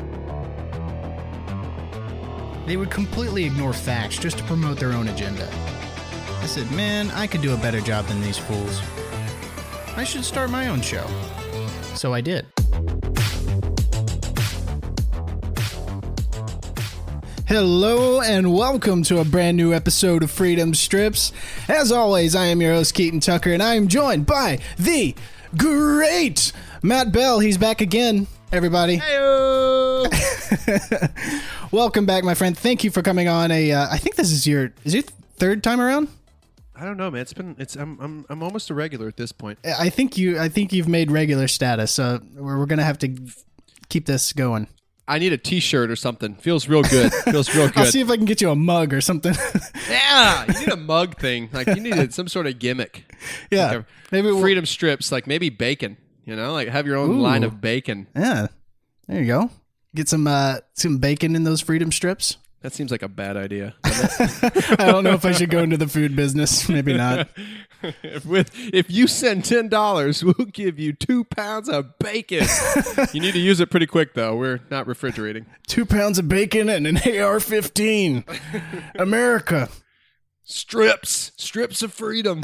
[2.65, 5.47] They would completely ignore facts just to promote their own agenda.
[6.41, 8.81] I said, man, I could do a better job than these fools.
[9.95, 11.05] I should start my own show.
[11.93, 12.47] So I did.
[17.47, 21.31] Hello and welcome to a brand new episode of Freedom Strips.
[21.69, 25.15] As always, I am your host, Keaton Tucker, and I am joined by the
[25.55, 26.51] great
[26.81, 27.39] Matt Bell.
[27.39, 28.97] He's back again, everybody.
[31.71, 32.57] welcome back, my friend.
[32.57, 33.49] Thank you for coming on.
[33.49, 35.03] A, uh, I think this is your is your
[35.37, 36.09] third time around.
[36.75, 37.21] I don't know, man.
[37.21, 39.57] It's been it's I'm I'm I'm almost a regular at this point.
[39.63, 43.15] I think you I think you've made regular status, so we're, we're gonna have to
[43.87, 44.67] keep this going.
[45.07, 46.35] I need a T-shirt or something.
[46.35, 47.13] Feels real good.
[47.13, 47.77] Feels real good.
[47.77, 49.33] I'll see if I can get you a mug or something.
[49.89, 51.49] yeah, you need a mug thing.
[51.53, 53.03] Like you need some sort of gimmick.
[53.49, 55.11] yeah, Like maybe we'll, freedom strips.
[55.11, 55.97] Like maybe bacon.
[56.25, 57.21] You know, like have your own Ooh.
[57.21, 58.07] line of bacon.
[58.15, 58.47] Yeah,
[59.07, 59.49] there you go.
[59.95, 62.37] Get some uh, some bacon in those freedom strips.
[62.61, 63.75] That seems like a bad idea.
[63.83, 66.67] I don't know if I should go into the food business.
[66.69, 67.29] Maybe not.
[68.03, 72.47] if, with if you send ten dollars, we'll give you two pounds of bacon.
[73.13, 74.35] you need to use it pretty quick though.
[74.35, 75.45] We're not refrigerating.
[75.67, 78.23] Two pounds of bacon and an AR-15.
[78.95, 79.69] America.
[80.43, 82.41] Strips, strips of freedom.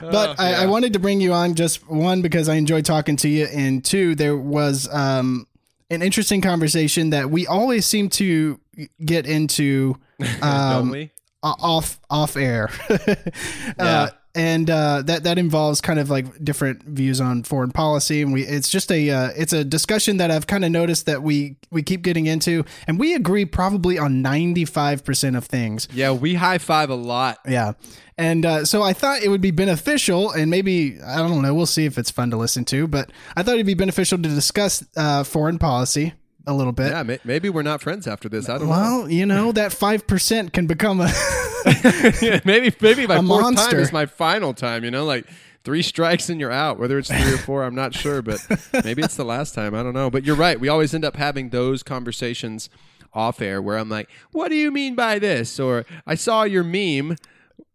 [0.00, 3.28] But I, I wanted to bring you on just one because I enjoyed talking to
[3.28, 5.46] you, and two, there was um,
[5.92, 8.58] an interesting conversation that we always seem to
[9.04, 11.10] get into Don't um, we?
[11.42, 13.74] off off air, Yeah.
[13.78, 18.32] uh, and uh, that that involves kind of like different views on foreign policy, and
[18.32, 21.56] we it's just a uh, it's a discussion that I've kind of noticed that we
[21.70, 25.88] we keep getting into, and we agree probably on ninety five percent of things.
[25.92, 27.38] Yeah, we high five a lot.
[27.46, 27.72] Yeah.
[28.18, 31.64] And uh, so I thought it would be beneficial, and maybe, I don't know, we'll
[31.64, 34.84] see if it's fun to listen to, but I thought it'd be beneficial to discuss
[34.96, 36.12] uh, foreign policy
[36.46, 36.90] a little bit.
[36.90, 38.48] Yeah, may- maybe we're not friends after this.
[38.48, 38.70] I don't know.
[38.72, 41.06] Well, you know, that 5% can become a.
[42.22, 43.70] yeah, maybe maybe my A fourth monster.
[43.72, 44.84] time is my final time.
[44.84, 45.26] You know, like
[45.64, 46.78] three strikes and you're out.
[46.78, 48.44] Whether it's three or four, I'm not sure, but
[48.84, 49.74] maybe it's the last time.
[49.74, 50.10] I don't know.
[50.10, 50.58] But you're right.
[50.58, 52.68] We always end up having those conversations
[53.14, 56.64] off air where I'm like, "What do you mean by this?" Or "I saw your
[56.64, 57.16] meme."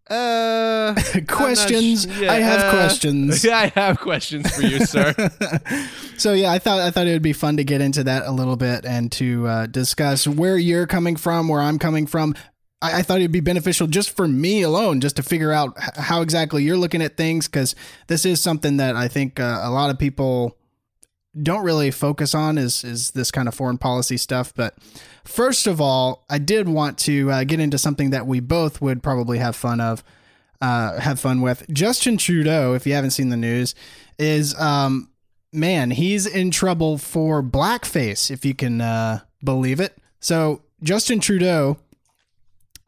[0.17, 0.95] Uh,
[1.27, 2.03] Questions.
[2.03, 3.45] sh- yeah, I have uh, questions.
[3.45, 5.13] I have questions for you, sir.
[6.17, 8.31] So yeah, I thought I thought it would be fun to get into that a
[8.31, 12.33] little bit and to uh, discuss where you're coming from, where I'm coming from.
[12.81, 16.21] I, I thought it'd be beneficial just for me alone, just to figure out how
[16.21, 17.75] exactly you're looking at things, because
[18.07, 20.57] this is something that I think uh, a lot of people
[21.41, 24.53] don't really focus on is is this kind of foreign policy stuff.
[24.53, 24.75] But
[25.23, 29.03] first of all, I did want to uh, get into something that we both would
[29.03, 30.03] probably have fun of,
[30.61, 31.65] uh, have fun with.
[31.71, 33.75] Justin Trudeau, if you haven't seen the news,
[34.17, 35.09] is um,
[35.53, 39.97] man, he's in trouble for blackface, if you can uh, believe it.
[40.19, 41.77] So Justin Trudeau,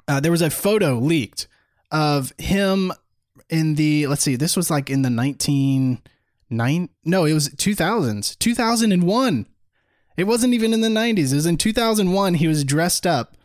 [0.07, 1.47] uh, there was a photo leaked
[1.91, 2.91] of him
[3.49, 6.01] in the let's see, this was like in the nineteen
[6.49, 9.47] nine no, it was two thousands, two thousand and one.
[10.17, 11.31] It wasn't even in the nineties.
[11.31, 12.35] It was in two thousand one.
[12.35, 13.35] He was dressed up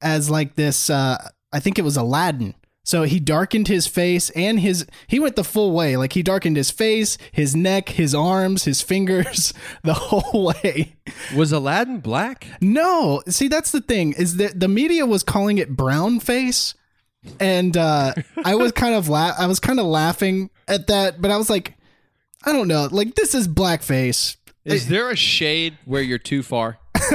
[0.00, 0.90] as like this.
[0.90, 2.54] Uh, I think it was Aladdin.
[2.86, 5.96] So he darkened his face and his he went the full way.
[5.96, 9.52] Like he darkened his face, his neck, his arms, his fingers,
[9.82, 10.94] the whole way.
[11.34, 12.46] Was Aladdin black?
[12.60, 16.74] No, see that's the thing is that the media was calling it brown face,
[17.40, 18.14] and uh,
[18.44, 21.50] I was kind of la- I was kind of laughing at that, but I was
[21.50, 21.75] like,
[22.46, 24.36] I don't know, like this is blackface.
[24.64, 26.78] Is there a shade where you're too far?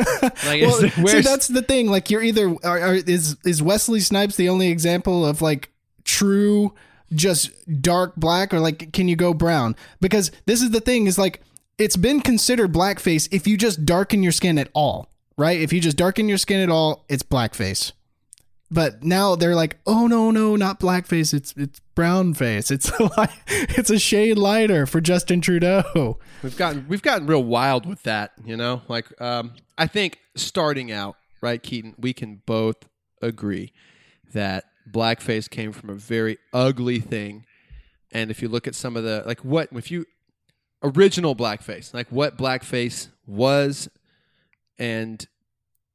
[0.45, 1.89] Like, Well, there, see, that's the thing.
[1.89, 5.69] Like, you're either are, are, is is Wesley Snipes the only example of like
[6.05, 6.73] true,
[7.13, 9.75] just dark black, or like can you go brown?
[9.99, 11.41] Because this is the thing is like
[11.77, 15.59] it's been considered blackface if you just darken your skin at all, right?
[15.59, 17.91] If you just darken your skin at all, it's blackface.
[18.73, 21.33] But now they're like, oh no, no, not blackface.
[21.33, 22.71] It's it's brown face.
[22.71, 26.17] It's like it's a shade lighter for Justin Trudeau.
[26.41, 28.81] We've gotten we've gotten real wild with that, you know.
[28.87, 32.77] Like, um, I think starting out, right, Keaton, we can both
[33.21, 33.73] agree
[34.33, 37.45] that blackface came from a very ugly thing,
[38.13, 40.05] and if you look at some of the like what if you
[40.81, 43.89] original blackface, like what blackface was,
[44.79, 45.27] and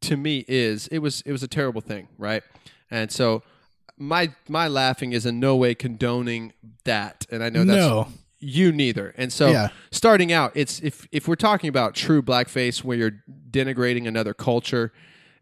[0.03, 2.43] to me is it was it was a terrible thing, right?
[2.91, 3.43] And so
[3.99, 6.53] my my laughing is in no way condoning
[6.85, 8.09] that, and I know that's No.
[8.39, 9.15] you neither.
[9.17, 9.69] And so Yeah.
[9.91, 14.93] starting out, it's if if we're talking about true blackface where you're denigrating another culture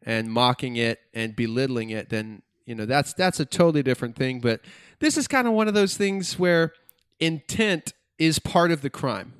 [0.02, 4.40] and mocking it and belittling it, then you know that's that's a totally different thing.
[4.40, 4.60] But
[5.00, 6.72] this is kind of one of those things where
[7.20, 9.32] intent is part of the crime,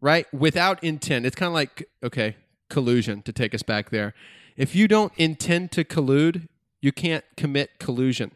[0.00, 0.26] right?
[0.34, 2.36] Without intent, it's kind of like okay,
[2.68, 4.12] collusion to take us back there.
[4.56, 6.48] If you don't intend to collude,
[6.86, 8.30] you can't commit collusion.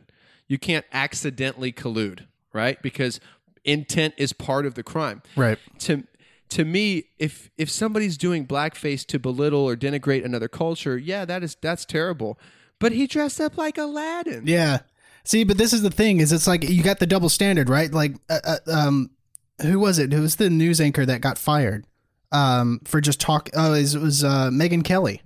[0.48, 2.82] You can't accidentally collude, right?
[2.82, 3.20] Because
[3.64, 5.58] intent is part of the crime Right.
[5.86, 6.02] to
[6.48, 11.42] to me if if somebody's doing blackface to belittle or denigrate another culture yeah that
[11.44, 12.38] is that's terrible
[12.80, 14.78] but he dressed up like aladdin Yeah.
[15.22, 17.92] See, but this is the thing: is it's like you got the double standard, right?
[17.92, 19.10] Like, uh, uh, um,
[19.60, 20.14] who was it?
[20.14, 21.84] Who was the news anchor that got fired
[22.32, 23.50] um, for just talk?
[23.54, 25.20] Oh, it was, it was uh, Megyn Kelly.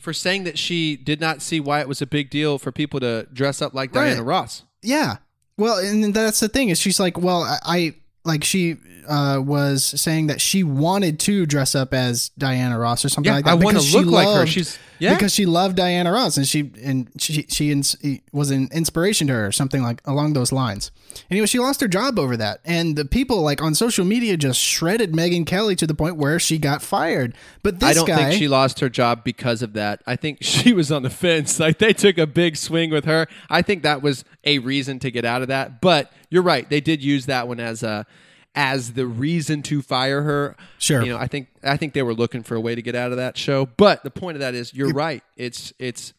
[0.00, 2.98] For saying that she did not see why it was a big deal for people
[3.00, 4.06] to dress up like Right.
[4.08, 5.16] diana ross Yeah.
[5.58, 7.94] Well, and that's the thing is she's like, well, I, I
[8.24, 8.76] like she
[9.08, 13.36] uh, was saying that she wanted to dress up as Diana Ross or something Yeah,
[13.36, 13.52] like that.
[13.52, 14.32] I because she look like her.
[14.34, 15.14] loved- She's- yeah.
[15.14, 17.96] because she loved Diana Ross and she and she she ins-
[18.32, 20.90] was an inspiration to her or something like along those lines.
[21.30, 24.60] Anyway, she lost her job over that, and the people like on social media just
[24.60, 27.34] shredded Megyn Kelly to the point where she got fired.
[27.62, 30.38] But this i don't guy, think she lost her job because of that i think
[30.42, 33.82] she was on the fence like they took a big swing with her i think
[33.82, 37.26] that was a reason to get out of that but you're right they did use
[37.26, 38.06] that one as a
[38.54, 40.56] as the reason to fire her.
[40.78, 41.02] Sure.
[41.02, 43.10] you know i think i think they were looking for a way to get out
[43.10, 43.66] of that show.
[43.66, 45.22] But the point of that is you're right.
[45.36, 46.12] It's it's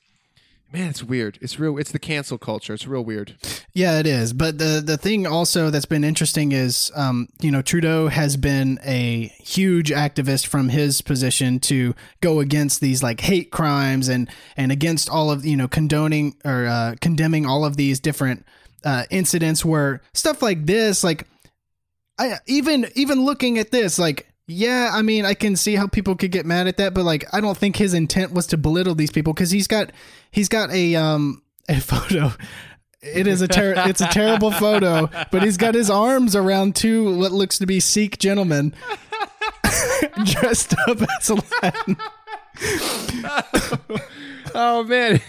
[0.71, 1.37] man it's weird.
[1.41, 2.73] It's real it's the cancel culture.
[2.73, 3.35] It's real weird.
[3.73, 4.33] Yeah, it is.
[4.33, 8.79] But the the thing also that's been interesting is, um, you know, Trudeau has been
[8.83, 14.71] a huge activist from his position to go against these like hate crimes and and
[14.71, 18.45] against all of you know condoning or uh, condemning all of these different
[18.83, 21.27] uh, incidents where stuff like this, like
[22.21, 24.27] I even even looking at this, like.
[24.47, 27.23] Yeah, I mean, I can see how people could get mad at that, but like,
[27.31, 29.93] I don't think his intent was to belittle these people because he's got,
[30.29, 32.33] he's got a um a photo
[33.01, 37.17] it is a ter- it's a terrible photo, but he's got his arms around two
[37.17, 38.75] what looks to be Sikh gentlemen
[40.25, 41.97] dressed up as Aladdin.
[44.53, 45.21] oh man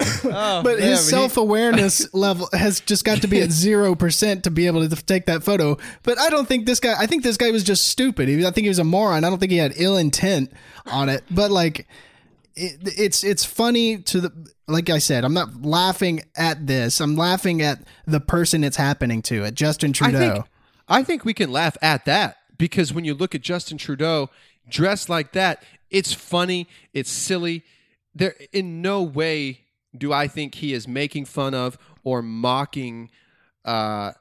[0.24, 4.50] oh, But his self awareness level has just got to be at zero percent to
[4.50, 5.76] be able to take that photo.
[6.02, 6.94] But I don't think this guy.
[6.98, 8.28] I think this guy was just stupid.
[8.28, 9.24] He- I think he was a moron.
[9.24, 10.52] I don't think he had ill intent
[10.86, 11.22] on it.
[11.30, 11.86] But like,
[12.56, 14.50] it, it's it's funny to the.
[14.66, 17.00] Like I said, I'm not laughing at this.
[17.00, 20.18] I'm laughing at the person it's happening to, at Justin I Trudeau.
[20.34, 20.44] think,
[20.88, 24.30] I think we can laugh at that because when you look at Justin Trudeau
[24.68, 27.64] dressed like that, it's funny, it's silly.
[28.14, 29.62] There, in no way
[29.96, 33.10] do I think he is making fun of or mocking
[33.64, 34.12] uh,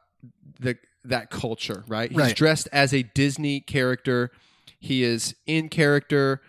[0.60, 1.84] the that culture.
[1.88, 2.10] Right?
[2.12, 2.36] He's Right.
[2.36, 4.32] dressed as a Disney character.
[4.80, 6.42] He is in character.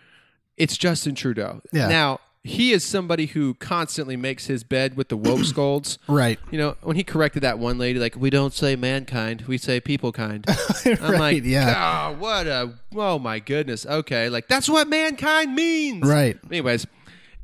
[0.57, 1.61] It's Justin Trudeau.
[1.71, 1.87] Yeah.
[1.87, 5.99] Now he is somebody who constantly makes his bed with the woke scolds.
[6.07, 6.39] Right.
[6.49, 9.79] You know, when he corrected that one lady, like, we don't say mankind, we say
[9.79, 10.43] people kind.
[10.85, 12.09] I'm Right, like, yeah.
[12.13, 13.85] oh, what a, oh my goodness.
[13.85, 14.27] Okay.
[14.29, 16.01] Like, that's what mankind means.
[16.07, 16.39] Right.
[16.49, 16.87] Anyways,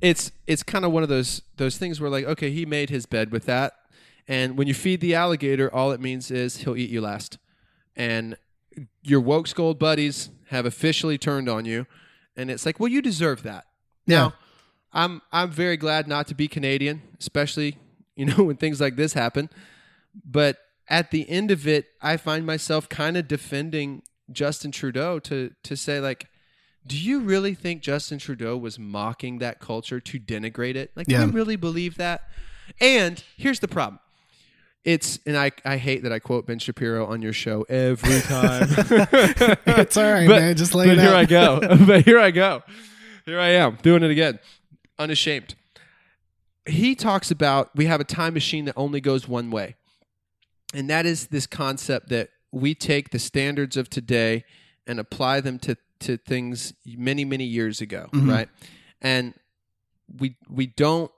[0.02, 3.06] it's, it's kind of one of those, those things where like, okay, he made his
[3.06, 3.74] bed with that.
[4.28, 7.38] And when you feed the alligator, all it means is he'll eat you last.
[7.96, 8.38] And
[9.02, 11.88] your woke scold buddies have officially turned on you.
[12.36, 13.66] And it's like, well, you deserve that.
[14.06, 14.18] Yeah.
[14.18, 14.34] Now,
[14.94, 17.78] I'm I'm very glad not to be Canadian, especially
[18.16, 19.50] you know when things like this happen.
[20.26, 20.58] But
[20.88, 25.76] at the end of it, I find myself kind of defending Justin Trudeau to to
[25.76, 26.28] say like,
[26.88, 30.92] do you really think Justin Trudeau was mocking that culture to denigrate it?
[30.96, 31.22] Like, Yeah.
[31.22, 32.28] do you really believe that?
[32.80, 34.00] And here's the problem.
[34.84, 38.68] It's and I, I hate that I quote Ben Shapiro on your show every time.
[39.68, 40.56] It's all right, But- man.
[40.56, 41.16] Just lay but it here out.
[41.16, 41.60] I go.
[41.86, 42.64] but here I go.
[43.26, 44.40] Here I am doing it again,
[44.98, 45.56] unashamed.
[46.66, 49.76] He talks about we have a time machine that only goes one way,
[50.74, 54.44] and that is this concept that we take the standards of today
[54.86, 58.30] and apply them to to things many many years ago, Mhm.
[58.30, 58.50] right?
[59.02, 59.34] And
[60.20, 61.12] we we don't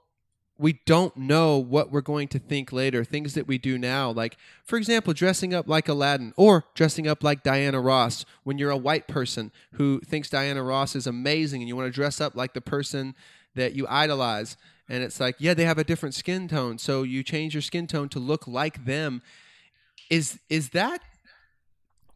[0.58, 3.02] we don't know what we're going to think later.
[3.02, 7.24] Things that we do now, like for example, dressing up like Aladdin or dressing up
[7.24, 8.26] like Diana Ross.
[8.44, 11.92] When you're a white person who thinks Diana Ross is amazing and you want to
[11.94, 13.14] dress up like the person
[13.54, 14.56] that you idolize,
[14.88, 17.86] and it's like, yeah, they have a different skin tone, so you change your skin
[17.86, 19.22] tone to look like them.
[20.10, 21.00] Is is that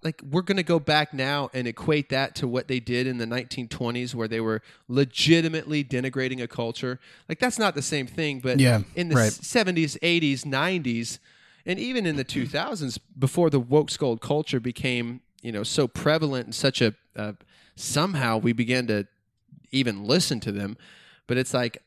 [0.04, 3.18] like we're going to go back now and equate that to what they did in
[3.18, 8.38] the 1920s where they were legitimately denigrating a culture like that's not the same thing
[8.38, 9.32] but Yeah, in the right.
[9.32, 11.18] 70s 80s 90s
[11.66, 16.46] and even in the 2000s, before the woke skull culture became you know so prevalent
[16.46, 17.32] and such a uh,
[17.76, 19.06] somehow we began to
[19.70, 20.76] even listen to them.
[21.26, 21.82] But it's like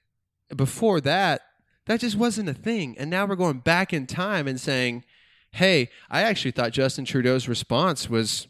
[0.55, 1.41] before that,
[1.85, 5.03] that just wasn't a thing, and now we're going back in time and saying,
[5.51, 8.47] "Hey, I actually thought Justin Trudeau's response was."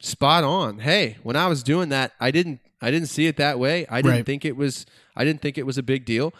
[0.00, 0.78] spot on.
[0.78, 3.84] Hey, when I was doing that, I didn't I didn't see it that way.
[3.90, 4.24] I didn't Right.
[4.26, 6.32] think it was I didn't think it was a big deal.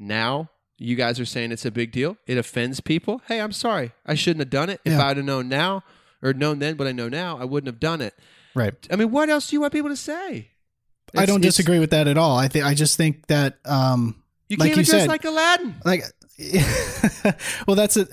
[0.00, 2.16] Now you guys are saying it's a big deal.
[2.26, 3.22] It offends people.
[3.28, 3.92] Hey, I'm sorry.
[4.04, 4.80] I shouldn't have done it.
[4.84, 5.84] If I'd have known now
[6.22, 8.14] or known then what I know now, I wouldn't have done it.
[8.52, 8.74] Right.
[8.90, 10.48] I mean, what else do you want people to say?
[11.16, 12.36] I don't disagree with that at all.
[12.36, 14.16] I think I just think that um
[14.48, 15.76] You like can't you address said- like Aladdin.
[15.84, 16.02] like
[17.66, 18.08] well that's it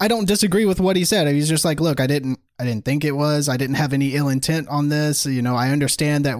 [0.00, 2.84] i don't disagree with what he said he's just like look i didn't i didn't
[2.84, 6.24] think it was i didn't have any ill intent on this you know i understand
[6.24, 6.38] that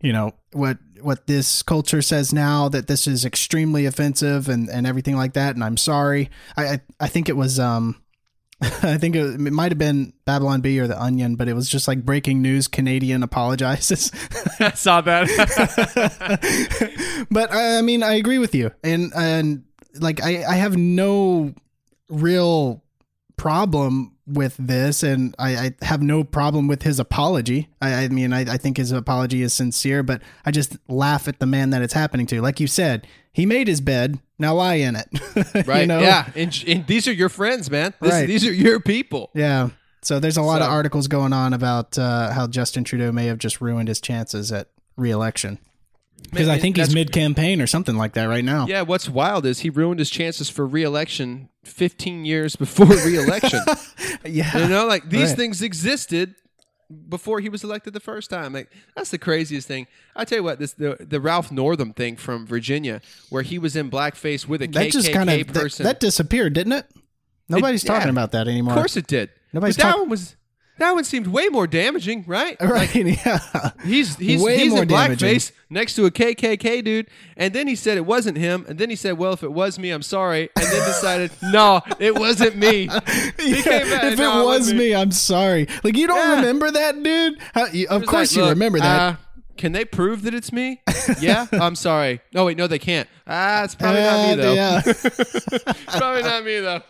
[0.00, 4.86] you know what what this culture says now that this is extremely offensive and and
[4.86, 8.00] everything like that and i'm sorry i i, I think it was um
[8.62, 11.68] I think it, it might have been Babylon Bee or The Onion, but it was
[11.68, 12.68] just like breaking news.
[12.68, 14.10] Canadian apologizes.
[14.60, 15.28] I saw that.
[17.30, 19.65] but I, I mean, I agree with you, and and
[20.00, 21.54] like I, I have no
[22.08, 22.82] real
[23.36, 27.68] problem with this, and I, I have no problem with his apology.
[27.80, 31.38] I, I mean, I, I think his apology is sincere, but I just laugh at
[31.38, 32.40] the man that it's happening to.
[32.40, 34.18] Like you said, he made his bed.
[34.38, 35.06] Now lie in it.
[35.66, 35.82] right?
[35.82, 36.00] You know?
[36.00, 36.28] Yeah.
[36.34, 37.94] And, and these are your friends, man.
[38.00, 38.26] This, Right.
[38.26, 39.30] These are your people.
[39.34, 39.70] Yeah.
[40.02, 43.38] So there's a lot of articles going on about uh, how Justin Trudeau may have
[43.38, 45.58] just ruined his chances at reelection.
[46.30, 48.66] Because I think he's mid campaign or something like that right now.
[48.66, 53.60] Yeah, what's wild is he ruined his chances for re-election 15 years before re-election.
[54.24, 54.58] Yeah.
[54.58, 55.36] you know, like these Right.
[55.36, 56.34] things existed
[57.08, 58.52] before he was elected the first time.
[58.52, 59.86] Like that's the craziest thing.
[60.14, 63.74] I tell you what, this the the Ralph Northam thing from Virginia, where he was
[63.76, 65.84] in blackface with a that KKK just kind of that, person.
[65.84, 66.86] that disappeared, didn't it?
[67.48, 67.92] Nobody's yeah.
[67.94, 68.72] talking about that anymore.
[68.74, 69.30] of course it did.
[69.52, 70.36] Nobody's but that talk- one was
[70.78, 72.56] that one seemed way more damaging, right?
[72.66, 72.94] Right?
[72.94, 73.38] yeah.
[73.84, 77.74] He's he's Way he's more in blackface next to a KKK dude, and then he
[77.76, 80.50] said it wasn't him, and then he said, "Well, if it was me, I'm sorry,"
[80.56, 82.88] and then decided, "No, it wasn't me."
[83.38, 85.68] He came back, if "No, it it was me, I'm sorry.
[85.84, 86.36] Like you don't Yeah.
[86.36, 87.38] remember that, dude?
[87.54, 89.00] How, you, of course like, you remember that.
[89.12, 89.16] uh,
[89.56, 90.82] can they prove that it's me?
[91.20, 92.20] yeah, I'm sorry.
[92.34, 93.08] No, wait, no, they can't.
[93.26, 94.52] Ah, it's probably not Uh, me though.
[94.54, 94.82] yeah.
[94.84, 96.82] It's probably not me though.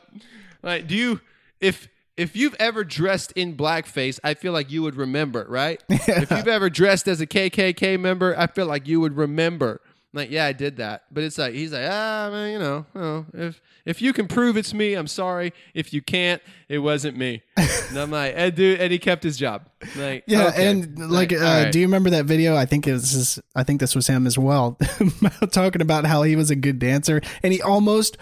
[0.63, 1.21] Like, do you
[1.61, 5.83] if if you've ever dressed in blackface, I feel like you would remember, right?
[5.89, 9.81] If you've ever dressed as a KKK member, I feel like you would remember.
[10.13, 11.05] Like, yeah, I did that.
[11.11, 14.57] But it's like he's like, ah, man, you know, oh, if if you can prove
[14.57, 15.53] it's me, I'm sorry.
[15.75, 17.43] If you can't, it wasn't me.
[17.89, 19.69] And I'm like, and dude, and he kept his job.
[19.95, 20.67] Like, Yeah, okay.
[20.67, 21.73] and like, all uh, right.
[21.73, 22.57] do you remember that video?
[22.57, 23.13] I think it was.
[23.13, 24.77] His, I think this was him as well,
[25.53, 28.17] talking about how he was a good dancer, and he almost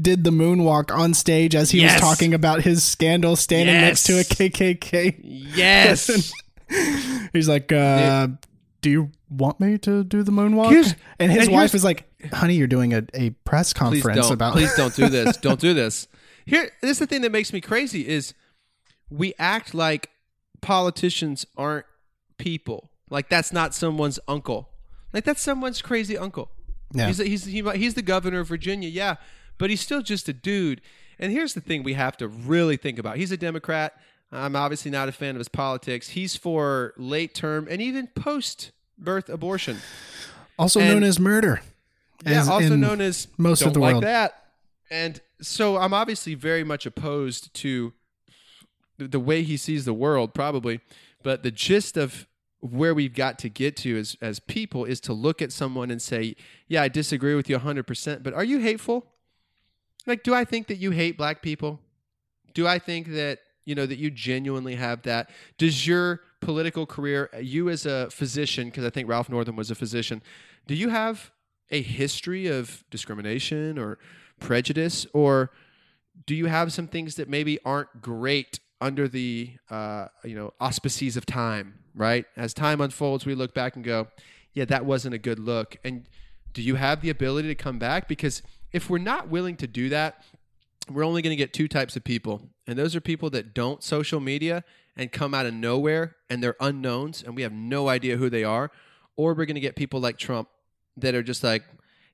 [0.00, 1.94] did the moonwalk on stage as he Yes.
[1.94, 5.16] was talking about his scandal, standing next to a KKK.
[5.22, 6.32] yes.
[7.32, 8.28] He's like, uh,
[8.82, 12.54] "Do you want me to do the moonwalk?" And his and wife is like, "Honey,
[12.54, 15.74] you're doing a, a press please conference don't about." please don't do this don't do
[15.74, 16.06] this
[16.46, 18.34] here this is the thing that makes me crazy is
[19.10, 20.10] we act like
[20.60, 21.86] politicians aren't
[22.38, 24.68] people like that's not someone's uncle
[25.12, 26.50] like that's someone's crazy uncle
[26.92, 27.06] Yeah.
[27.08, 29.16] he's, he's, he, he's the governor of virginia yeah
[29.60, 30.80] but he's still just a dude
[31.20, 33.94] and here's the thing we have to really think about he's a democrat
[34.32, 38.72] i'm obviously not a fan of his politics he's for late term and even post
[38.98, 39.76] birth abortion
[40.58, 41.62] also and- known as murder.
[42.26, 44.04] yeah, As also known as most of the like world.
[44.04, 44.34] that.
[44.90, 47.94] And so I'm obviously very much opposed to
[48.98, 50.80] the, the way he sees the world, probably.
[51.22, 52.26] But the gist of
[52.60, 56.02] where we've got to get to as as people is to look at someone and
[56.02, 56.36] say,
[56.68, 59.06] "Yeah, I disagree with you 100%, but are you hateful?"
[60.06, 61.80] Like, do I think that you hate black people?
[62.54, 65.30] Do I think that you know that you genuinely have that?
[65.58, 69.74] Does your political career, you as a physician, because I think Ralph Northam was a
[69.74, 70.22] physician,
[70.66, 71.30] do you have
[71.70, 73.98] a history of discrimination or
[74.40, 75.50] prejudice, or
[76.26, 81.16] do you have some things that maybe aren't great under the uh, you know auspices
[81.16, 81.74] of time?
[81.94, 84.08] Right, as time unfolds, we look back and go,
[84.54, 86.06] "Yeah, that wasn't a good look." And
[86.52, 88.08] do you have the ability to come back?
[88.08, 88.42] Because
[88.72, 90.22] if we're not willing to do that,
[90.88, 92.42] we're only going to get two types of people.
[92.66, 94.64] And those are people that don't social media
[94.96, 98.44] and come out of nowhere and they're unknowns and we have no idea who they
[98.44, 98.70] are.
[99.16, 100.48] Or we're going to get people like Trump
[100.96, 101.64] that are just like,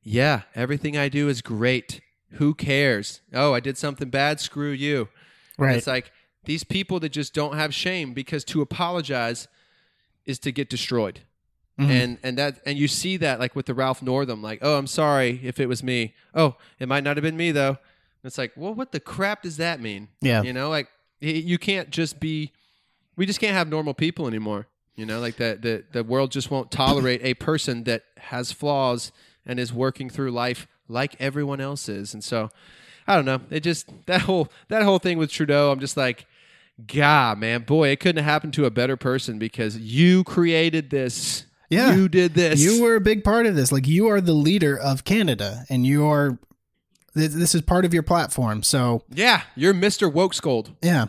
[0.02, 2.00] yeah, everything I do is great.
[2.32, 3.20] Who cares?
[3.32, 4.40] Oh, I did something bad.
[4.40, 5.08] Screw you.
[5.58, 5.76] And Right.
[5.76, 6.12] It's like
[6.44, 9.48] these people that just don't have shame because to apologize
[10.24, 11.20] is to get destroyed.
[11.78, 11.90] Mhm.
[11.90, 14.86] And and that and you see that like with the Ralph Northam, like, oh, I'm
[14.86, 16.14] sorry if it was me.
[16.34, 17.78] Oh, it might not have been me though.
[18.24, 20.08] It's like, well, what the crap does that mean?
[20.20, 20.42] Yeah.
[20.42, 20.88] You know, like
[21.20, 22.52] you can't just be.
[23.16, 24.66] We just can't have normal people anymore.
[24.96, 29.12] You know, like the the the world just won't tolerate a person that has flaws
[29.44, 32.14] and is working through life like everyone else is.
[32.14, 32.50] And so,
[33.06, 33.40] I don't know.
[33.50, 35.70] It just that whole that whole thing with Trudeau.
[35.72, 36.26] I'm just like,
[36.86, 41.45] God, man, boy, it couldn't have happened to a better person because you created this.
[41.68, 41.94] Yeah.
[41.94, 42.60] you did this.
[42.60, 43.72] You were a big part of this.
[43.72, 46.38] Like you are the leader of Canada, and you are.
[47.14, 48.62] This is part of your platform.
[48.62, 50.12] So yeah, you're Mr.
[50.12, 50.72] Woke Scold.
[50.82, 51.06] yeah,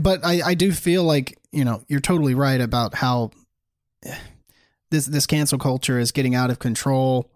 [0.00, 3.32] but I I do feel like you know you're totally right about how
[4.90, 7.30] this this cancel culture is getting out of control.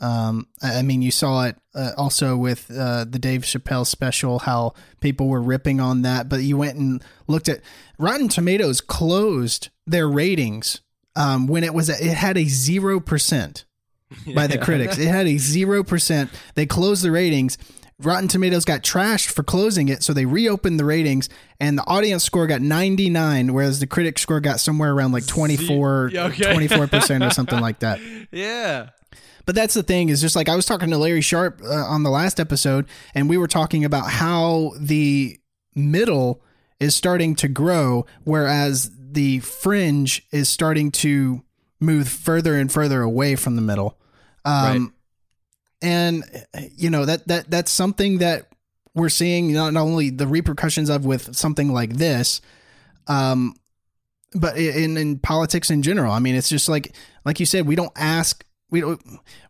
[0.00, 4.40] Um, I I mean, you saw it uh, also with uh, the Dave Chappelle special,
[4.40, 6.28] how people were ripping on that.
[6.28, 7.60] But you went and looked at
[7.98, 10.80] Rotten Tomatoes closed their ratings
[11.16, 13.64] um, when it was a, it had a zero percent
[14.34, 14.98] by the critics.
[14.98, 16.30] It had a zero percent.
[16.54, 17.58] They closed the ratings.
[17.98, 21.28] Rotten Tomatoes got trashed for closing it, so they reopened the ratings,
[21.60, 26.10] and the audience score got 99, whereas the critic score got somewhere around like 24,
[26.12, 26.52] Yeah, okay.
[26.52, 28.00] 24% or something like that.
[28.32, 28.88] Yeah.
[29.44, 32.02] But that's the thing is just like I was talking to Larry Sharpe uh, on
[32.02, 35.38] the last episode, and we were talking about how the
[35.76, 36.42] middle
[36.80, 41.42] is starting to grow, whereas the fringe is starting to
[41.80, 43.98] move further and further away from the middle.
[44.44, 44.94] Um,
[45.82, 46.24] And
[46.76, 48.46] you know that that that's something that
[48.94, 52.40] we're seeing not, not only the repercussions of with something like this,
[53.08, 53.56] um,
[54.32, 56.12] but in in politics in general.
[56.12, 59.00] I mean, it's just like like you said, we don't ask we don't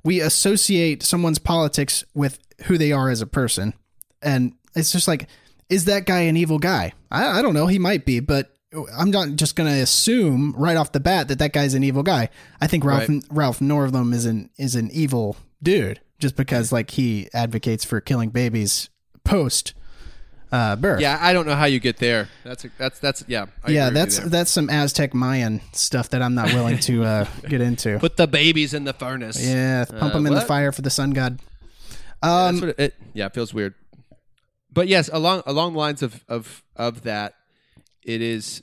[0.04, 3.74] we associate someone's politics with who they are as a person,
[4.22, 5.28] and it's just like,
[5.68, 6.94] is that guy an evil guy?
[7.10, 7.66] I, I don't know.
[7.66, 8.51] He might be, but
[8.96, 12.02] I'm not just going to assume right off the bat that that guy's an evil
[12.02, 12.28] guy.
[12.60, 13.24] I think Ralph Right.
[13.30, 18.30] Ralph Northam is an is an evil dude just because like he advocates for killing
[18.30, 18.88] babies
[19.24, 19.74] post
[20.50, 21.00] uh, birth.
[21.00, 22.28] Yeah, I don't know how you get there.
[22.44, 23.46] That's a, that's that's yeah.
[23.64, 27.60] I yeah, that's that's some Aztec Mayan stuff that I'm not willing to uh, get
[27.62, 27.98] into.
[27.98, 29.42] put the babies in the furnace.
[29.44, 31.40] yeah, pump Uh, them in the fire for the sun god.
[32.22, 32.94] Yeah, Um, what it, it.
[33.14, 33.74] Yeah, it feels weird.
[34.70, 37.34] But yes, along along the lines of of of that,
[38.04, 38.60] it is.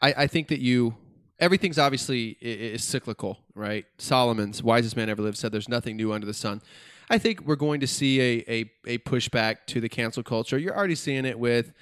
[0.00, 0.94] I I think that you
[1.38, 3.84] everything's obviously is cyclical, right?
[3.98, 6.62] Solomon's wisest man ever lived said, "There's nothing new under the sun."
[7.10, 10.58] I think we're going to see a a, a pushback to the cancel culture.
[10.58, 11.72] You're already seeing it with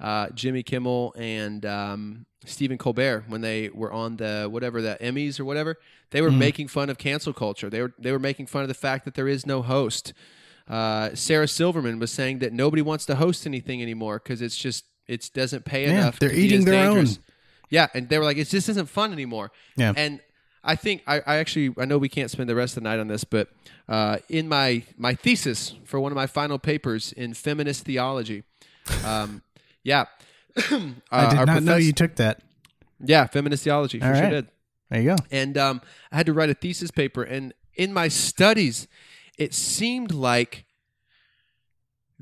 [0.00, 5.38] uh, Jimmy Kimmel and um, Stephen Colbert when they were on the whatever the Emmys
[5.40, 5.78] or whatever.
[6.10, 7.70] They were making fun of cancel culture.
[7.70, 10.12] They were they were making fun of the fact that there is no host.
[10.68, 14.84] Uh, Sarah Silverman was saying that nobody wants to host anything anymore because it's just
[15.06, 16.18] it doesn't pay Yeah, enough.
[16.18, 17.06] they're eating their own.
[17.70, 19.50] Yeah, and they were like, it just isn't fun anymore.
[19.76, 19.92] Yeah.
[19.96, 20.20] And
[20.62, 22.98] I think I, I actually I know we can't spend the rest of the night
[22.98, 23.48] on this, but
[23.88, 28.44] uh, in my my thesis for one of my final papers in feminist theology,
[29.04, 29.42] um,
[29.82, 30.04] yeah,
[30.70, 32.40] uh, I did our not know you took that.
[33.04, 33.98] Yeah, feminist theology.
[34.00, 34.30] For All sure right.
[34.30, 34.48] did.
[34.90, 35.16] There you go.
[35.30, 35.80] And um,
[36.12, 38.86] I had to write a thesis paper, and in my studies,
[39.36, 40.63] it seemed like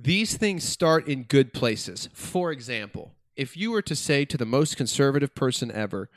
[0.03, 2.09] these things start in good places.
[2.13, 6.11] For example, if you were to say to the most conservative person ever,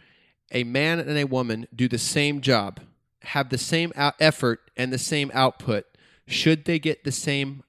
[0.51, 2.79] a man and a woman do the same job,
[3.21, 5.85] have the same out- effort and the same output,
[6.27, 7.63] should they get the same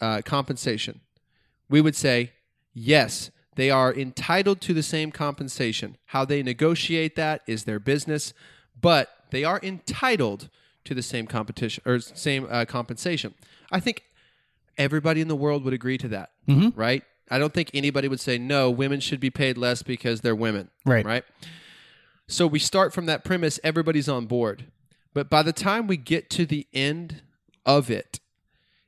[0.00, 1.00] uh, compensation?
[1.68, 2.32] We would say,
[2.74, 5.96] yes, they are entitled to the same compensation.
[6.06, 8.34] How they negotiate that is their business,
[8.78, 10.50] but they are entitled
[10.84, 13.34] to the same competition or same uh, compensation.
[13.72, 14.02] I think
[14.78, 16.78] everybody in the world would agree to that, mm-hmm.
[16.78, 17.02] right?
[17.30, 18.70] I don't think anybody would say no.
[18.70, 21.04] Women should be paid less because they're women, Right.
[21.04, 21.24] Right.
[22.28, 23.60] So we start from that premise.
[23.62, 24.66] Everybody's on board,
[25.14, 27.22] but by the time we get to the end
[27.64, 28.18] of it,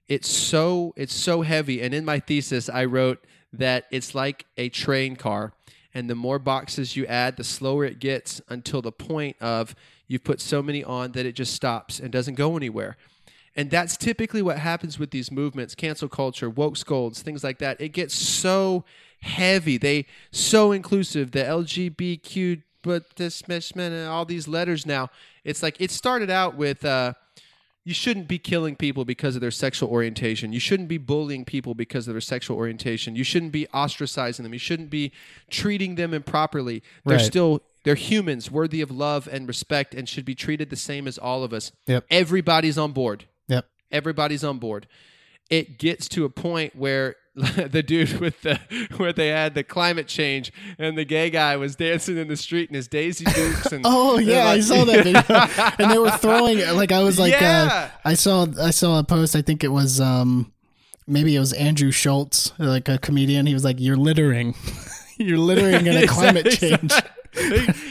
[0.09, 1.81] it's so it's so heavy.
[1.81, 5.53] And in my thesis, I wrote that it's like a train car,
[5.95, 9.77] and the more boxes you add, the slower it gets until the point of
[10.09, 12.97] you've put so many on that it just stops and doesn't go anywhere.
[13.59, 17.81] And that's typically what happens with these movements, cancel culture, woke scolds, things like that.
[17.81, 18.85] It gets so
[19.21, 19.79] heavy.
[19.79, 21.33] They so inclusive.
[21.33, 25.11] The LGBTQ, but this and all these letters now.
[25.43, 27.15] It's like it started out with uh,
[27.85, 30.53] you shouldn't be killing people because of their sexual orientation.
[30.53, 33.17] You shouldn't be bullying people because of their sexual orientation.
[33.17, 34.53] You shouldn't be ostracizing them.
[34.53, 35.11] You shouldn't be
[35.51, 36.85] treating them improperly.
[37.05, 37.27] They're Right.
[37.27, 41.19] still they're humans worthy of love and respect and should be treated the same as
[41.19, 41.73] all of us.
[41.89, 42.05] Yep.
[42.09, 43.25] Everybody's on board.
[43.91, 44.87] Everybody's on board.
[45.51, 48.59] It gets to a point where the dude with the
[48.97, 52.69] where they had the climate change and the gay guy was dancing in the street
[52.69, 55.23] in his Daisy Dukes and Oh yeah, I saw that video,
[55.79, 57.69] and they were throwing like I was like, Yeah.
[57.73, 59.37] uh, I saw I saw a post.
[59.37, 60.53] I think it was um,
[61.07, 63.47] maybe it was Andrew Schulz, like a comedian.
[63.47, 64.55] He was like, "You're littering,
[65.17, 66.93] you're littering in a climate change."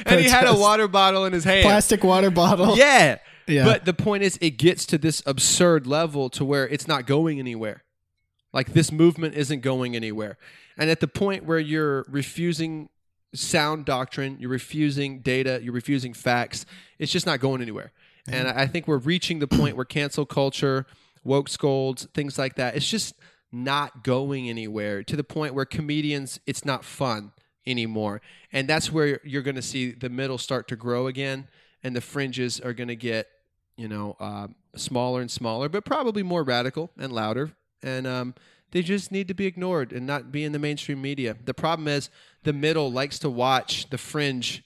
[0.06, 1.64] and he had a water bottle in his hand.
[1.64, 2.78] Plastic water bottle.
[2.78, 3.18] Yeah.
[3.48, 3.66] Yeah.
[3.66, 7.40] But the point is, it gets to this absurd level to where it's not going
[7.40, 7.84] anywhere.
[8.54, 10.38] Like this movement isn't going anywhere.
[10.78, 12.90] And at the point where you're refusing
[13.34, 16.66] sound doctrine, you're refusing data, you're refusing facts,
[16.98, 17.92] it's just not going anywhere.
[18.28, 18.40] Mm-hmm.
[18.40, 20.86] And I I think we're reaching the point where cancel culture,
[21.24, 23.16] woke scolds, things like that, it's just
[23.52, 27.32] not going anywhere to the point where comedians, it's not fun
[27.66, 28.22] anymore.
[28.52, 31.48] And that's where you're going to see the middle start to grow again
[31.84, 33.28] and the fringes are going to get,
[33.78, 37.52] you know, uh, smaller and smaller, but probably more radical and louder.
[37.82, 38.36] And um,
[38.72, 41.38] they just need to be ignored and not be in the mainstream media.
[41.46, 42.10] The problem is
[42.44, 44.64] the middle likes to watch the fringe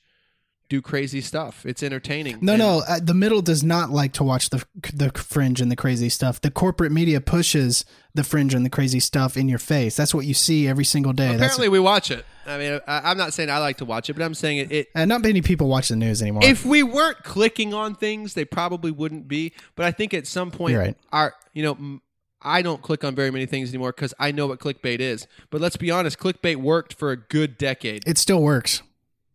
[0.72, 1.66] do crazy stuff.
[1.66, 2.38] It's entertaining.
[2.42, 5.70] No, And- no, uh, the middle does not like to watch the the fringe and
[5.70, 6.40] the crazy stuff.
[6.40, 9.96] The corporate media pushes the fringe and the crazy stuff in your face.
[9.98, 11.28] That's what you see every single day.
[11.28, 12.26] That's, Apparently, we watch it.
[12.46, 14.72] I mean, I, I'm not saying I like to watch it, but I'm saying it.
[14.72, 16.44] it and not many people watch the news anymore.
[16.46, 19.52] if we weren't clicking on things, they probably wouldn't be.
[19.76, 20.98] But I think at some point, right.
[21.12, 22.02] our you know, m-
[22.42, 25.28] I don't click on very many things anymore because I know what clickbait is.
[25.50, 28.04] But let's be honest, clickbait worked for a good decade.
[28.08, 28.82] it still works.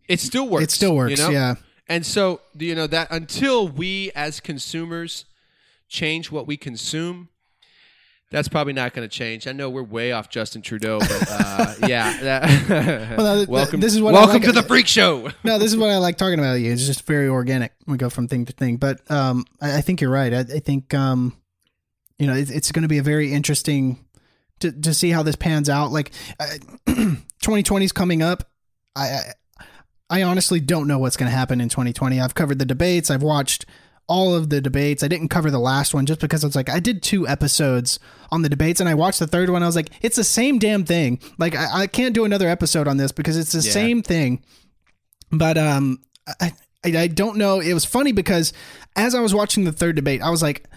[0.09, 0.65] It still works.
[0.65, 1.13] It still works.
[1.13, 1.31] you know?
[1.31, 1.55] Yeah.
[1.89, 5.25] And so, you know that until we as consumers
[5.89, 7.29] change what we consume,
[8.33, 9.47] that's probably not going to change.
[9.47, 12.19] I know we're way off Justin Trudeau, but uh, yeah.
[12.23, 13.79] That, Well, th- welcome.
[13.79, 15.31] this is what welcome like- to the freak show.
[15.45, 16.73] no, this is what I like talking about you.
[16.73, 17.73] It's just very organic.
[17.87, 18.79] We go from thing to thing.
[18.79, 20.35] But um, I, I think you're right.
[20.35, 21.37] I, I think um,
[22.19, 24.05] you know, it, it's going to be a very interesting
[24.59, 25.93] to to see how this pans out.
[25.93, 26.47] Like, uh,
[26.87, 28.51] 2020 is coming up.
[28.97, 29.23] I, I
[30.09, 32.21] I honestly don't know what's going to happen in 2020.
[32.21, 33.11] I've covered the debates.
[33.11, 33.67] I've watched
[34.09, 35.03] all of the debates.
[35.03, 37.99] I didn't cover the last one just because I was like, I did two episodes
[38.31, 39.65] on the debates and I watched the third one.
[39.65, 41.19] I was like, it's the same damn thing.
[41.39, 43.73] Like, I, I can't do another episode on this because it's the Yeah.
[43.73, 44.45] same thing.
[45.33, 45.99] But um,
[46.41, 46.53] I,
[46.85, 47.59] I I don't know.
[47.59, 48.53] It was funny because
[48.95, 50.69] as I was watching the third debate, I was like,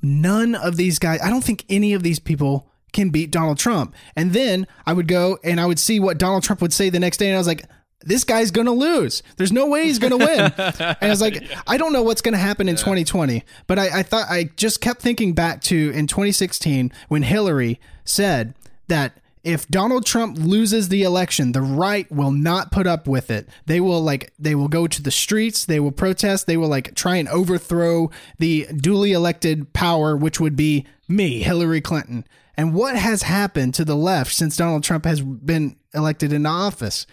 [0.00, 1.20] none of these guys.
[1.20, 3.92] I don't think any of these people can beat Donald Trump.
[4.14, 7.00] And then I would go and I would see what Donald Trump would say the
[7.00, 7.64] next day, and I was like.
[8.00, 9.22] This guy's gonna lose.
[9.36, 10.40] There's no way he's gonna win.
[10.56, 13.44] and I was like, I don't know what's gonna happen in 2020.
[13.66, 18.54] But I, I thought I just kept thinking back to in 2016 when Hillary said
[18.86, 23.48] that if Donald Trump loses the election, the right will not put up with it.
[23.66, 26.94] They will like they will go to the streets, they will protest, they will like
[26.94, 32.26] try and overthrow the duly elected power which would be me, Hillary Clinton.
[32.56, 37.06] And what has happened to the left since Donald Trump has been elected into office?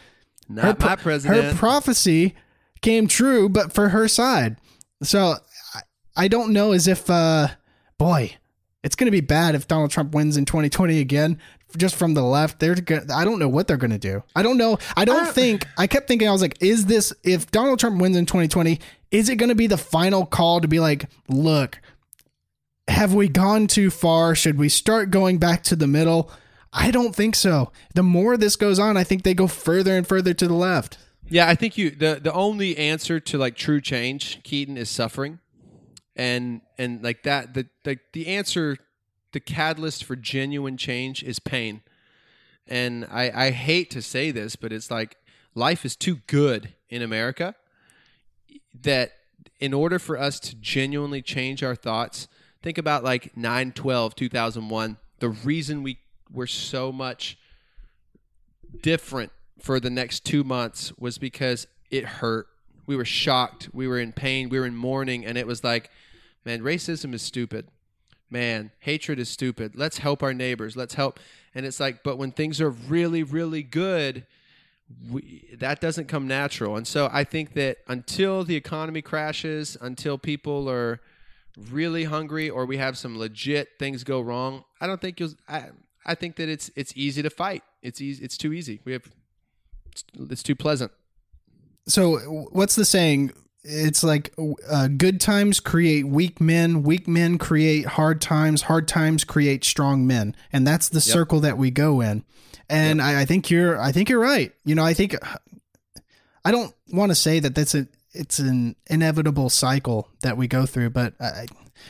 [0.48, 1.44] Not pro- my president.
[1.44, 2.36] Her prophecy
[2.82, 4.58] came true, but for her side.
[5.04, 5.36] So
[6.16, 7.50] I, don't know as if, uh,
[7.98, 8.36] boy,
[8.84, 11.40] it's going to be bad if Donald Trump wins in 2020 again.
[11.78, 12.76] Just from the left, they're.
[12.76, 14.24] Gonna, I don't know what they're going to do.
[14.34, 14.78] I don't know.
[14.96, 15.68] I don't think.
[15.78, 16.30] I kept thinking.
[16.30, 18.80] I was like, is this if Donald Trump wins in 2020?
[19.12, 21.82] Is it going to be the final call to be like, look,
[22.88, 24.36] have we gone too far?
[24.36, 26.32] Should we start going back to the middle?
[26.78, 27.72] I don't think so.
[27.94, 30.98] The more this goes on, I think they go further and further to the left.
[31.30, 35.40] Yeah, I think you the the only answer to like true change, Keaton, is suffering,
[36.16, 38.78] and and like that the the the answer,
[39.32, 41.82] the catalyst for genuine change is pain,
[42.68, 45.16] and I I hate to say this, but it's like
[45.56, 47.56] life is too good in America
[48.82, 49.14] that
[49.60, 52.28] in order for us to genuinely change our thoughts,
[52.62, 56.00] think about like 9 12 2001 the reason we
[56.32, 57.38] were so much
[58.82, 62.48] different for the next two months was because it hurt.
[62.86, 63.70] We were shocked.
[63.74, 64.50] We were in pain.
[64.50, 65.26] We were in mourning.
[65.26, 65.90] And it was like,
[66.44, 67.68] man, racism is stupid.
[68.30, 69.76] Man, hatred is stupid.
[69.76, 70.76] Let's help our neighbors.
[70.76, 71.20] Let's help.
[71.54, 74.26] And it's like, but when things are really, really good,
[75.10, 76.76] we, that doesn't come natural.
[76.76, 81.02] And so I think that until the economy crashes, until people are
[81.72, 85.34] really hungry or we have some legit things go wrong, I don't think you'll.
[85.48, 85.70] I,
[86.06, 87.64] I think that it's it's easy to fight.
[87.82, 88.24] It's easy.
[88.24, 88.82] It's too easy.
[88.86, 89.04] We have.
[89.92, 90.92] It's, it's too pleasant.
[91.88, 92.18] So,
[92.52, 93.32] what's the saying?
[93.64, 94.32] It's like
[94.70, 100.06] uh, good times create weak men, weak men create hard times, hard times create strong
[100.06, 102.24] men, and that's the circle that we go in.
[102.70, 104.52] And I, I think you're, I think you're right.
[104.66, 105.16] You know, I think
[106.44, 110.68] I don't want to say that that's a, it's an inevitable cycle that we go
[110.68, 111.48] through, but I,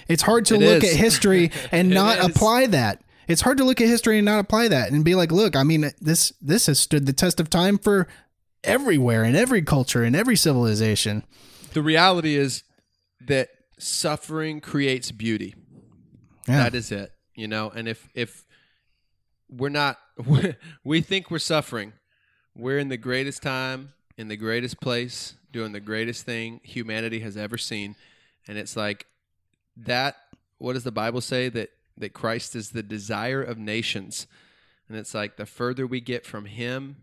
[0.08, 0.94] it's hard to It look is.
[0.94, 2.26] at history and not is.
[2.28, 3.02] apply that.
[3.28, 5.64] It's hard to look at history and not apply that and be like, look, I
[5.64, 8.08] mean, this this has stood the test of time for
[8.64, 11.24] everywhere in every culture in every civilization.
[11.74, 12.64] The reality is
[13.22, 15.56] that suffering creates beauty.
[16.48, 16.64] Yeah.
[16.64, 17.12] That is it.
[17.36, 18.46] You know, and if if
[19.50, 19.98] we're not.
[20.84, 21.94] we think we're suffering.
[22.56, 27.36] We're in the greatest time, in the greatest place, doing the greatest thing humanity has
[27.36, 27.96] ever seen,
[28.48, 29.06] and it's like
[29.78, 30.16] that.
[30.58, 34.28] What does the Bible say that that Christ is the desire of nations?
[34.90, 36.98] And it's like the further we get from Him,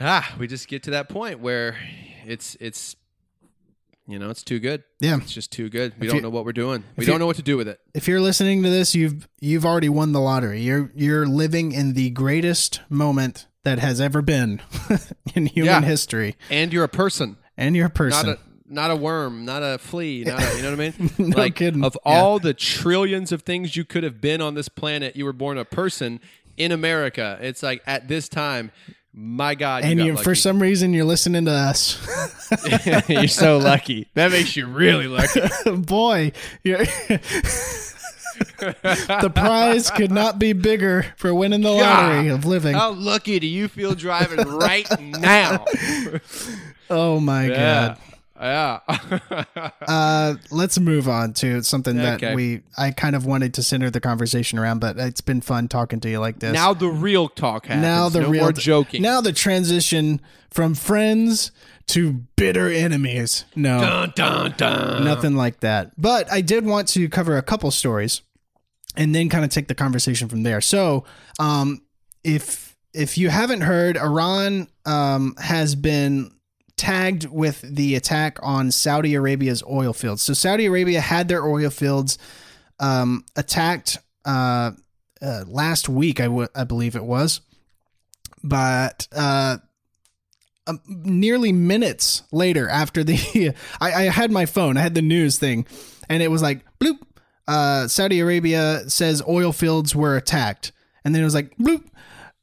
[0.00, 1.76] ah, we just get to that point where
[2.26, 2.96] it's it's
[4.06, 4.84] you know it's too good.
[5.00, 5.16] Yeah.
[5.18, 5.94] It's just too good.
[5.98, 6.84] We If don't you- know what we're doing.
[6.96, 7.80] We don't know what to do with it.
[7.94, 10.60] If you're listening to this, you've you've already won the lottery.
[10.62, 14.62] You're you're living in the greatest moment that has ever been
[15.34, 15.82] in human Yeah.
[15.82, 17.36] history, And you're a person.
[17.56, 18.26] and you're a person.
[18.28, 18.38] not
[18.68, 21.10] not a worm, not a flea, not a, you know what I mean?
[21.30, 21.84] No like kidding.
[21.84, 22.12] of Yeah.
[22.12, 25.58] all the trillions of things you could have been on this planet, you were born
[25.58, 26.20] a person
[26.56, 27.38] in America.
[27.40, 28.70] It's like at this time,
[29.12, 31.98] my God, you and you, for some reason, you're listening to us.
[33.08, 34.08] you're so lucky.
[34.14, 35.40] That makes you really lucky.
[35.76, 36.32] Boy,
[38.58, 42.74] the prize could not be bigger for winning the lottery of living.
[42.74, 45.64] How lucky do you feel driving right now?
[46.90, 47.98] Oh my god.
[48.40, 48.80] Yeah.
[49.88, 52.34] Uh, let's move on to something that Okay.
[52.34, 56.00] we I kind of wanted to center the conversation around, but it's been fun talking
[56.00, 56.52] to you like this.
[56.52, 57.82] now the real talk happens.
[57.82, 59.00] now the no real more joking.
[59.02, 60.20] Now the transition
[60.50, 61.52] from friends
[61.88, 63.44] to bitter enemies.
[63.54, 65.04] No, dun, dun, dun.
[65.04, 65.92] nothing like that.
[66.00, 68.22] But I did want to cover a couple stories
[68.96, 70.60] and then kind of take the conversation from there.
[70.60, 71.04] So,
[71.38, 71.82] um,
[72.24, 76.32] if if you haven't heard, Iran um, has been
[76.76, 80.22] tagged with the attack on Saudi Arabia's oil fields.
[80.22, 82.18] So Saudi Arabia had their oil fields
[82.78, 84.72] um, attacked uh,
[85.22, 87.40] uh, last week, I, w- I believe it was,
[88.42, 89.58] but uh,
[90.66, 95.38] um, nearly minutes later after the I, I had my phone i had the news
[95.38, 95.64] thing
[96.08, 96.98] and it was like bloop
[97.46, 100.72] uh, saudi arabia says oil fields were attacked
[101.04, 101.84] and then it was like bloop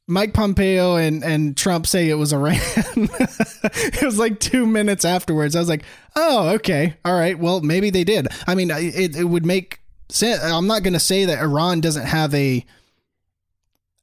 [0.06, 2.56] mike pompeo and, and trump say it was iran
[2.96, 5.84] it was like two minutes afterwards i was like
[6.16, 10.42] oh okay all right well maybe they did i mean it, it would make sense
[10.42, 12.64] i'm not going to say that iran doesn't have a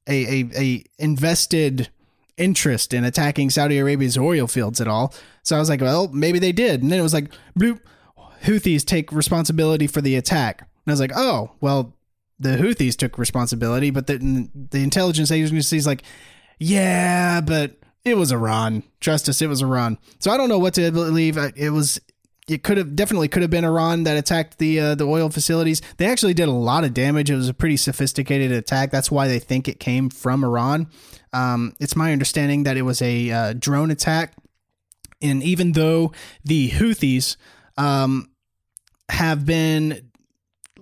[0.07, 1.89] a, a, a invested
[2.37, 5.13] interest in attacking Saudi Arabia's oil fields at all.
[5.43, 6.81] So I was like, well, maybe they did.
[6.81, 7.79] And then it was like, bloop,
[8.43, 10.61] Houthis take responsibility for the attack.
[10.61, 11.93] And I was like, oh, well,
[12.41, 16.03] the Houthis took responsibility, but the, the intelligence agency is like,
[16.57, 18.83] yeah, but it was Iran.
[18.99, 19.97] Trust us, it was Iran.
[20.19, 21.37] So I don't know what to believe.
[21.37, 22.01] It was.
[22.49, 25.81] It could have definitely could have been Iran that attacked the uh, the oil facilities.
[25.97, 27.29] They actually did a lot of damage.
[27.29, 28.91] It was a pretty sophisticated attack.
[28.91, 30.87] That's why they think it came from Iran.
[31.31, 34.33] Um, it's my understanding that it was a uh, drone attack,
[35.21, 36.11] and even though
[36.43, 37.37] the Houthis
[37.77, 38.31] um,
[39.07, 40.10] have been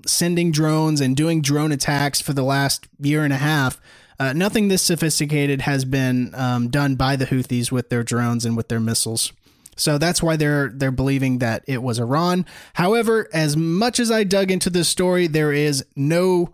[0.10, 3.80] sending drones and doing drone attacks for the last year and a half,
[4.20, 8.58] uh, nothing this sophisticated has been um, done by the Houthis with their drones and
[8.58, 9.32] with their missiles.
[9.78, 12.46] So that's why they're they're believing that it was Iran.
[12.74, 16.50] However, as much as I dug into this story, there is no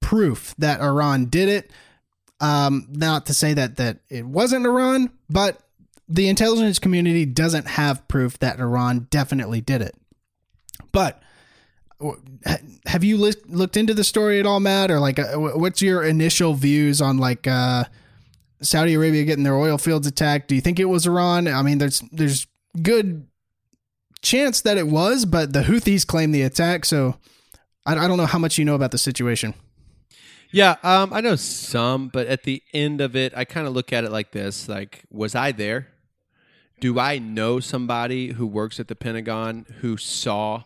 [0.00, 1.70] proof that Iran did it.
[2.40, 5.60] Um, not to say that that it wasn't Iran, but
[6.08, 9.94] the intelligence community doesn't have proof that Iran definitely did it.
[10.92, 11.22] But
[12.86, 14.90] have you lis- looked into the story at all, Matt?
[14.90, 17.84] Or like, uh, what's your initial views on like uh,
[18.60, 20.48] Saudi Arabia getting their oil fields attacked?
[20.48, 21.48] Do you think it was Iran?
[21.48, 22.46] I mean, there's there's
[22.80, 23.26] good
[24.22, 27.16] chance that it was, but the Houthis claim the attack, so
[27.86, 29.54] I, I don't know how much you know about the situation.
[30.50, 33.92] Yeah, um, I know some, but at the end of it, I kind of look
[33.92, 35.88] at it like this: like, was I there?
[36.80, 40.64] Do I know somebody who works at the Pentagon who saw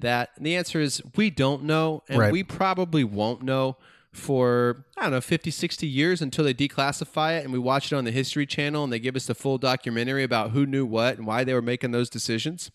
[0.00, 0.30] that?
[0.36, 2.32] And the answer is we don't know, and Right.
[2.32, 3.76] we probably won't know
[4.12, 7.96] for I don't know 50, 60 years until they declassify it and we watch it
[7.96, 11.18] on the History Channel and they give us the full documentary about who knew what
[11.18, 12.70] and why they were making those decisions.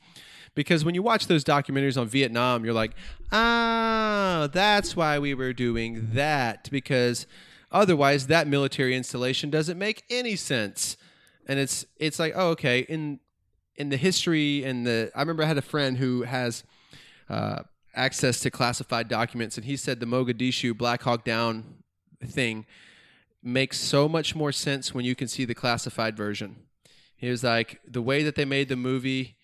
[0.54, 2.92] Because when you watch those documentaries on Vietnam, you're like,
[3.32, 6.70] ah, that's why we were doing that.
[6.72, 7.26] Because
[7.72, 10.96] otherwise, that military installation doesn't make any sense.
[11.48, 12.82] And it's it's like, oh, okay.
[12.82, 13.20] In
[13.78, 16.64] in the history and the, I remember I had a friend who has
[17.32, 17.64] uh,
[17.96, 21.76] access to classified documents, and he said the Mogadishu Black Hawk Down
[22.26, 22.66] thing
[23.42, 26.58] makes so much more sense when you can see the classified version.
[27.16, 29.36] He was like, the way that they made the movie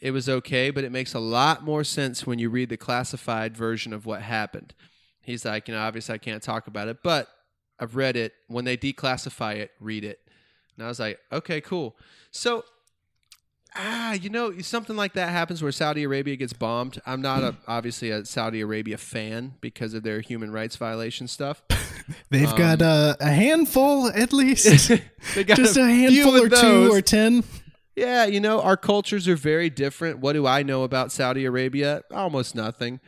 [0.00, 3.56] it was okay, but it makes a lot more sense when you read the classified
[3.56, 4.74] version of what happened.
[5.20, 7.28] He's like, you know, obviously I can't talk about it, but
[7.80, 8.32] I've read it.
[8.46, 10.20] When they declassify it, read it.
[10.76, 11.96] And I was like, okay, cool.
[12.30, 12.64] So
[13.80, 17.00] Ah, you know, something like that happens where Saudi Arabia gets bombed.
[17.06, 21.62] I'm not a, obviously a Saudi Arabia fan because of their human rights violation stuff.
[22.30, 24.88] They've got uh, a handful at least,
[25.34, 27.44] They got just a few handful or two or ten.
[27.94, 30.18] Yeah, you know, our cultures are very different.
[30.18, 32.02] What do I know about Saudi Arabia?
[32.12, 33.00] Almost nothing.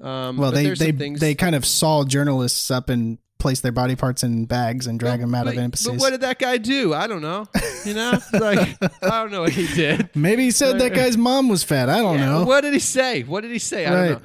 [0.00, 3.94] Um, Well, they they things, they kind of saw journalists up and place their body
[3.96, 5.86] parts in bags and drag them out but, of embassies.
[5.88, 6.92] But what did that guy do?
[6.94, 7.46] I don't know.
[7.84, 10.10] You know, like I don't know what he did.
[10.16, 11.88] Maybe he said that guy's mom was fat.
[11.88, 12.44] I don't Yeah, know.
[12.44, 13.22] What did he say?
[13.22, 13.86] What did he say?
[13.86, 14.08] I Right.
[14.08, 14.22] don't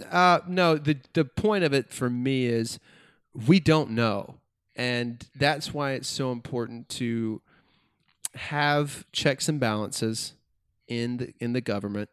[0.00, 0.06] know.
[0.10, 2.78] Uh, no, the the point of it for me is
[3.46, 4.36] we don't know,
[4.74, 7.42] and that's why it's so important to
[8.34, 10.34] have checks and balances
[10.88, 12.10] in the in the government,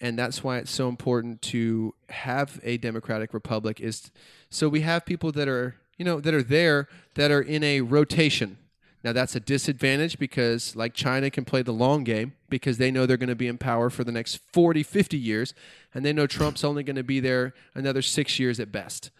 [0.00, 3.80] and that's why it's so important to have a democratic republic.
[3.80, 4.10] Is
[4.50, 7.80] so we have people that are you know that are there that are in a
[7.80, 8.58] rotation.
[9.04, 13.06] Now that's a disadvantage because like China can play the long game because they know
[13.06, 15.54] they're going to be in power for the next 40, 50 years
[15.94, 19.10] and they know Trump's only going to be there another 6 years at best.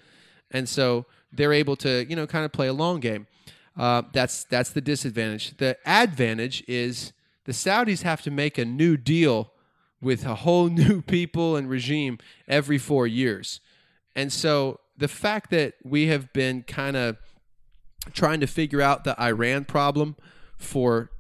[0.51, 3.27] And so they're able to, you know, kind of play a long game.
[3.77, 5.57] Uh, that's that's the disadvantage.
[5.59, 7.13] The advantage is
[7.45, 9.53] the Saudis have to make a new deal
[10.01, 13.61] with a whole new people and regime every 4 years.
[14.17, 17.17] And so the fact that we have been kind of
[18.13, 20.17] trying to figure out the Iran problem
[20.59, 21.11] for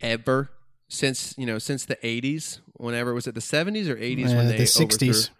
[0.00, 0.50] ever
[0.88, 4.48] since you know since the 80s whenever was it the 70s or 80s Uh, when
[4.48, 4.82] they the 60s.
[5.08, 5.34] overthrew-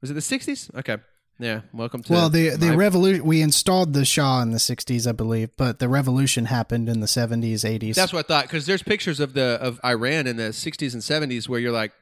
[0.00, 0.98] was it the 60s okay
[1.40, 5.12] yeah welcome to Well, the the revolution we installed the Shah in the '60s, I
[5.12, 7.94] believe, but the revolution happened in the '70s, '80s.
[7.94, 11.02] that's what I thought because there's pictures of the of Iran in the 60s and
[11.02, 11.92] 70s where you're like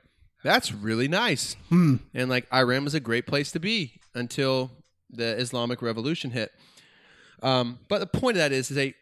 [0.43, 1.97] that's really nice Hmm.
[2.15, 4.71] and like Iran was a great place to be until
[5.11, 6.53] the Islamic Revolution hit.
[7.43, 8.95] Um, but the point of that is, is a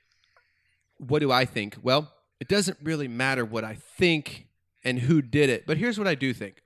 [0.99, 1.77] what do I think?
[1.83, 4.49] Well, it doesn't really matter what I think
[4.85, 5.67] and who did it.
[5.67, 6.63] But here's what I do think.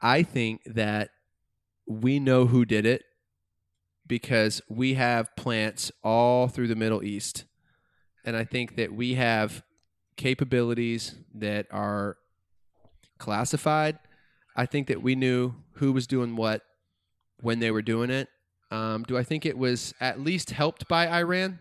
[0.00, 1.10] I think that
[1.86, 3.04] we know who did it
[4.06, 7.44] because we have plants all through the Middle East.
[8.24, 9.62] And I think that we have
[10.16, 12.16] capabilities that are
[13.18, 13.98] classified.
[14.56, 16.62] I think that we knew who was doing what
[17.40, 18.28] when they were doing it.
[18.70, 21.58] Um, do I think it was at least helped by Iran?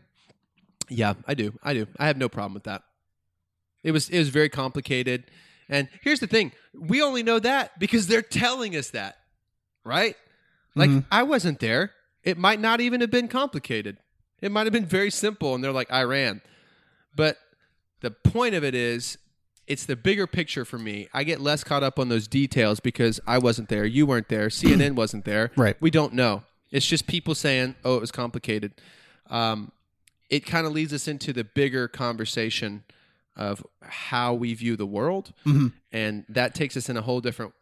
[0.89, 1.53] Yeah, I do.
[1.63, 1.87] I do.
[1.97, 2.83] I have no problem with that.
[3.83, 5.25] It was it was very complicated.
[5.69, 9.17] And here's the thing: we only know that because they're telling us that,
[9.83, 10.15] right?
[10.75, 11.05] Like Mhm.
[11.11, 11.91] I wasn't there.
[12.23, 13.97] It might not even have been complicated.
[14.41, 16.41] It might have been very simple, and they're like Iran.
[17.15, 17.37] But
[18.01, 19.17] the point of it is,
[19.67, 21.07] it's the bigger picture for me.
[21.13, 24.47] I get less caught up on those details because I wasn't there, you weren't there,
[24.49, 25.51] CNN wasn't there.
[25.57, 25.75] Right.
[25.81, 26.43] We don't know.
[26.71, 28.73] It's just people saying, "Oh, it was complicated."
[29.29, 29.71] Um,
[30.29, 32.83] it kind of leads us into the bigger conversation
[33.35, 35.71] of how we view the world, Mhm.
[35.91, 37.53] and that takes us in a whole different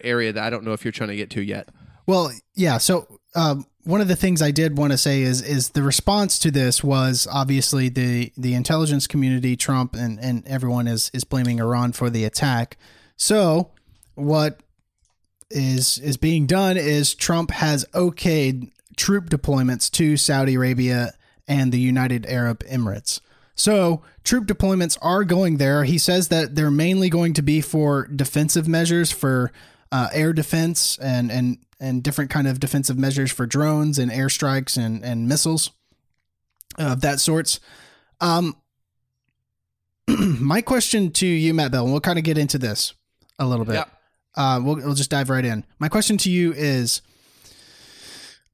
[0.00, 1.68] area that I don't know if you're trying to get to yet.
[2.06, 2.78] Well, yeah.
[2.78, 6.38] So um, one of the things I did want to say is is the response
[6.40, 11.58] to this was obviously the the intelligence community, Trump, and and everyone is is blaming
[11.58, 12.76] Iran for the attack.
[13.16, 13.70] So
[14.14, 14.60] what
[15.48, 21.14] is is being done is Trump has okayed troop deployments to Saudi Arabia
[21.46, 23.22] and the United Arab Emirates.
[23.54, 25.84] So troop deployments are going there.
[25.84, 29.50] He says that they're mainly going to be for defensive measures for
[29.90, 34.76] uh, air defense and and and different kind of defensive measures for drones and airstrikes
[34.76, 35.70] and and missiles
[36.78, 37.60] of that sorts.
[38.20, 38.56] Um,
[40.08, 42.94] my question to you, Matt Bell, and we'll kind of get into this
[43.38, 43.74] a little bit.
[43.74, 43.84] Yeah.
[44.36, 45.64] Uh, we'll we'll just dive right in.
[45.78, 47.02] My question to you is.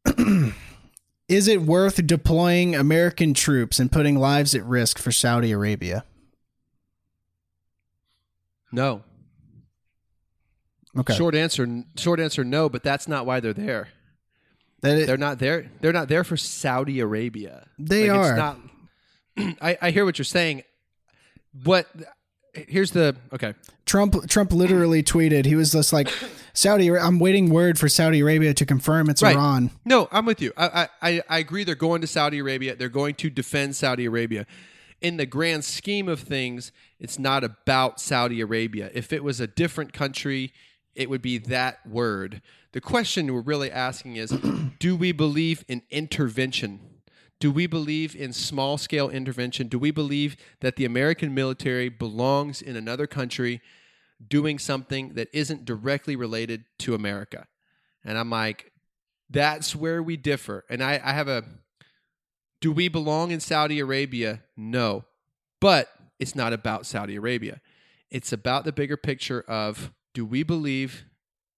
[1.27, 6.05] Is it worth deploying American troops and putting lives at risk for Saudi Arabia?
[8.71, 9.03] No.
[10.97, 11.15] Okay.
[11.15, 11.85] Short answer.
[11.97, 12.45] Short answer.
[12.45, 12.69] No.
[12.69, 13.89] But that's not why they're there.
[14.83, 15.71] It- They're not there.
[15.81, 17.67] They're not there for Saudi Arabia.
[17.79, 18.31] They Like, are.
[18.31, 18.59] It's not.
[19.63, 20.63] I, I hear what you're saying.
[21.65, 21.87] What?
[22.53, 23.55] Here's the okay.
[23.87, 26.09] Trump Trump literally tweeted he was just like
[26.53, 29.35] Saudi I'm waiting word for Saudi Arabia to confirm it's Right.
[29.35, 29.71] Iran.
[29.85, 30.53] No, I'm with you.
[30.57, 31.65] I, I, I agree.
[31.65, 32.77] They're going to Saudi Arabia.
[32.77, 34.47] They're going to defend Saudi Arabia.
[35.01, 36.71] In the grand scheme of things,
[37.01, 38.91] it's not about Saudi Arabia.
[38.95, 40.53] If it was a different country,
[40.95, 42.43] it would be that word.
[42.73, 44.31] The question we're really asking is
[44.79, 46.81] do we believe in intervention?
[47.41, 49.69] Do we believe in small scale intervention?
[49.69, 53.61] Do we believe that the American military belongs in another country
[54.27, 57.47] doing something that isn't directly related to America?
[58.05, 58.73] And I'm like,
[59.29, 60.65] that's where we differ.
[60.71, 61.45] And I, I have a
[62.61, 64.43] do we belong in Saudi Arabia?
[64.57, 65.05] No.
[65.61, 65.89] But
[66.19, 67.61] it's not about Saudi Arabia.
[68.11, 71.05] It's about the bigger picture of do we believe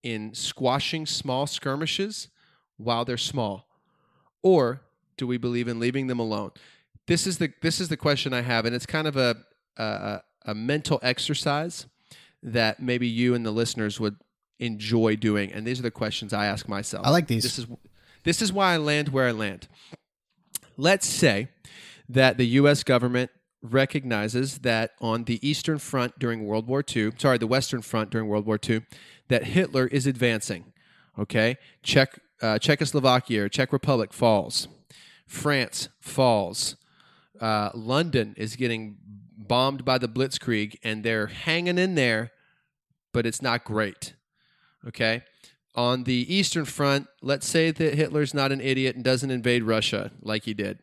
[0.02, 2.28] in squashing small skirmishes
[2.76, 3.68] while they're small?
[4.42, 4.82] Or
[5.16, 6.50] do we believe in leaving them alone?
[7.06, 9.36] This is the this is the question I have, and it's kind of a
[9.76, 11.86] a, a mental exercise
[12.42, 14.16] that maybe you and the listeners would
[14.58, 15.52] enjoy doing.
[15.52, 17.06] And these are the questions I ask myself.
[17.06, 17.42] I like these.
[17.42, 17.66] This is
[18.24, 19.68] this is why I land where I land.
[20.76, 21.48] Let's say
[22.08, 22.82] that the U.S.
[22.82, 23.30] government
[23.72, 28.28] recognizes that on the Eastern Front during World War II, sorry, the Western Front during
[28.28, 28.82] World War II,
[29.28, 30.72] that Hitler is advancing.
[31.18, 34.68] Okay, Czech, uh, Czechoslovakia or Czech Republic falls,
[35.26, 36.76] France falls,
[37.40, 38.96] uh, London is getting
[39.36, 42.32] bombed by the Blitzkrieg, and they're hanging in there,
[43.12, 44.14] but it's not great.
[44.86, 45.22] Okay.
[45.74, 50.10] On the Eastern Front, let's say that Hitler's not an idiot and doesn't invade Russia
[50.22, 50.78] like he did.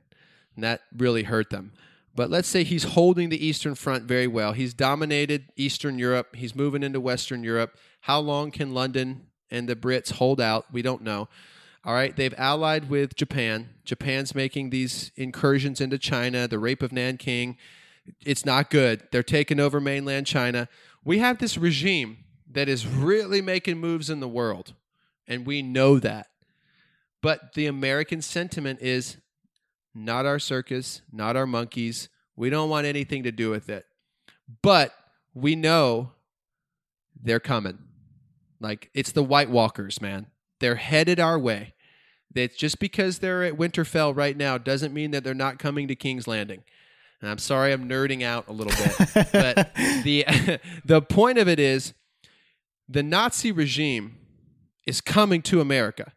[0.56, 1.74] And that really hurt them.
[2.16, 4.54] But let's say he's holding the Eastern Front very well.
[4.54, 6.36] He's dominated Eastern Europe.
[6.36, 7.76] He's moving into Western Europe.
[8.02, 10.66] How long can London and the Brits hold out?
[10.72, 11.28] We don't know.
[11.86, 13.70] All right, they've allied with Japan.
[13.84, 17.58] Japan's making these incursions into China, the rape of Nanking.
[18.26, 19.04] It's not good.
[19.12, 20.70] They're taking over mainland China.
[21.04, 24.74] We have this regime that is really making moves in the world,
[25.28, 26.28] and we know that.
[27.22, 29.18] But the American sentiment is
[29.96, 32.10] not our circus, not our monkeys.
[32.36, 33.86] We don't want anything to do with it.
[34.62, 34.94] But
[35.34, 36.12] we know
[37.22, 37.80] they're coming.
[38.60, 40.28] Like it's the White Walkers, man.
[40.60, 41.74] They're headed our way.
[42.34, 45.96] That just because they're at Winterfell right now doesn't mean that they're not coming to
[45.96, 46.64] King's Landing.
[47.22, 49.74] And I'm sorry I'm nerding out a little bit, but
[50.04, 51.94] the the point of it is
[52.90, 54.18] the Nazi regime
[54.86, 56.14] is coming to America,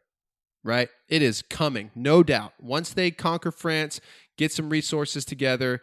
[0.67, 0.89] right?
[1.09, 2.53] It is coming, no doubt.
[2.61, 4.01] Once they conquer France,
[4.37, 5.81] get some resources together,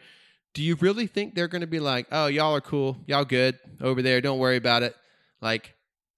[0.54, 3.58] do you really think they're going to be like, "Oh, y'all are cool, y'all good
[3.82, 4.96] over there, don't worry about it"?
[5.42, 5.76] Like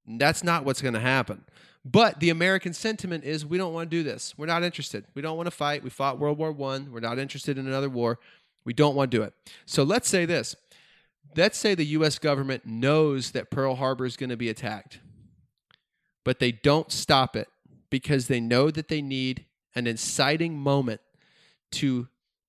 [0.07, 1.45] that's not what's going to happen.
[1.83, 4.33] But the American sentiment is we don't want to do this.
[4.37, 5.05] We're not interested.
[5.13, 5.83] We don't want to fight.
[5.83, 6.91] We fought World War 1.
[6.91, 8.19] We're not interested in another war.
[8.65, 9.33] We don't want to do it.
[9.67, 10.55] So let's say this.
[11.37, 14.99] Let's say the US government knows that Pearl Harbor is going to be attacked.
[16.23, 17.47] But they don't stop it
[17.89, 21.01] because they know that they need an inciting moment
[21.71, 22.07] to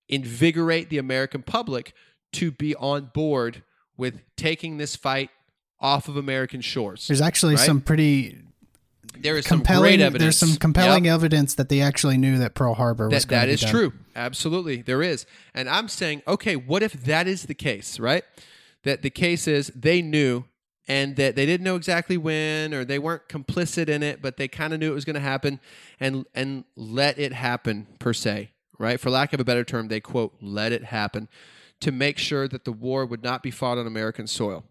[0.08, 1.92] invigorate the American public
[2.32, 3.62] to be on board
[3.96, 5.30] with taking this fight
[5.80, 7.06] off of American shores.
[7.08, 7.66] There's actually right?
[7.66, 8.38] some pretty
[9.18, 10.22] there is some compelling great evidence.
[10.22, 11.14] there's some compelling Yep.
[11.14, 13.60] evidence that they actually knew that Pearl Harbor was that going that to be is
[13.62, 13.70] done.
[13.70, 13.92] true.
[14.14, 15.24] Absolutely, there is.
[15.54, 18.24] And I'm saying, okay, what if that is the case, right?
[18.84, 20.44] That the case is they knew
[20.88, 24.48] and that they didn't know exactly when or they weren't complicit in it, but they
[24.48, 25.60] kind of knew it was going to happen
[26.00, 29.00] and and let it happen per se, right?
[29.00, 31.28] For lack of a better term, they quote let it happen
[31.80, 34.64] to make sure that the war would not be fought on American soil.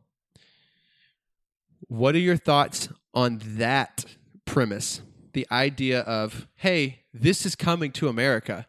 [1.87, 4.05] What are your thoughts on that
[4.45, 5.01] premise?
[5.33, 8.67] The idea of, hey, this is coming to America.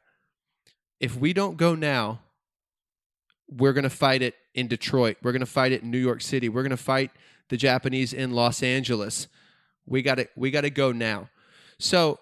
[1.00, 2.20] If we don't go now,
[3.48, 5.16] we're going to fight it in Detroit.
[5.22, 6.48] We're going to fight it in New York City.
[6.48, 7.10] We're going to fight
[7.48, 9.28] the Japanese in Los Angeles.
[9.86, 11.30] We got to we got to go now.
[11.78, 12.20] So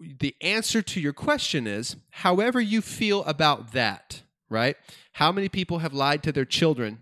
[0.00, 4.76] the answer to your question is however you feel about that, right?
[5.14, 7.00] How many people have lied to their children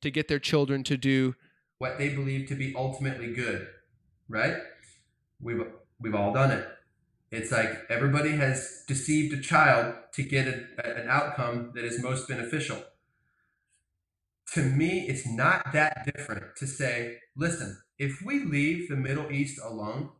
[0.00, 1.34] to get their children to do
[1.78, 3.66] what they believe to be ultimately good,
[4.28, 4.56] right?
[5.40, 5.66] We've
[6.00, 6.66] we've all done it.
[7.30, 12.28] It's like everybody has deceived a child to get a, an outcome that is most
[12.28, 12.82] beneficial.
[14.54, 19.60] To me, it's not that different to say, listen, if we leave the Middle East
[19.62, 20.10] alone,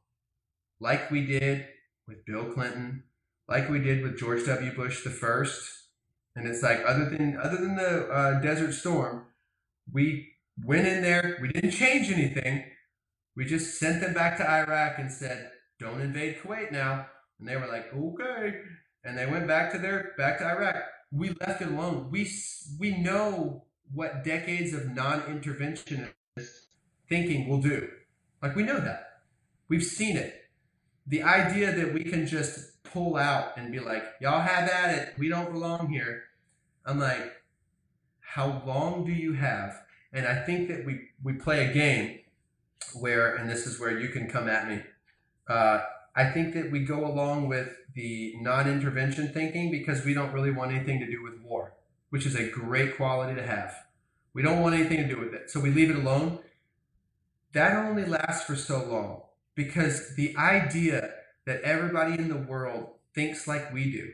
[0.79, 1.67] like we did
[2.07, 3.03] with Bill Clinton,
[3.49, 4.73] like we did with George W.
[4.73, 5.89] Bush the first,
[6.37, 9.27] and it's like other than other than the uh, Desert Storm,
[9.93, 10.29] we
[10.65, 12.65] went in there, we didn't change anything.
[13.35, 15.51] We just sent them back to Iraq and said,
[15.81, 17.07] "Don't invade Kuwait now."
[17.41, 18.61] And they were like, "Okay,"
[19.03, 20.85] and they went back to their back to Iraq.
[21.11, 22.11] We left it alone.
[22.13, 22.31] We
[22.79, 26.13] we know what decades of non-interventionist
[27.09, 27.89] thinking will do.
[28.43, 29.21] Like we know that.
[29.69, 30.35] We've seen it.
[31.07, 35.15] The idea that we can just pull out and be like, "Y'all have at it.
[35.19, 36.25] We don't belong here."
[36.85, 37.33] I'm like,
[38.21, 39.83] how long do you have?
[40.13, 42.21] And I think that we, we play a game
[42.95, 44.83] where, and this is where you can come at me.
[45.49, 45.81] Uh,
[46.17, 50.51] I think that we go along with the non intervention thinking because we don't really
[50.51, 51.75] want anything to do with war,
[52.11, 53.75] which is a great quality to have.
[54.35, 55.51] We don't want anything to do with it.
[55.51, 56.41] So we leave it alone.
[57.53, 59.23] That only lasts for so long
[59.55, 61.11] because the idea
[61.47, 64.13] that everybody in the world thinks like we do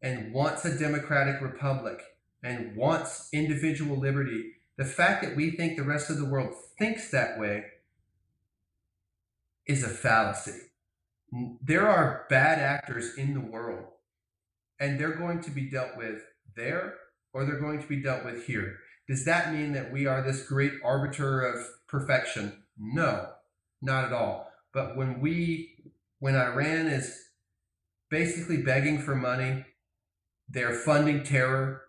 [0.00, 2.00] and wants a democratic republic
[2.42, 7.10] and wants individual liberty, the fact that we think the rest of the world thinks
[7.10, 7.64] that way
[9.66, 10.58] is a fallacy.
[11.62, 13.86] There are bad actors in the world,
[14.78, 16.22] and they're going to be dealt with
[16.54, 16.94] there
[17.34, 18.78] or they're going to be dealt with here.
[19.08, 22.62] Does that mean that we are this great arbiter of perfection?
[22.78, 23.28] No,
[23.82, 24.50] not at all.
[24.72, 25.74] But when we,
[26.20, 27.20] when Iran is
[28.08, 29.66] basically begging for money,
[30.48, 31.82] they're funding terror,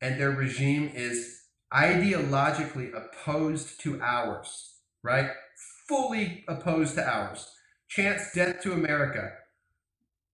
[0.00, 5.30] and their regime is ideologically opposed to ours, right?
[5.88, 7.48] Fully opposed to ours.
[7.88, 9.32] Chance death to America.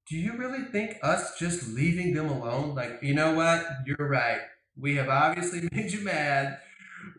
[0.08, 2.74] Do you really think us just leaving them alone?
[2.74, 3.66] Like, you know what?
[3.86, 4.40] You're right.
[4.78, 6.58] We have obviously made you mad.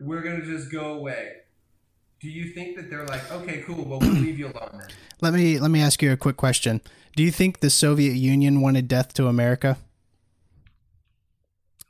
[0.00, 1.32] We're going to just go away.
[2.20, 4.88] Do you think that they're like, okay, cool, well, we'll leave you alone then?
[5.22, 6.80] Let me let me ask you a quick question.
[7.14, 9.76] Do you think the Soviet Union wanted death to America?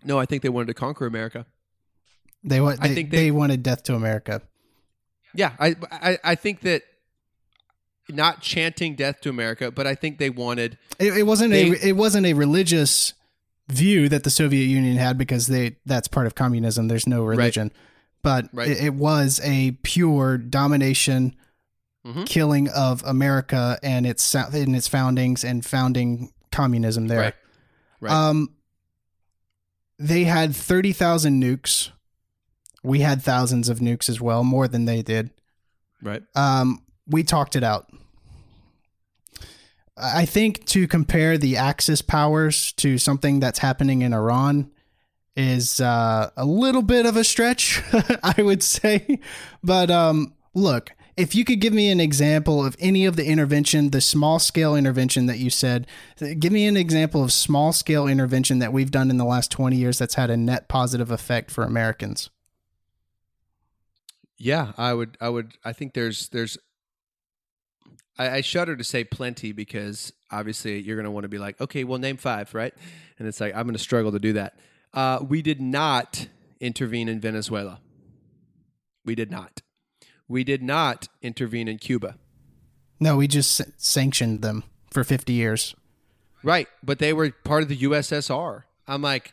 [0.03, 1.47] No, I think they wanted to conquer America.
[2.43, 4.43] They wa- I think they, they- wanted death to America.
[5.33, 6.83] Yeah, I, I I think that
[8.11, 11.89] not chanting death to America, but I think they wanted It, it wasn't They- a
[11.89, 13.15] it wasn't a religious
[13.69, 16.89] view that the Soviet Union had because they that's part of communism.
[16.89, 17.73] There's no religion,
[18.23, 18.69] but Right.
[18.69, 21.35] it, it was a pure domination,
[22.07, 22.27] Mhm.
[22.27, 27.21] killing of America and its in its foundings and founding communism there.
[27.21, 27.35] Right.
[28.01, 28.13] Right.
[28.13, 28.49] Um,
[29.99, 31.91] they had thirty thousand nukes.
[32.83, 35.31] We had thousands of nukes as well, more than they did.
[36.03, 36.23] right.
[36.35, 37.93] Um, we talked it out.
[40.01, 44.71] I think to compare the Axis powers to something that's happening in Iran
[45.37, 47.83] is uh, a little bit of a stretch,
[48.23, 49.21] I would say.
[49.63, 53.91] But um, look, if you could give me an example of any of the intervention,
[53.91, 55.87] the small scale intervention that you said,
[56.39, 59.77] give me an example of small scale intervention that we've done in the last 20
[59.77, 62.31] years that's had a net positive effect for Americans.
[64.39, 65.19] Yeah, I would.
[65.21, 65.53] I would.
[65.65, 66.57] I think there's there's.
[68.21, 71.59] I, I shudder to say plenty because obviously you're going to want to be like,
[71.59, 72.75] okay, well, name five, right?
[73.19, 74.59] And it's like I'm going to struggle to do that.
[74.93, 76.29] Uh, we did not
[76.61, 77.81] intervene in Venezuela.
[79.07, 79.63] We did not.
[80.29, 82.17] We did not intervene in Cuba.
[83.01, 85.75] No, we just sanctioned them for 50 years.
[86.43, 88.65] Right, but they were part of the USSR.
[88.87, 89.33] I'm like,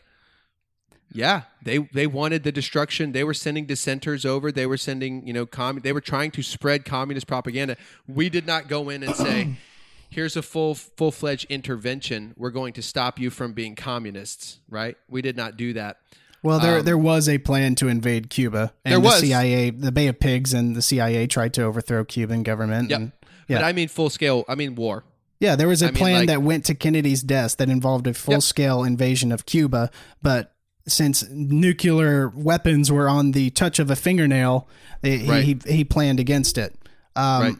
[1.11, 3.11] yeah, they they wanted the destruction.
[3.11, 4.51] They were sending dissenters over.
[4.51, 7.77] They were sending, you know, com- they were trying to spread communist propaganda.
[8.07, 9.55] We did not go in and say,
[10.09, 12.33] "Here's a full full fledged intervention.
[12.37, 14.97] We're going to stop you from being communists." Right?
[15.09, 15.97] We did not do that.
[16.43, 19.19] Well, there Um, there was a plan to invade Cuba, and There the was.
[19.21, 22.89] CIA, the Bay of Pigs, and the CIA tried to overthrow Cuban government.
[22.91, 22.99] Yep.
[22.99, 23.11] And,
[23.47, 23.65] But Yeah.
[23.65, 24.45] I mean full scale.
[24.47, 25.03] I mean war.
[25.39, 28.05] yeah, there was a I mean, plan like- that went to Kennedy's desk that involved
[28.07, 29.89] a full scale invasion of Cuba,
[30.21, 30.53] but
[30.87, 34.67] since nuclear weapons were on the touch of a fingernail,
[35.01, 35.43] he Right.
[35.43, 36.75] he, he planned against it.
[37.15, 37.55] Um, Right.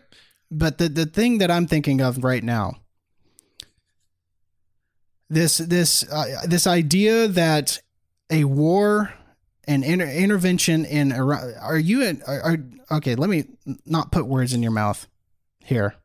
[0.49, 2.75] But the the thing that I'm thinking of right now,
[5.29, 7.81] this this uh, this idea that
[8.29, 9.13] a war
[9.67, 11.53] and inter- intervention in Iran.
[11.59, 12.57] Are you in, are, are
[12.97, 13.15] okay?
[13.15, 13.45] Let me
[13.85, 15.07] not put words in your mouth
[15.63, 15.95] here.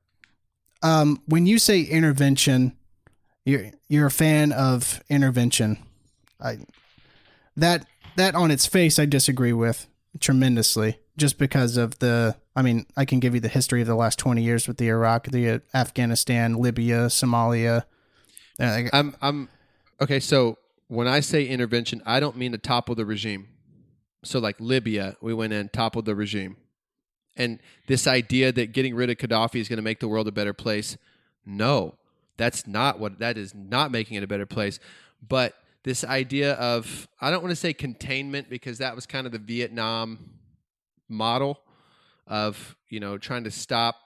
[0.83, 2.77] Um, when you say intervention,
[3.45, 5.79] you're you're a fan of intervention.
[6.41, 6.59] I
[7.57, 7.87] that
[8.17, 9.87] that on its face I disagree with
[10.21, 10.99] tremendously.
[11.19, 14.19] Just because of the, I mean, I can give you the history of the last
[14.19, 17.85] twenty years with the Iraq, the uh, Afghanistan, Libya, Somalia.
[18.59, 19.51] Uh, I'm I'm
[20.01, 20.21] okay.
[20.21, 20.57] So
[20.89, 23.49] when I say intervention, I don't mean to topple the regime.
[24.25, 26.57] So like Libya, we went in toppled the regime,
[27.37, 30.33] and this idea that getting rid of Gaddafi is going to make the world a
[30.33, 30.97] better place.
[31.45, 31.97] No,
[32.39, 33.55] that's not what that is.
[33.55, 34.81] Not making it a better place,
[35.29, 35.55] but
[35.85, 39.39] this idea of I don't want to say containment because that was kind of the
[39.39, 40.31] Vietnam
[41.09, 41.61] model
[42.27, 43.97] of you know trying to stop.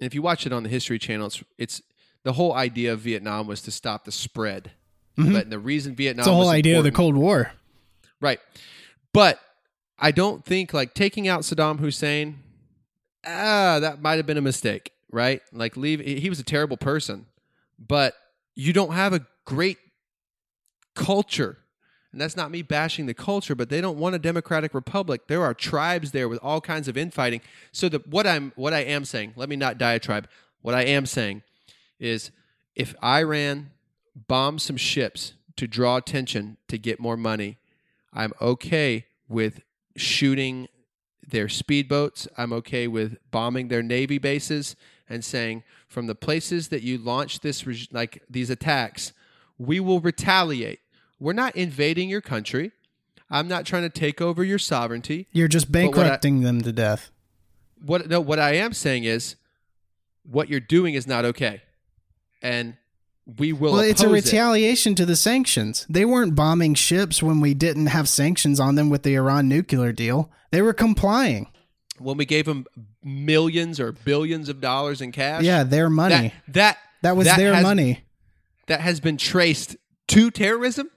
[0.00, 1.82] And if you watch it on the History Channel, it's it's
[2.22, 4.72] the whole idea of Vietnam was to stop the spread.
[5.16, 5.32] Mhm.
[5.32, 7.52] But the reason Vietnam it's the whole idea of the Cold War.
[8.20, 8.40] Right.
[9.12, 9.40] But
[9.98, 12.38] I don't think like taking out Saddam Hussein,
[13.24, 15.40] ah, that might have been a mistake, right?
[15.52, 17.26] Like leave he was a terrible person,
[17.78, 18.14] but
[18.54, 19.78] you don't have a great
[20.96, 21.58] culture.
[22.10, 25.26] And that's not me bashing the culture, but they don't want a democratic republic.
[25.28, 27.42] There are tribes there with all kinds of infighting.
[27.72, 30.28] So the what I'm what I am saying, let me not diatribe.
[30.62, 31.42] What I am saying
[32.00, 32.30] is
[32.74, 33.70] if Iran
[34.28, 37.58] bombs some ships to draw attention to get more money,
[38.12, 39.60] I'm okay with
[39.96, 40.68] shooting
[41.26, 42.28] their speedboats.
[42.38, 44.76] I'm okay with bombing their navy bases
[45.08, 49.12] and saying from the places that you launch this like these attacks,
[49.58, 50.80] we will retaliate.
[51.18, 52.72] We're not invading your country.
[53.30, 55.26] I'm not trying to take over your sovereignty.
[55.32, 57.10] You're just what I- bankrupting them to death.
[57.84, 59.36] What no, what I am saying is,
[60.24, 61.62] what you're doing is not okay,
[62.42, 62.76] and
[63.38, 63.72] we will.
[63.74, 64.24] Well, it's a oppose it.
[64.32, 65.84] retaliation to the sanctions.
[65.88, 69.92] They weren't bombing ships when we didn't have sanctions on them with the Iran nuclear
[69.92, 70.30] deal.
[70.52, 71.48] They were complying.
[71.98, 72.66] when we gave them
[73.02, 75.42] millions or billions of dollars in cash.
[75.44, 76.32] Yeah, their money.
[76.48, 78.04] that that That, was that their has- money.
[78.66, 79.76] that has been traced
[80.08, 80.90] to terrorism.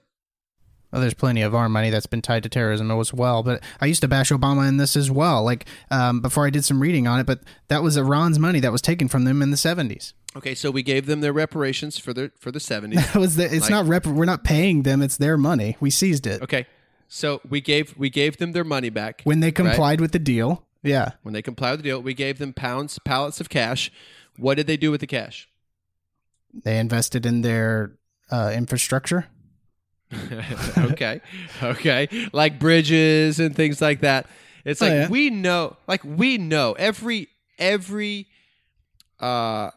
[0.92, 3.42] Well, there's plenty of our money that's been tied to terrorism as well.
[3.44, 5.44] But I used to bash Obama in this as well.
[5.44, 8.72] Like um, before I did some reading on it, but that was Iran's money that
[8.72, 10.12] was taken from them in the 70s.
[10.36, 12.94] Okay, so we gave them their reparations for the for the 70s.
[13.12, 13.44] That was the.
[13.44, 14.06] It's Like- not rep.
[14.06, 15.00] We're not paying them.
[15.02, 15.76] It's their money.
[15.80, 16.66] We seized it Okay,
[17.08, 19.54] so we gave we gave them their money back when they right?
[19.56, 20.66] complied with the deal.
[20.82, 23.92] Yeah, When they complied with the deal, we gave them pounds pallets of cash.
[24.38, 25.46] What did they do with the cash?
[26.64, 27.92] they invested in their
[28.30, 29.26] uh, infrastructure.
[30.78, 31.20] okay,
[31.62, 34.26] okay, like bridges and things like that.
[34.64, 35.08] It's Oh, like yeah.
[35.08, 38.26] we know, like we know every every
[39.20, 39.70] uh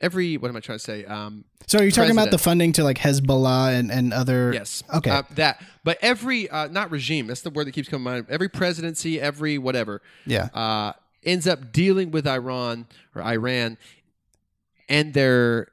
[0.00, 1.04] every what am I trying to say?
[1.04, 4.52] Um, So are you talking about the funding to like Hezbollah and, and other?
[4.52, 4.82] Yes.
[4.92, 5.10] Okay.
[5.10, 7.26] Uh, that, but every uh, not regime.
[7.26, 8.26] That's the word that keeps coming to mind.
[8.28, 10.48] Every presidency, every whatever, yeah.
[10.52, 10.92] uh,
[11.24, 13.78] ends up dealing with Iran or Iran,
[14.88, 15.68] and they're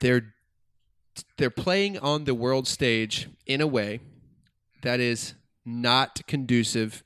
[0.00, 0.34] they're
[1.36, 4.00] they're playing on the world stage in a way
[4.82, 5.34] that is
[5.64, 7.02] not conducive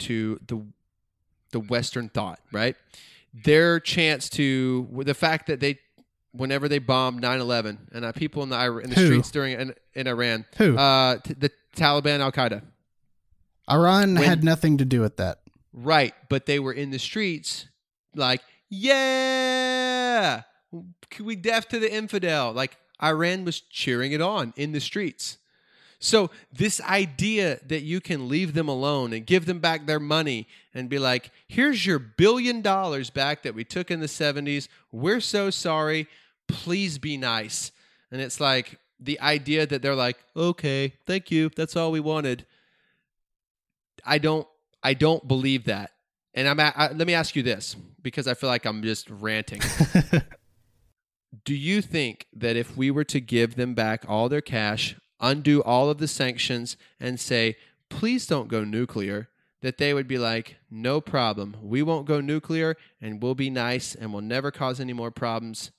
[0.00, 0.64] to the
[1.52, 2.74] the Western thought, right?
[3.44, 5.78] Their chance to the fact that they
[6.32, 9.06] whenever they bombed 9-11 and uh, people in the in the Who?
[9.06, 10.76] streets during in, in Iran, Who?
[10.76, 12.62] uh, t- the Taliban, Al Qaeda,
[13.70, 15.38] Iran when- had nothing to do with that.
[15.72, 16.12] right?
[16.28, 17.68] But they were in the streets,
[18.14, 20.42] like yeah,
[21.20, 22.52] we deaf to the infidel.
[22.52, 25.38] Like Iran was cheering it on in the streets.
[25.98, 30.46] So this idea that you can leave them alone and give them back their money
[30.74, 34.68] and be like, "Here's your billion dollars back that we took in the 70s.
[34.92, 36.06] We're so sorry.
[36.48, 37.72] Please be nice."
[38.10, 41.50] And it's like the idea that they're like, "Okay, thank you.
[41.56, 42.46] That's all we wanted."
[44.04, 44.46] I don't
[44.82, 45.92] I don't believe that.
[46.34, 49.62] And I'm I, let me ask you this because I feel like I'm just ranting.
[51.46, 55.62] Do you think that if we were to give them back all their cash, undo
[55.62, 57.56] all of the sanctions, and say,
[57.88, 59.28] please don't go nuclear,
[59.62, 61.56] that they would be like, no problem.
[61.62, 65.70] We won't go nuclear and we'll be nice and we'll never cause any more problems.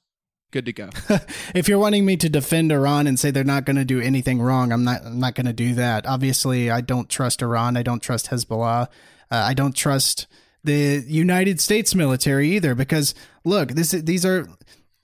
[0.52, 0.90] Good to go.
[1.54, 4.42] if you're wanting me to defend Iran and say they're not going to do anything
[4.42, 5.04] wrong, I'm not.
[5.04, 6.08] I'm not going to do that.
[6.08, 7.76] Obviously, I don't trust Iran.
[7.76, 8.88] I don't trust Hezbollah.
[9.30, 10.26] Uh, I don't trust
[10.64, 12.76] the United States military either.
[12.76, 13.14] Because
[13.44, 14.48] look, this these are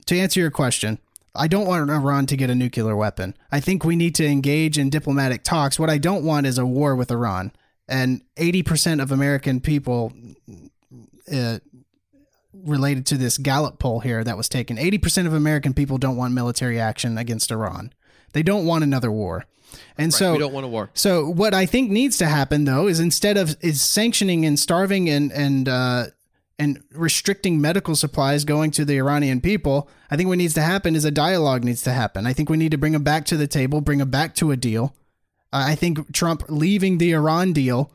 [0.06, 0.98] to answer your question.
[1.34, 3.36] I don't want Iran to get a nuclear weapon.
[3.50, 5.78] I think we need to engage in diplomatic talks.
[5.78, 7.52] What I don't want is a war with Iran.
[7.88, 10.12] And 80% of American people
[11.32, 11.58] uh,
[12.54, 14.76] related to this Gallup poll here that was taken.
[14.76, 17.92] 80% of American people don't want military action against Iran.
[18.32, 19.44] They don't want another war.
[19.98, 20.90] And so we don't want a war.
[20.94, 25.08] so what I think needs to happen though is instead of is sanctioning and starving
[25.08, 26.06] and and uh,
[26.58, 30.94] and restricting medical supplies going to the Iranian people, I think what needs to happen
[30.94, 32.26] is a dialogue needs to happen.
[32.26, 34.50] I think we need to bring them back to the table, bring them back to
[34.50, 34.94] a deal.
[35.52, 37.90] Uh, I think Trump leaving the Iran deal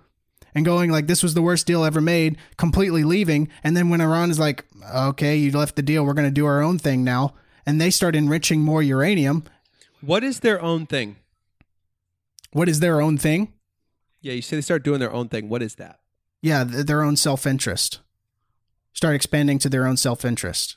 [0.55, 4.01] and going like this was the worst deal ever made, completely leaving, and then when
[4.01, 7.03] Iran is like, okay, you left the deal, we're going to do our own thing
[7.03, 7.35] now,
[7.65, 9.43] and they start enriching more uranium.
[10.01, 11.17] What is their own thing?
[12.51, 13.53] What is their own thing?
[14.21, 15.49] Yeah, you say they start doing their own thing.
[15.49, 15.99] What is that?
[16.41, 17.99] Yeah, th- their own self interest.
[18.99, 20.75] Start expanding to their own self interest.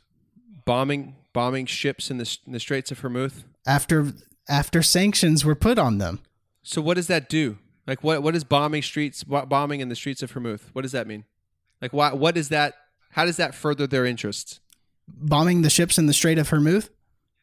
[0.64, 3.42] Bombing bombing ships in the, in the Straits of Hormuz?
[3.66, 4.12] After
[4.48, 6.20] after sanctions were put on them,
[6.62, 7.58] So what does that do?
[7.84, 10.60] Like what what is bombing streets bombing in the streets of Hormuz?
[10.72, 11.24] What does that mean?
[11.80, 12.74] Like why what is that
[13.10, 14.60] how does that further their interests?
[15.08, 16.90] bombing the ships in the Strait of Hormuz.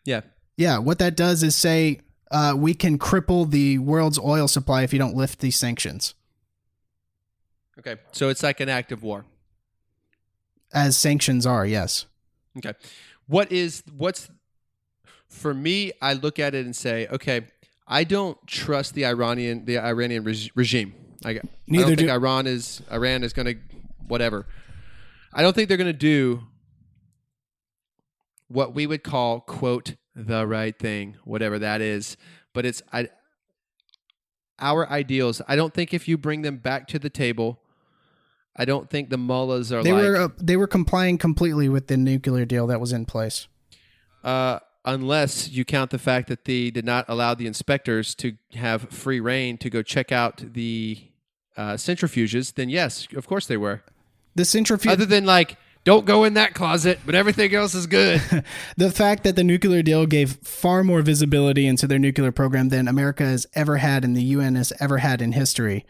[0.05, 0.21] Yeah.
[0.55, 1.99] Yeah, what that does is say
[2.31, 6.13] uh, we can cripple the world's oil supply if you don't lift these sanctions,
[7.79, 7.97] Okay.
[8.13, 9.25] So it's like an act of war.
[10.73, 11.65] As sanctions are.
[11.65, 12.05] Yes.
[12.57, 12.73] Okay.
[13.27, 14.29] What is what's
[15.27, 15.91] for me?
[16.01, 17.47] I look at it and say, okay,
[17.87, 20.93] I don't trust the Iranian the Iranian reg- regime.
[21.25, 23.55] I, I Neither don't think do- Iran is Iran is going to
[24.07, 24.45] whatever.
[25.33, 26.43] I don't think they're going to do
[28.47, 32.17] what we would call quote the right thing, whatever that is.
[32.53, 33.09] But it's I,
[34.59, 35.41] our ideals.
[35.47, 37.58] I don't think if you bring them back to the table,
[38.55, 41.87] I don't think the mullahs are They like were uh, they were complying completely with
[41.87, 43.47] the nuclear deal that was in place.
[44.23, 48.89] uh, unless you count the fact that they did not allow the inspectors to have
[48.89, 50.97] free reign to go check out the
[51.57, 53.83] uh, centrifuges, then yes, of course they were.
[54.35, 54.91] The centrifuge.
[54.91, 58.21] Other than like, don't go in that closet, but everything else is good.
[58.77, 62.87] the fact that the nuclear deal gave far more visibility into their nuclear program than
[62.87, 65.85] America has ever had and the UN has ever had in history.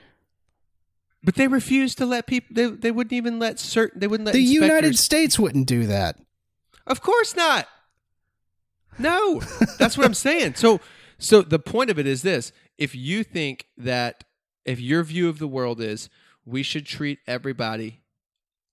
[1.24, 2.54] But they refused to let people.
[2.54, 4.00] They, they wouldn't even let certain.
[4.00, 6.18] They wouldn't let The United States wouldn't do that.
[6.88, 7.68] Of course not.
[8.98, 9.42] No,
[9.78, 10.56] that's what I'm saying.
[10.56, 10.80] So,
[11.18, 14.24] so the point of it is this: if you think that,
[14.66, 16.10] if your view of the world is
[16.46, 18.02] we should treat everybody,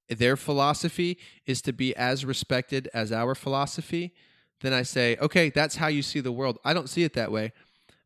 [0.09, 4.14] their philosophy is to be as respected as our philosophy,
[4.61, 6.59] then I say, okay, that's how you see the world.
[6.64, 7.53] I don't see it that way.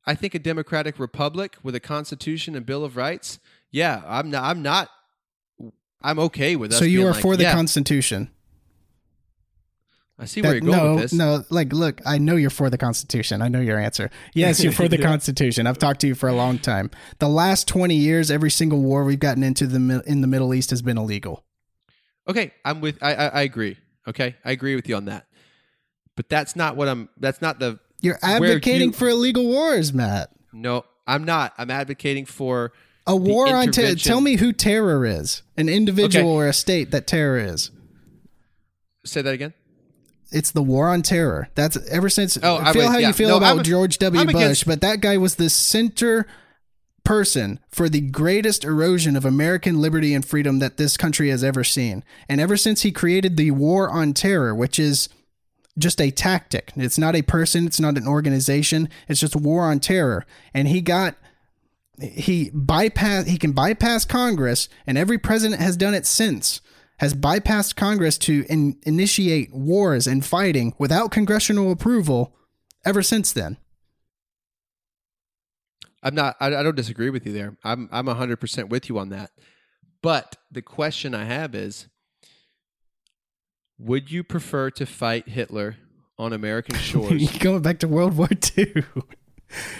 [0.06, 3.38] I think a democratic republic with a constitution and bill of rights.
[3.70, 4.44] Yeah, I'm not.
[4.44, 4.88] I'm not.
[6.02, 6.78] I'm okay with us.
[6.78, 8.30] So you are like, for the yeah, Constitution.
[10.18, 11.12] I see where you're going no, with this.
[11.14, 13.40] no, like, look, I know you're for the Constitution.
[13.40, 14.10] I know your answer.
[14.34, 15.66] Yes, you're for the Constitution.
[15.66, 16.90] I've talked to you for a long time.
[17.20, 20.70] The last 20 years, every single war we've gotten into the in the Middle East
[20.70, 21.44] has been illegal.
[22.28, 22.98] Okay, I'm with.
[23.02, 23.78] I, I I agree.
[24.06, 25.26] Okay, I agree with you on that.
[26.16, 27.08] But that's not what I'm.
[27.16, 27.80] That's not the.
[28.02, 30.30] You're advocating you- for illegal wars, Matt.
[30.52, 31.54] No, I'm not.
[31.56, 32.72] I'm advocating for.
[33.10, 33.94] A war on terror.
[33.94, 35.42] Tell me who terror is.
[35.56, 36.34] An individual Okay.
[36.36, 37.70] or a state that terror is.
[39.04, 39.54] Say that again.
[40.32, 41.48] It's the war on terror.
[41.54, 42.38] That's ever since.
[42.42, 43.08] Oh, I I feel was- how yeah.
[43.08, 44.20] you feel No, about I'm- George W.
[44.20, 46.26] I'm Bush, against- but that guy was the center
[47.02, 51.64] person for the greatest erosion of American liberty and freedom that this country has ever
[51.64, 52.04] seen.
[52.28, 55.08] And ever since he created the war on terror, which is
[55.78, 59.80] just a tactic, it's not a person, it's not an organization, it's just war on
[59.80, 60.26] terror.
[60.52, 61.16] And he got
[62.00, 66.60] he bypass he can bypass Congress, and every president has done it since.
[66.98, 72.36] Has bypassed Congress to in, initiate wars and fighting without congressional approval
[72.84, 73.56] ever since then.
[76.02, 76.36] I'm not.
[76.40, 77.56] I, I don't disagree with you there.
[77.64, 77.88] I'm.
[77.90, 79.30] I'm 100 percent with you on that.
[80.02, 81.88] But the question I have is,
[83.78, 85.76] would you prefer to fight Hitler
[86.18, 87.38] on American shores?
[87.38, 88.84] Going back to World War II.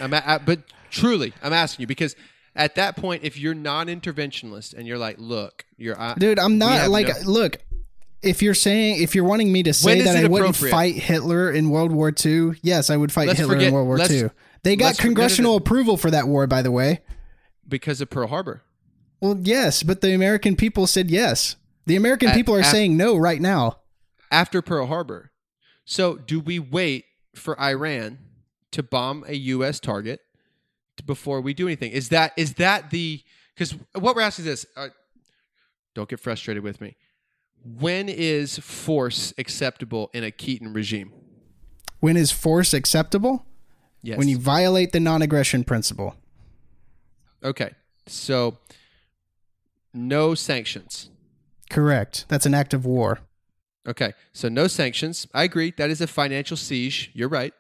[0.01, 0.61] I, but
[0.91, 2.17] truly, I'm asking you because
[2.55, 6.89] at that point, if you're non-interventionalist and you're like, look, you're I, Dude, I'm not
[6.91, 7.59] like no- look.
[8.23, 11.71] If you're saying if you're wanting me to say that I wouldn't fight Hitler in
[11.71, 14.31] World War II, yes, I would fight Let's Hitler forget- in World War II.
[14.63, 17.01] They got let's forget it- congressional approval for that war, by the way.
[17.67, 18.63] because of Pearl Harbor.
[19.23, 21.57] Well, yes, but the American people said yes.
[21.87, 23.79] The American At- people are saying no right now.
[24.31, 25.31] after Pearl Harbor.
[25.85, 28.19] So, do we wait for Iran
[28.73, 29.81] to bomb a U.S.
[29.81, 30.21] target
[31.11, 31.91] before we do anything?
[31.91, 33.21] Is that is that the
[33.53, 34.67] because what we're asking is this?
[34.77, 34.89] Uh,
[35.93, 36.97] don't get frustrated with me.
[37.65, 41.13] When is force acceptable in a Keaton regime?
[41.99, 43.45] When is force acceptable?
[44.03, 44.19] Yes.
[44.19, 46.15] When you violate the non-aggression principle.
[47.43, 47.73] okay.
[48.07, 48.57] So,
[49.93, 51.11] no sanctions.
[51.69, 52.25] Correct.
[52.29, 53.21] That's an act of war.
[53.87, 55.27] Okay, so no sanctions.
[55.35, 55.73] I agree.
[55.77, 57.11] That is a financial siege.
[57.15, 57.53] You're right.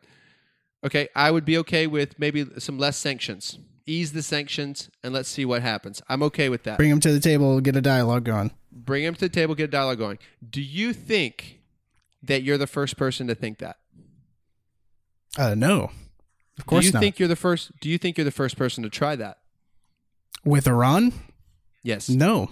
[0.84, 3.58] Okay, I would be okay with maybe some less sanctions.
[3.86, 6.00] Ease the sanctions and let's see what happens.
[6.08, 6.78] I'm okay with that.
[6.78, 8.52] Bring them to the table, get a dialogue going.
[8.72, 10.18] Bring them to the table, get a dialogue going.
[10.48, 11.60] Do you think
[12.22, 13.76] that you're the first person to think that?
[15.38, 15.90] Uh, no,
[16.58, 17.00] of course do you not.
[17.00, 17.72] think you're the first?
[17.80, 19.38] Do you think you're the first person to try that?
[20.44, 21.12] With Iran,
[21.82, 22.08] Yes.
[22.08, 22.50] no.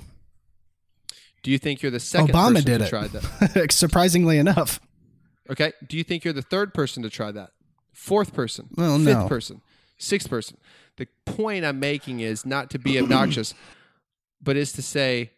[1.42, 2.88] Do you think you're the second Obama person did to it.
[2.88, 3.66] try that?
[3.72, 4.80] Surprisingly enough,
[5.50, 5.72] Okay.
[5.86, 7.50] Do you think you're the third person to try that?
[7.98, 8.68] Fourth person?
[8.76, 9.28] Well, fifth no.
[9.28, 9.60] person?
[9.98, 10.56] Sixth person?
[10.98, 13.54] The point I'm making is not to be obnoxious,
[14.40, 15.32] but is to say,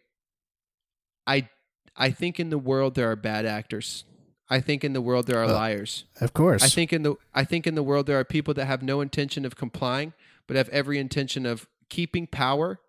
[1.25, 1.49] I
[1.97, 4.05] I think in the world there are bad actors.
[4.47, 6.05] I think in the world there are uh, liars.
[6.21, 6.61] of course.
[6.61, 9.01] I think in the I think in the world there are people that have no
[9.01, 10.13] intention of complying,
[10.45, 12.79] but have every intention of keeping power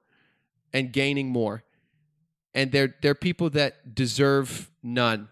[0.71, 1.65] and gaining more.
[2.55, 5.29] And they're they're people that deserve none.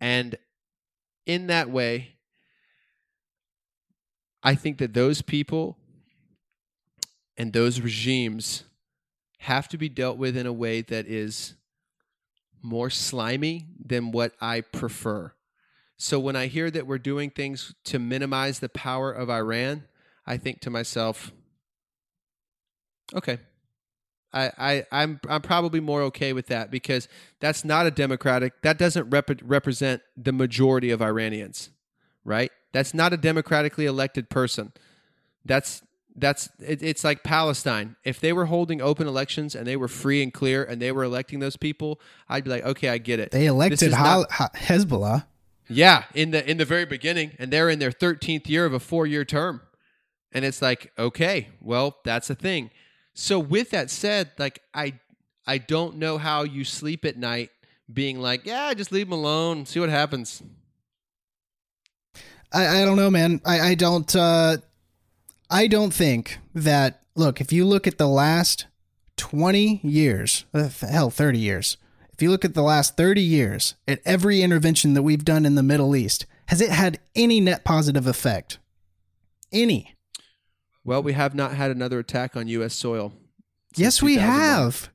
[0.00, 0.36] And
[1.26, 2.15] in that way,
[4.46, 5.76] I think that those people
[7.36, 8.62] and those regimes
[9.38, 11.54] have to be dealt with in a way that is
[12.62, 15.32] more slimy than what I prefer.
[15.96, 19.82] So when I hear that we're doing things to minimize the power of Iran,
[20.24, 21.32] I think to myself,
[23.16, 23.38] okay.
[24.32, 27.08] I, I, I'm I'm probably more okay with that because
[27.40, 28.62] that's not a democratic.
[28.62, 31.70] That doesn't rep- represent the majority of Iranians,
[32.24, 32.52] right?
[32.72, 34.72] That's not a democratically elected person.
[35.44, 35.82] That's
[36.18, 37.96] that's it, it's like Palestine.
[38.04, 41.04] If they were holding open elections and they were free and clear and they were
[41.04, 43.30] electing those people, I'd be like, okay, I get it.
[43.32, 45.26] they elected is not- Ha- Ha- Hezbollah.
[45.68, 48.80] Yeah, in the in the very beginning, and they're in their 13th year of a
[48.80, 49.60] four year term,
[50.32, 52.70] and it's like, okay, well, that's a thing.
[53.14, 54.94] So with that said, like I
[55.46, 57.50] I don't know how you sleep at night
[57.92, 60.42] being like, yeah, just leave them alone, see what happens.
[62.52, 63.40] I, I don't know, man.
[63.44, 64.14] I, I don't.
[64.14, 64.58] Uh,
[65.50, 67.02] I don't think that.
[67.14, 68.66] Look, if you look at the last
[69.16, 71.76] twenty years, uh, hell, thirty years.
[72.12, 75.54] If you look at the last thirty years, at every intervention that we've done in
[75.54, 78.58] the Middle East, has it had any net positive effect?
[79.52, 79.94] Any?
[80.84, 82.74] Well, we have not had another attack on U.S.
[82.74, 83.12] soil.
[83.74, 84.88] Yes, we have.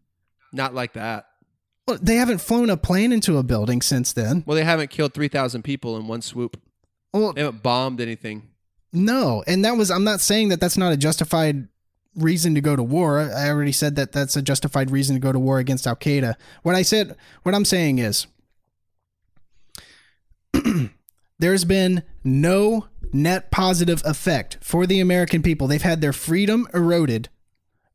[0.53, 1.25] Not like that.
[1.87, 4.43] Well, they haven't flown a plane into a building since then.
[4.45, 6.59] Well, they haven't killed 3,000 people in one swoop.
[7.13, 8.49] Well, They haven't bombed anything.
[8.93, 11.67] No, and that was I'm not saying that that's not a justified
[12.15, 13.19] reason to go to war.
[13.19, 16.35] I already said that that's a justified reason to go to war against Al Qaeda.
[16.63, 18.27] What I said, what I'm saying is,
[21.39, 25.67] there's been no net positive effect for the American people.
[25.67, 27.29] They've had their freedom eroded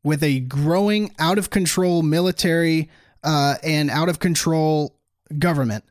[0.03, 2.89] with a growing out of control military
[3.23, 4.95] uh, and out of control
[5.37, 5.83] government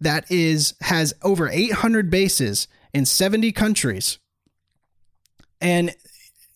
[0.00, 4.18] that is has over 800 bases in 70 countries.
[5.60, 5.94] And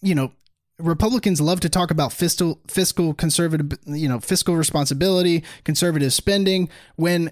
[0.00, 0.32] you know
[0.78, 6.68] republicans love to talk about fiscal fiscal conservative you know fiscal responsibility conservative spending.
[6.96, 7.30] When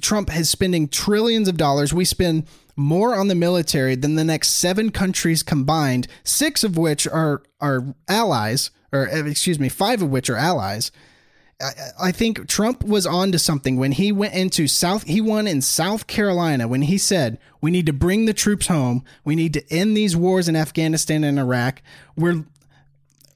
[0.00, 2.46] trump is spending trillions of dollars we spend
[2.76, 7.94] more on the military than the next seven countries combined six of which are are
[8.08, 10.90] allies or excuse me five of which are allies
[11.98, 15.04] I- think Trump was on to something when he went into South.
[15.04, 19.04] He won in South Carolina when he said, "We need to bring the troops home.
[19.24, 21.82] We need to end these wars in Afghanistan and Iraq."
[22.16, 22.44] We're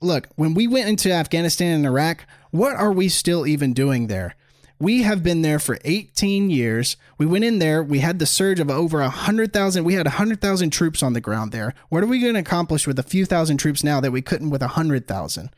[0.00, 2.26] look when we went into Afghanistan and Iraq.
[2.50, 4.36] What are we still even doing there?
[4.78, 6.96] We have been there for 18 years.
[7.16, 7.82] We went in there.
[7.82, 9.84] We had the surge of over 100,000.
[9.84, 11.74] We had 100,000 troops on the ground there.
[11.88, 14.50] What are we going to accomplish with a few thousand troops now that we couldn't
[14.50, 15.50] with 100,000?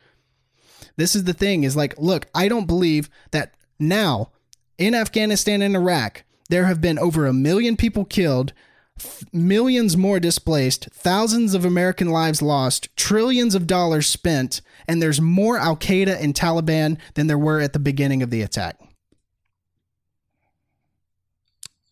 [0.97, 4.31] This is the thing is like, look, I don't believe that now
[4.77, 8.53] in Afghanistan and Iraq, there have been over a million people killed,
[8.99, 15.21] f- millions more displaced, thousands of American lives lost, trillions of dollars spent, and there's
[15.21, 18.79] more Al Qaeda and Taliban than there were at the beginning of the attack.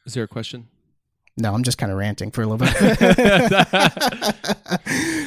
[0.06, 0.68] Is there a question?
[1.38, 2.76] No, I'm just kind of ranting for a little bit.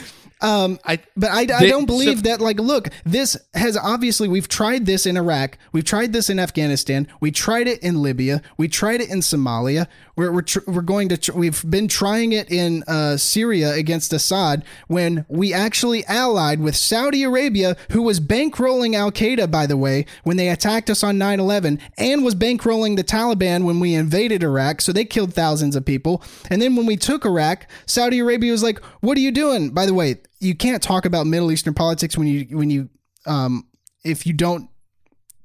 [0.41, 2.41] um, I But I, I They- don't believe so- that.
[2.41, 7.09] Like, look, this has obviously we've tried this in Iraq, we've tried this in Afghanistan,
[7.21, 9.87] we tried it in Libya, we tried it in Somalia.
[10.19, 14.13] We're we're, tr- we're going to tr- we've been trying it in uh, Syria against
[14.13, 19.77] Assad when we actually allied with Saudi Arabia, who was bankrolling Al Qaeda, by the
[19.77, 24.43] way, when they attacked us on 9/11, and was bankrolling the Taliban when we invaded
[24.43, 24.81] Iraq.
[24.81, 26.21] So they killed thousands of people.
[26.51, 29.87] And then when we took Iraq, Saudi Arabia was like, "What are you doing?" By
[29.87, 32.89] the way, you can't talk about Middle Eastern politics when you when you
[33.25, 33.69] um,
[34.03, 34.69] if you don't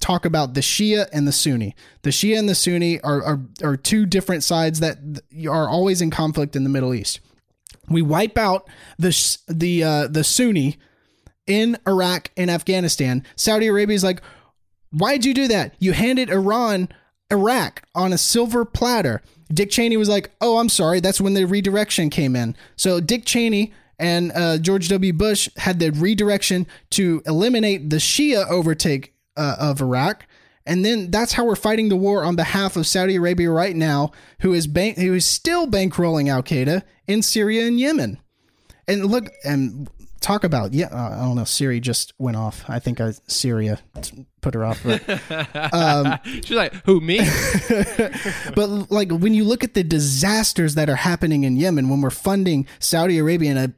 [0.04, 1.76] talk about the Shia and the Sunni.
[2.02, 4.98] The Shia and the Sunni are are, are two different sides that
[5.50, 7.22] are always in conflict in the Middle East.
[7.90, 10.78] We wipe out the the uh, the Sunni
[11.48, 13.24] in Iraq and Afghanistan.
[13.38, 14.22] Saudi Arabia is like,
[14.92, 15.74] why'd you do that?
[15.80, 16.90] You handed Iran
[17.32, 19.22] Iraq on a silver platter.
[19.54, 21.00] Dick Cheney was like, oh, I'm sorry.
[21.00, 22.56] That's when the redirection came in.
[22.76, 25.14] So Dick Cheney and uh, George W.
[25.14, 30.28] Bush had the redirection to eliminate the Shia overtake uh, of Iraq.
[30.66, 34.12] And then that's how we're fighting the war on behalf of Saudi Arabia right now,
[34.40, 38.20] who is bank who is still bankrolling Al Qaeda in Syria and Yemen.
[38.88, 39.90] And look and
[40.24, 41.44] talk about yeah, uh, I don't know.
[41.44, 42.64] Siri just went off.
[42.68, 43.80] I think I Syria
[44.42, 44.82] put her off.
[44.84, 45.02] But
[46.46, 47.20] she's like, who me?
[48.56, 52.10] but like when you look at the disasters that are happening in Yemen, when we're
[52.10, 53.74] funding Saudi Arabia in a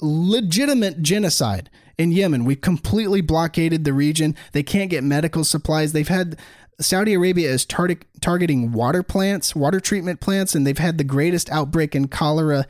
[0.00, 4.36] legitimate genocide in Yemen, we've completely blockaded the region.
[4.52, 5.92] They can't get medical supplies.
[5.92, 6.38] They've had
[6.80, 7.88] Saudi Arabia is tar-
[8.20, 12.66] targeting water plants, water treatment plants, and they've had the greatest outbreak in cholera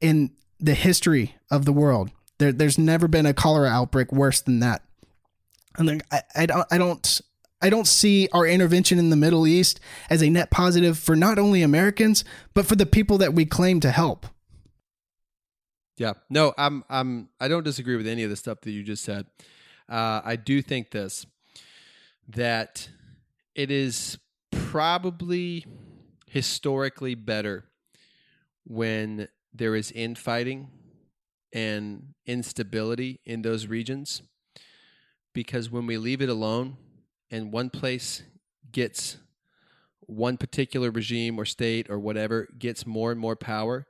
[0.00, 2.10] in the history of the world.
[2.38, 4.82] There, there's never been a cholera outbreak worse than that.
[5.76, 7.20] And I, I don't, I don't,
[7.62, 9.78] I don't see our intervention in the Middle East
[10.08, 12.24] as a net positive for not only Americans
[12.54, 14.26] but for the people that we claim to help.
[16.00, 16.14] Yeah.
[16.30, 19.26] No, I'm I'm I don't disagree with any of the stuff that you just said.
[19.86, 21.26] Uh, I do think this
[22.26, 22.88] that
[23.54, 24.16] it is
[24.50, 25.66] probably
[26.26, 27.66] historically better
[28.64, 30.68] when there is infighting
[31.52, 34.22] and instability in those regions
[35.34, 36.78] because when we leave it alone
[37.30, 38.22] and one place
[38.72, 39.18] gets
[40.00, 43.86] one particular regime or state or whatever gets more and more power,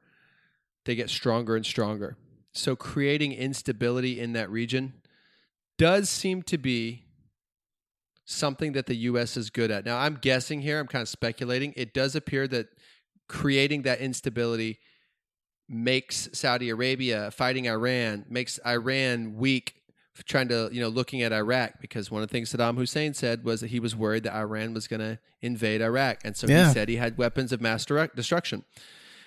[0.84, 2.16] they get stronger and stronger.
[2.52, 4.94] So creating instability in that region
[5.78, 7.04] does seem to be
[8.24, 9.84] something that the US is good at.
[9.84, 11.72] Now, I'm guessing here, I'm kind of speculating.
[11.76, 12.68] It does appear that
[13.28, 14.78] creating that instability
[15.68, 19.74] makes Saudi Arabia fighting Iran, makes Iran weak
[20.26, 23.44] trying to, you know, looking at Iraq because one of the things Saddam Hussein said
[23.44, 26.18] was that he was worried that Iran was going to invade Iraq.
[26.24, 26.66] And so Yeah.
[26.68, 28.64] he said he had weapons of mass destruction.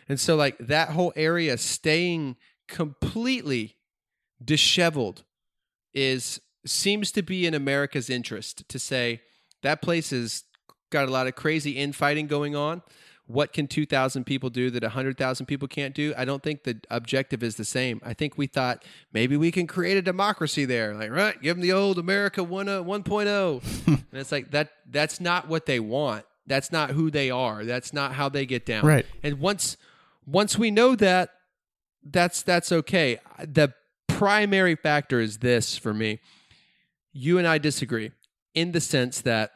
[0.09, 2.35] And so like that whole area staying
[2.67, 3.75] completely
[4.43, 5.23] disheveled
[5.93, 9.21] is seems to be in America's interest to say
[9.61, 10.43] that place has
[10.89, 12.81] got a lot of crazy infighting going on.
[13.25, 16.13] What can 2,000 people do that 100,000 people can't do?
[16.17, 18.01] I don't think the objective is the same.
[18.03, 18.83] I think we thought
[19.13, 20.93] maybe we can create a democracy there.
[20.93, 23.87] Like, right, give them the old America 1, uh, 1.0.
[23.87, 26.25] and it's like that that's not what they want.
[26.45, 27.63] That's not who they are.
[27.63, 28.85] That's not how they get down.
[28.85, 29.05] Right.
[29.23, 29.77] And once
[30.25, 31.29] once we know that,
[32.03, 33.19] that's that's okay.
[33.39, 33.73] The
[34.07, 36.19] primary factor is this for me.
[37.11, 38.11] You and I disagree
[38.53, 39.51] in the sense that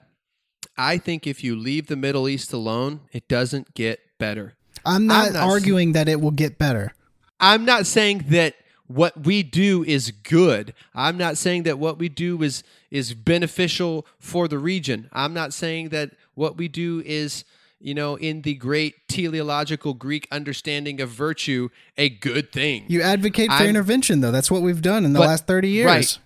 [0.78, 4.56] I think if you leave the Middle East alone, it doesn't get better.
[4.86, 6.94] I'm not, I'm not arguing that it will get better.
[7.40, 8.56] I'm not saying that
[8.88, 10.74] what we do is good.
[10.96, 15.10] I'm not saying that what we do is is beneficial for the region.
[15.12, 17.44] I'm not saying that what we do is
[17.80, 22.86] you know, in the great teleological Greek understanding of virtue, a good thing.
[22.88, 24.32] You advocate for I'm- intervention, though.
[24.32, 25.86] That's what we've done in the But- last 30 years.
[25.86, 26.18] Right.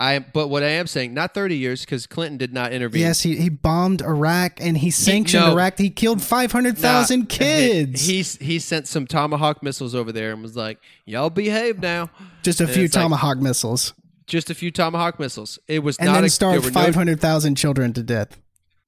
[0.00, 3.00] I but what I am saying, not 30 years, because Clinton did not intervene.
[3.02, 5.52] Yes, he, he bombed Iraq and he sanctioned no.
[5.54, 5.76] Iraq.
[5.76, 8.06] He killed 500,000 Nah, kids.
[8.06, 12.10] He, he he sent some Tomahawk missiles over there and was like, "Y'all behave now."
[12.44, 13.92] Just a and few it's like- Tomahawk missiles.
[14.28, 15.58] Just a few Tomahawk missiles.
[15.66, 18.38] It was And not then a, starved there were no 500,000 children to death.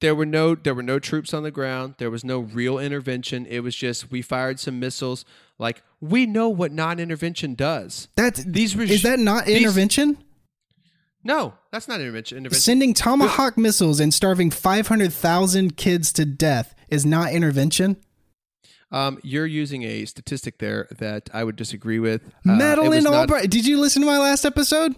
[0.01, 1.95] There were no there were no troops on the ground.
[1.99, 3.45] There was no real intervention.
[3.45, 5.23] It was just we fired some missiles.
[5.59, 8.07] Like we know what non-intervention does.
[8.15, 10.17] That's, These is that not these- intervention?
[11.23, 12.39] No, that's not intervention.
[12.39, 12.61] intervention.
[12.61, 17.97] Sending Tomahawk missiles and starving 500,000 kids to death is not intervention?
[18.91, 22.23] Um, you're using a statistic there that I would disagree with.
[22.45, 23.51] Uh, Madeleine not- Albright.
[23.51, 24.95] Did you listen to my last episode?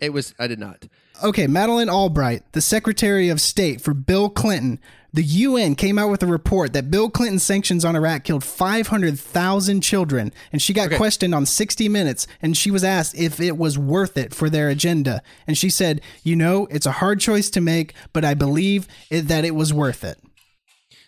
[0.00, 0.32] It was.
[0.38, 0.86] I did not.
[1.22, 4.78] Okay, Madeleine Albright, the Secretary of State for Bill Clinton,
[5.12, 9.80] the UN came out with a report that Bill Clinton's sanctions on Iraq killed 500,000
[9.80, 10.32] children.
[10.52, 10.96] And she got Okay.
[10.96, 14.68] questioned on 60 Minutes, and she was asked if it was worth it for their
[14.68, 15.22] agenda.
[15.46, 19.22] And she said, You know, it's a hard choice to make, but I believe it,
[19.28, 20.18] that it was worth it.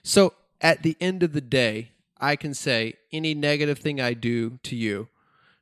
[0.02, 4.58] So at the end of the day, I can say any negative thing I do
[4.64, 5.08] to you,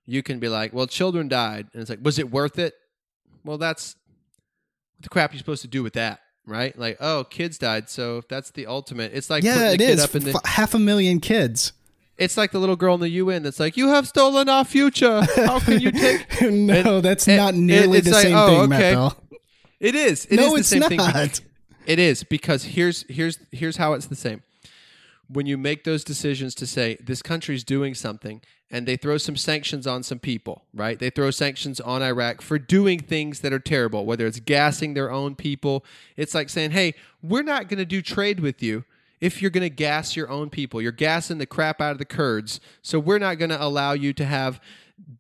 [0.07, 2.75] you can be like, "Well, children died," and it's like, "Was it worth it?"
[3.45, 3.97] Well, that's
[4.99, 6.77] what the crap you're supposed to do with that, right?
[6.79, 9.13] Like, oh, kids died, so that's the ultimate.
[9.15, 10.03] It's like Yeah, it is.
[10.03, 11.73] Up in the, half a million kids.
[12.17, 15.23] it's like the little girl in the UN that's like, "You have stolen our future.
[15.37, 18.69] How can you take?" no, And- that's and- not nearly the like, same oh, thing,
[18.71, 18.95] Matt okay.
[18.95, 19.17] Bell.
[19.81, 20.27] It is.
[20.27, 20.97] It is No, the it's same thing.
[20.99, 21.41] not.
[21.87, 24.43] It is because here's here's here's how it's the same.
[25.29, 28.41] When you make those decisions to say this country's doing something
[28.71, 30.99] and they throw some sanctions on some people, right?
[30.99, 35.11] They throw sanctions on Iraq for doing things that are terrible, whether it's gassing their
[35.11, 35.85] own people.
[36.17, 38.85] It's like saying, "Hey, we're not going to do trade with you
[39.21, 40.83] if you're going to gas your own people.
[40.83, 44.13] You're gassing the crap out of the Kurds, so we're not going to allow you
[44.13, 44.61] to have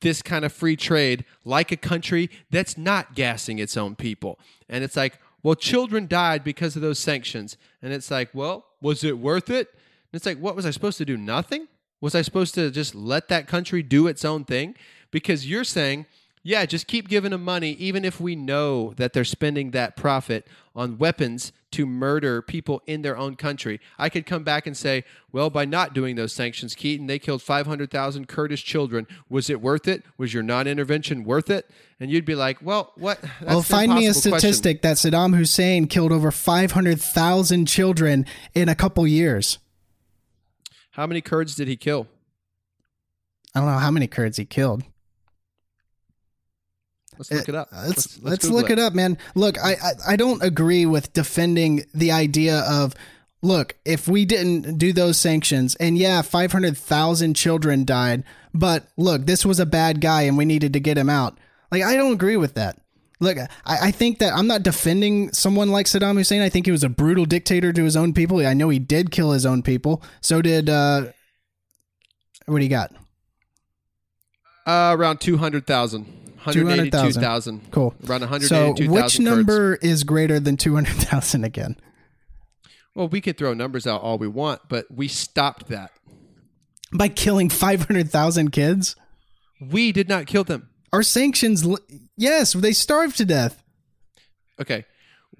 [0.00, 4.38] this kind of free trade like a country that's not gassing its own people."
[4.68, 7.56] And it's like, well, children died because of those sanctions.
[7.80, 9.68] And it's like, well, was it worth it?
[9.70, 11.16] And it's like, what was I supposed to do?
[11.16, 11.68] Nothing?
[12.00, 14.74] Was I supposed to just let that country do its own thing?
[15.10, 16.06] Because you're saying,
[16.42, 20.46] yeah, just keep giving them money, even if we know that they're spending that profit
[20.74, 23.80] on weapons to murder people in their own country.
[23.98, 27.42] I could come back and say, well, by not doing those sanctions, Keaton, they killed
[27.42, 29.06] 500,000 Kurdish children.
[29.28, 30.04] Was it worth it?
[30.16, 31.70] Was your non intervention worth it?
[32.00, 33.20] And you'd be like, well, what?
[33.20, 34.52] That's well, find me a impossible question.
[34.54, 38.24] statistic that Saddam Hussein killed over 500,000 children
[38.54, 39.58] in a couple years.
[40.90, 42.06] How many Kurds did he kill?
[43.54, 44.82] I don't know how many Kurds he killed.
[47.18, 47.68] Let's look it up.
[47.72, 48.78] Uh, Let's let's, Google look it.
[48.78, 49.18] up, man.
[49.34, 52.94] Look, I, I I don't agree with defending the idea of
[53.42, 58.24] look, if we didn't do those sanctions and yeah, 500,000 children died,
[58.54, 61.38] but look, this was a bad guy and we needed to get him out.
[61.72, 62.78] Like I don't agree with that.
[63.20, 66.40] Look, I, I think that I'm not defending someone like Saddam Hussein.
[66.40, 68.44] I think he was a brutal dictator to his own people.
[68.46, 70.02] I know he did kill his own people.
[70.20, 71.06] So did uh
[72.46, 72.92] what do you got?
[74.66, 76.04] Uh, around 200,000.
[76.44, 77.70] 182,000.
[77.70, 77.94] Cool.
[78.06, 79.20] Around So 182,000 which Kurds.
[79.20, 81.76] number is greater than 200,000 again?
[82.94, 85.92] Well, we could throw numbers out all we want, but we stopped that.
[86.92, 88.96] By killing 500,000 kids?
[89.60, 90.68] We did not kill them.
[90.92, 91.66] Our sanctions,
[92.16, 93.62] yes, they starved to death.
[94.60, 94.84] Okay.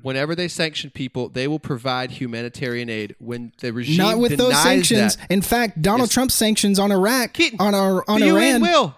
[0.03, 3.17] Whenever they sanction people, they will provide humanitarian aid.
[3.19, 5.17] When the regime Not with those sanctions.
[5.17, 6.15] that, In fact, Donald Yes.
[6.15, 8.61] Trump's sanctions on Iraq, Keaton, on our on the UN Iran.
[8.61, 8.95] will.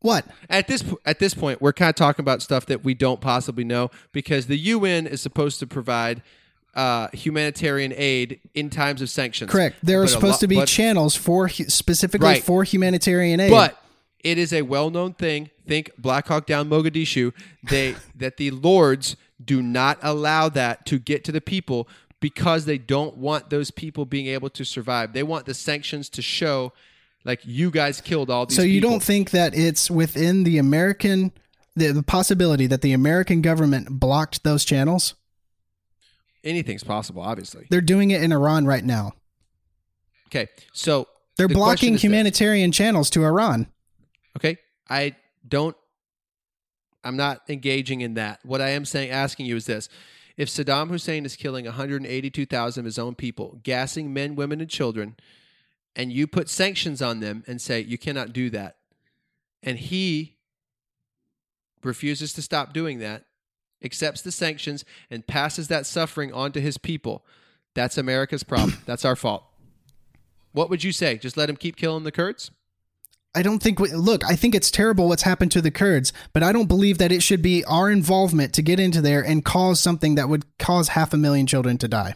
[0.00, 0.26] What?
[0.50, 3.64] At this at this point, we're kind of talking about stuff that we don't possibly
[3.64, 6.22] know because the UN is supposed to provide
[6.74, 9.48] uh, humanitarian aid in times of sanctions.
[9.50, 9.76] Correct.
[9.82, 12.42] There are But supposed lo- to be but- channels for hu- specifically Right.
[12.42, 13.50] for humanitarian aid.
[13.52, 13.80] But
[14.24, 15.50] it is a well-known thing.
[15.66, 17.32] Think Black Hawk Down Mogadishu.
[17.62, 21.88] They that the lords do not allow that to get to the people
[22.20, 25.12] because they don't want those people being able to survive.
[25.12, 26.72] They want the sanctions to show,
[27.24, 28.56] like you guys killed all these.
[28.56, 28.90] so you people.
[28.90, 31.32] don't think that it's within the American
[31.76, 35.14] the, the possibility that the American government blocked those channels?
[36.44, 37.22] anything's possible?
[37.22, 37.66] Obviously.
[37.70, 39.12] They're doing it in Iran right now.
[40.28, 42.04] Okay, so They're the blocking is this.
[42.04, 43.66] humanitarian channels to Iran.
[44.36, 44.58] Okay.
[44.88, 45.16] I
[45.46, 45.76] don't
[47.04, 48.40] I'm not engaging in that.
[48.44, 49.88] What I am saying asking you is this.
[50.36, 55.16] If Saddam Hussein is killing 182,000 of his own people, gassing men, women and children,
[55.94, 58.76] and you put sanctions on them and say you cannot do that,
[59.62, 60.38] and he
[61.84, 63.24] refuses to stop doing that,
[63.84, 67.24] accepts the sanctions and passes that suffering on to his people,
[67.74, 68.78] that's America's problem.
[68.86, 69.44] that's our fault.
[70.52, 71.18] What would you say?
[71.18, 72.50] Just let him keep killing the Kurds?
[73.34, 73.80] I don't think.
[73.80, 76.98] We, look, I think it's terrible what's happened to the Kurds, but I don't believe
[76.98, 80.44] that it should be our involvement to get into there and cause something that would
[80.58, 82.14] cause half a million children to die.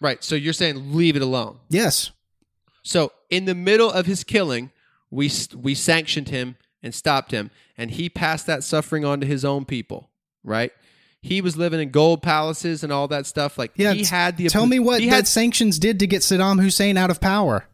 [0.00, 0.22] Right.
[0.22, 1.58] So you're saying leave it alone.
[1.68, 2.10] Yes,
[2.82, 4.70] So in the middle of his killing,
[5.10, 9.44] we we sanctioned him and stopped him, and he passed that suffering on to his
[9.44, 10.08] own people.
[10.44, 10.72] Right.
[11.20, 13.58] He was living in gold palaces and all that stuff.
[13.58, 13.92] Like yeah.
[13.92, 16.96] he had the tell me what he that had, sanctions did to get Saddam Hussein
[16.96, 17.66] out of power.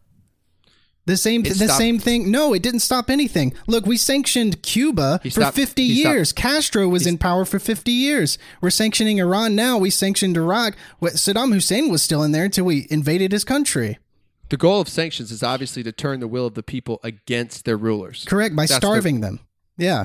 [1.07, 2.31] The same, It the stopped- same thing.
[2.31, 3.53] No, it didn't stop anything.
[3.67, 6.33] Look, we sanctioned Cuba He for stopped- fifty he stopped- years.
[6.33, 8.39] Castro was in power for fifty years.
[8.63, 9.77] We're sanctioning Iran now.
[9.77, 10.77] We sanctioned Iraq.
[11.01, 13.99] What Saddam Hussein was still in there until we invaded his country.
[14.51, 17.77] the goal of sanctions is obviously to turn the will of the people against their
[17.79, 18.25] rulers.
[18.27, 19.41] Correct by That's the- starving them.
[19.77, 20.05] Yeah.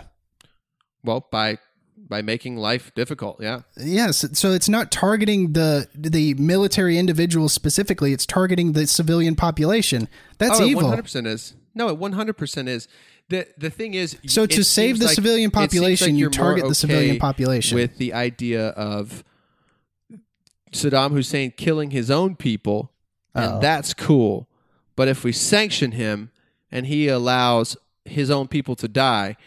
[1.03, 1.59] Well, by
[2.09, 3.39] by making life difficult.
[3.39, 3.61] Yeah.
[3.77, 8.11] Yes, so it's not targeting the the military individuals specifically.
[8.11, 10.09] It's targeting the civilian population.
[10.39, 10.83] That's oh, evil.
[10.83, 11.55] One hundred percent is.
[11.75, 12.87] No, it one hundred percent is.
[13.29, 16.67] The the thing is, So to save the like- civilian population, you you're more target
[16.67, 17.75] the civilian population.
[17.77, 19.23] with the idea of
[20.73, 22.91] Saddam Hussein killing his own people,
[23.35, 23.43] Uh-oh.
[23.43, 23.59] and oh.
[23.59, 24.47] that's cool.
[24.95, 26.31] But if we sanction him
[26.71, 29.37] and he allows his own people to die,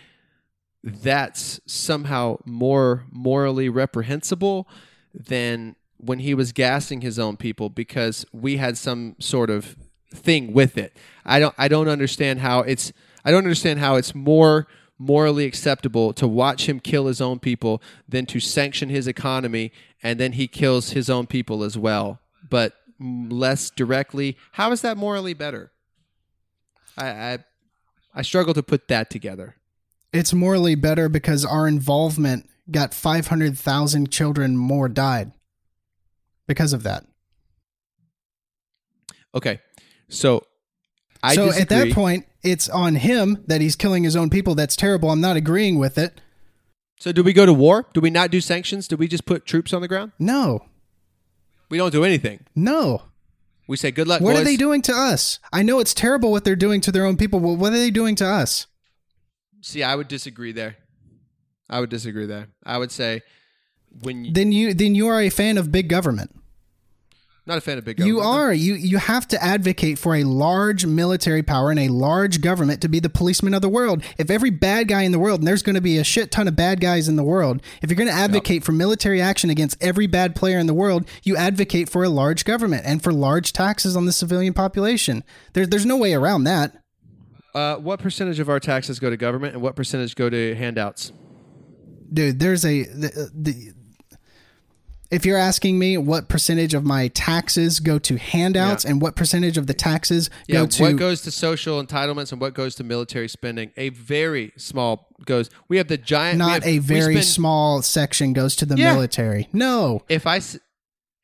[0.83, 4.69] that's somehow more morally reprehensible
[5.15, 9.77] than when he was gassing his own people because we had some sort of
[10.13, 10.97] thing with it.
[11.25, 12.93] I don't I don't understand how it's
[13.25, 14.67] I don't understand how it's more
[14.99, 19.73] morally acceptable to watch him kill his own people than to sanction his economy
[20.03, 22.21] and then he kills his own people as well.
[22.49, 25.71] But less directly, how is that morally better?
[26.97, 27.39] I I,
[28.15, 29.57] I struggle to put that together.
[30.13, 35.33] It's morally better because our involvement got 500,000 children more died
[36.47, 37.05] because of that.
[39.35, 39.61] Okay.
[40.09, 40.45] So
[41.23, 41.63] I so disagree.
[41.63, 44.55] at that point, it's on him that he's killing his own people.
[44.55, 45.11] That's terrible.
[45.11, 46.21] I'm not agreeing with it.
[46.99, 47.87] So do we go to war?
[47.95, 48.87] Do we not do sanctions?
[48.87, 50.13] Do we just put troops on the ground?
[50.19, 50.67] No.
[51.69, 52.41] We don't do anything.
[52.55, 53.03] No.
[53.67, 54.21] We say good luck.
[54.21, 55.39] What are they doing to us?
[55.53, 57.41] I know it's terrible what they're doing to their own people.
[57.41, 58.67] Well, what are they doing to us?
[59.63, 60.77] See, I would disagree there.
[61.71, 62.49] I would disagree there.
[62.67, 63.23] I would say
[64.03, 66.31] when you, Then you then you are a fan of big government.
[67.47, 68.17] not a fan of big government.
[68.17, 68.53] You are.
[68.53, 72.89] You you have to advocate for a large military power and a large government to
[72.89, 74.03] be the policeman of the world.
[74.19, 76.47] If every bad guy in the world, and there's going to be a shit ton
[76.49, 79.83] of bad guys in the world, if you're going to advocate for military action against
[79.83, 83.53] every bad player in the world, you advocate for a large government and for large
[83.53, 85.23] taxes on the civilian population.
[85.55, 86.82] There, there's no way around that.
[87.55, 91.13] Uh, what percentage of our taxes go to government, and what percentage go to handouts?
[92.13, 93.73] dude there's a the, the
[95.11, 98.91] if you're asking me what percentage of my taxes go to handouts Yeah.
[98.93, 102.41] and what percentage of the taxes Yeah, go to what goes to social entitlements and
[102.41, 103.73] what goes to military spending?
[103.79, 105.49] A very small goes.
[105.69, 106.39] We have the giant.
[106.39, 108.93] not have- a very spend- small section goes to the Yeah.
[108.95, 110.41] military no If I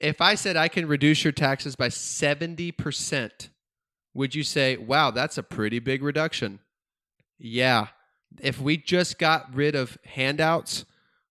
[0.00, 3.48] if I said I can reduce your taxes by seventy percent,
[4.18, 6.60] would you say, "Wow, that's a pretty big reduction"?
[7.38, 7.88] Yeah.
[8.40, 10.84] If we just got rid of handouts,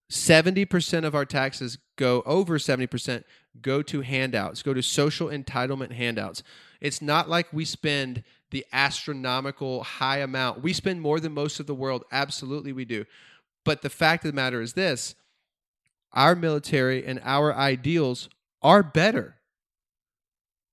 [0.09, 3.23] 70% of our taxes go over 70%
[3.61, 6.43] go to handouts, go to social entitlement handouts.
[6.79, 10.61] It's not like we spend the astronomical high amount.
[10.61, 12.03] We spend more than most of the world.
[12.11, 13.05] Absolutely, we do.
[13.65, 15.15] But the fact of the matter is this
[16.13, 18.29] our military and our ideals
[18.61, 19.36] are better.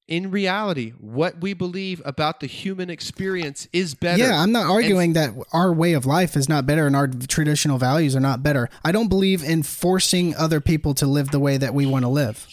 [0.07, 4.23] In reality, what we believe about the human experience is better.
[4.23, 7.79] Yeah, I'm not arguing that our way of life is not better and our traditional
[7.79, 8.69] values are not better.
[8.85, 12.11] I don't believe in forcing other people to live the way that we want to
[12.11, 12.47] live.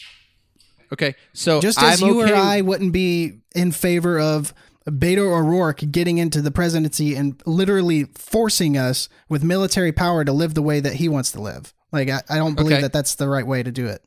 [0.94, 4.54] Okay, so Just as I'm you okay or I wouldn't be in favor of
[4.88, 10.54] Beto O'Rourke getting into the presidency and literally forcing us with military power to live
[10.54, 11.74] the way that he wants to live.
[11.92, 12.82] Like I, I don't believe Okay.
[12.84, 14.02] that that's the right way to do it.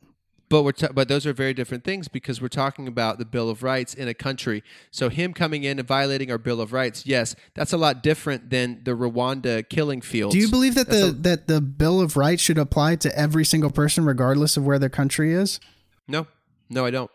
[0.47, 3.49] But we're ta- but those are very different things because we're talking about the Bill
[3.49, 4.63] of Rights in a country.
[4.91, 8.51] So him coming in and violating our Bill of Rights, yes, that's a lot different
[8.51, 10.35] than the Rwanda killing fields.
[10.35, 13.17] Do you believe that That's the a- that the Bill of Rights should apply to
[13.17, 15.59] every single person regardless of where their country is?
[16.07, 16.27] No,
[16.69, 17.09] no, I don't.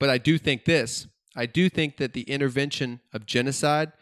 [0.00, 1.06] But I do think this.
[1.36, 3.92] I do think that the intervention of genocide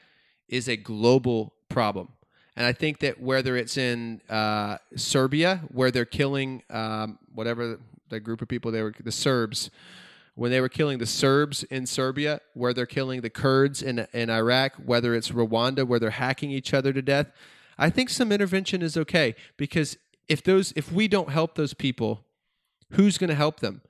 [0.48, 2.08] is a global problem.
[2.56, 7.78] And I think that whether it's in uh, Serbia, where they're killing um, whatever
[8.08, 9.70] the group of people they were, the Serbs,
[10.34, 14.28] when they were killing the Serbs in Serbia, where they're killing the Kurds in, in
[14.30, 17.28] Iraq, whether it's Rwanda, where they're hacking each other to death,
[17.78, 19.96] I think some intervention is okay because
[20.28, 22.24] if those if we don't help those people,
[22.92, 23.82] who's going to help them?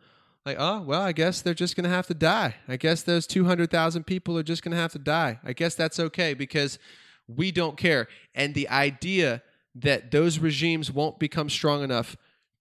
[0.44, 2.54] Like, oh, well, I guess they're just going to have to die.
[2.68, 5.40] I guess those 200,000 people are just going to have to die.
[5.44, 6.78] I guess that's okay because
[7.26, 8.06] we don't care.
[8.32, 9.42] And the idea
[9.74, 12.16] that those regimes won't become strong enough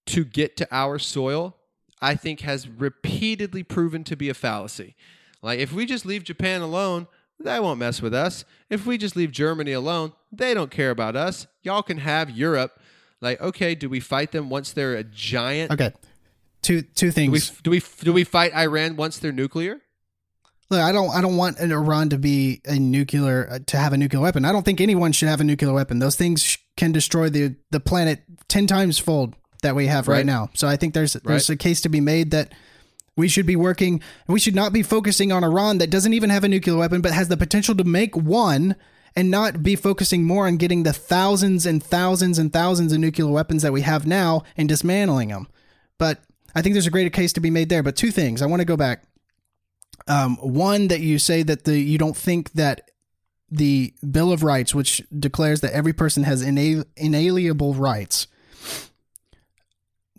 [0.07, 1.55] to get to our soil,
[2.01, 4.95] I think has repeatedly proven to be a fallacy.
[5.41, 7.07] Like, if we just leave Japan alone,
[7.39, 8.45] they won't mess with us.
[8.69, 11.47] If we just leave Germany alone, they don't care about us.
[11.63, 12.79] Y'all can have Europe.
[13.21, 15.71] Like, okay, do we fight them once they're a giant?
[15.71, 15.91] Okay.
[16.61, 17.49] Two two Do we, things.
[17.61, 19.81] do we do we fight Iran once they're nuclear?
[20.71, 23.93] Look, I don't I don't want an Iran to be a nuclear uh, to have
[23.93, 24.45] a nuclear weapon.
[24.45, 25.99] I don't think anyone should have a nuclear weapon.
[25.99, 29.35] Those things sh- can destroy the the planet 10 times fold
[29.65, 30.25] that we have right, Right.
[30.25, 30.49] now.
[30.53, 31.55] So I think there's there's Right.
[31.55, 32.53] a case to be made that
[33.17, 36.43] we should be working we should not be focusing on Iran that doesn't even have
[36.43, 38.75] a nuclear weapon but has the potential to make one
[39.15, 43.27] and not be focusing more on getting the thousands and thousands and thousands of nuclear
[43.29, 45.47] weapons that we have now and dismantling them.
[45.97, 46.19] But
[46.53, 47.81] I think there's a greater case to be made there.
[47.83, 48.41] But two things.
[48.41, 49.03] I want to go back.
[50.07, 52.91] Um, one that you say that the you don't think that
[53.49, 58.27] the Bill of Rights, which declares that every person has ina- inalienable rights,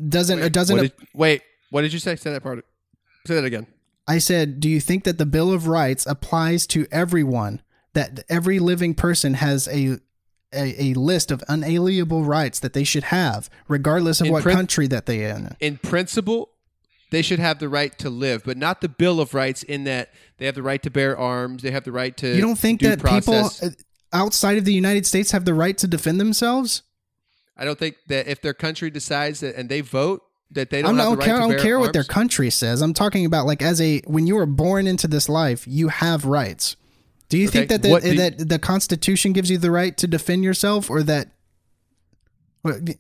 [0.09, 2.16] doesn't it doesn't What did, wait, what did you say?
[2.16, 2.64] Say that part.
[3.27, 3.66] Say that again.
[4.09, 7.60] I said, do you think that the Bill of Rights applies to everyone?
[7.94, 9.98] That every living person has a
[10.52, 14.56] a, a list of unalienable rights that they should have, regardless of In what prin-
[14.56, 15.56] country that they are in.
[15.60, 16.51] In principle,
[17.10, 19.62] they should have the right to live, but not the Bill of Rights.
[19.62, 22.35] In that they have the right to bear arms, they have the right to.
[22.35, 23.60] You don't think that process.
[23.60, 26.82] people uh, outside of the United States have the right to defend themselves?
[27.56, 30.90] I don't think that if their country decides that and they vote that they don't
[30.92, 32.82] I'm have not the right care, I don't care what their country says.
[32.82, 36.24] I'm talking about like as a when you were born into this life, you have
[36.24, 36.76] rights.
[37.28, 40.44] Do you think that the, you- that the Constitution gives you the right to defend
[40.44, 41.28] yourself, or that?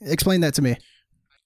[0.00, 0.76] Explain that to me.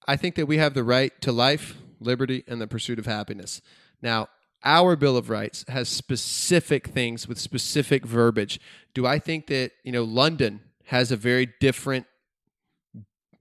[0.07, 3.61] I think that we have the right to life, liberty, and the pursuit of happiness.
[4.03, 4.29] Now,
[4.65, 8.61] our Bill of Rights has specific things with specific verbiage.
[8.93, 12.07] Do I think that, you know, London has a very different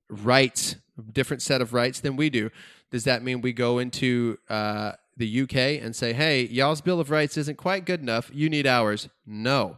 [0.09, 0.75] rights,
[1.11, 2.49] different set of rights than we do?
[2.91, 7.11] Does that mean we go into uh, the UK and say, hey, y'all's Bill of
[7.11, 8.31] Rights isn't quite good enough.
[8.33, 9.09] You need ours?
[9.25, 9.77] No,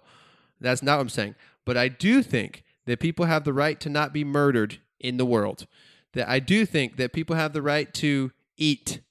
[0.62, 1.36] that's not what I'm saying.
[1.66, 5.26] But I do think that people have the right to not be murdered in the
[5.26, 5.68] world.
[6.14, 9.02] That I do think that people have the right to eat.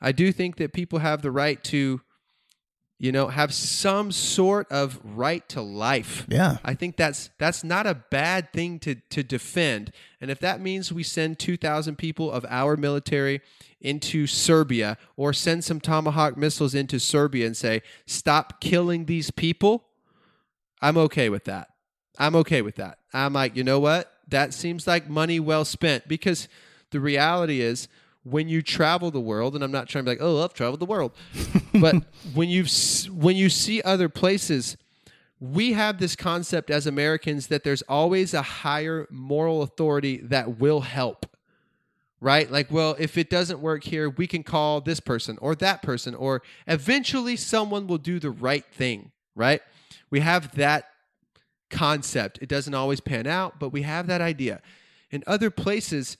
[0.00, 2.00] I do think that people have the right to,
[3.00, 6.26] you know, have some sort of right to life.
[6.28, 6.58] Yeah.
[6.62, 9.90] I think that's that's not a bad thing to to defend.
[10.20, 13.40] And if that means we send 2000 people of our military
[13.80, 19.86] into Serbia or send some tomahawk missiles into Serbia and say stop killing these people,
[20.82, 21.68] I'm okay with that.
[22.18, 22.98] I'm okay with that.
[23.14, 24.12] I'm like, you know what?
[24.28, 26.48] That seems like money well spent because
[26.90, 27.88] the reality is
[28.22, 30.80] when you travel the world, and I'm not trying to be like, oh, I've traveled
[30.80, 31.12] the world,
[31.74, 31.94] but
[32.34, 32.64] when you
[33.10, 34.76] when you see other places,
[35.38, 40.82] we have this concept as Americans that there's always a higher moral authority that will
[40.82, 41.26] help.
[42.22, 42.50] Right?
[42.50, 46.14] Like, well, if it doesn't work here, we can call this person or that person,
[46.14, 49.12] or eventually someone will do the right thing.
[49.34, 49.62] Right?
[50.10, 50.90] We have that
[51.70, 52.38] concept.
[52.42, 54.60] It doesn't always pan out, but we have that idea.
[55.10, 56.18] In other places,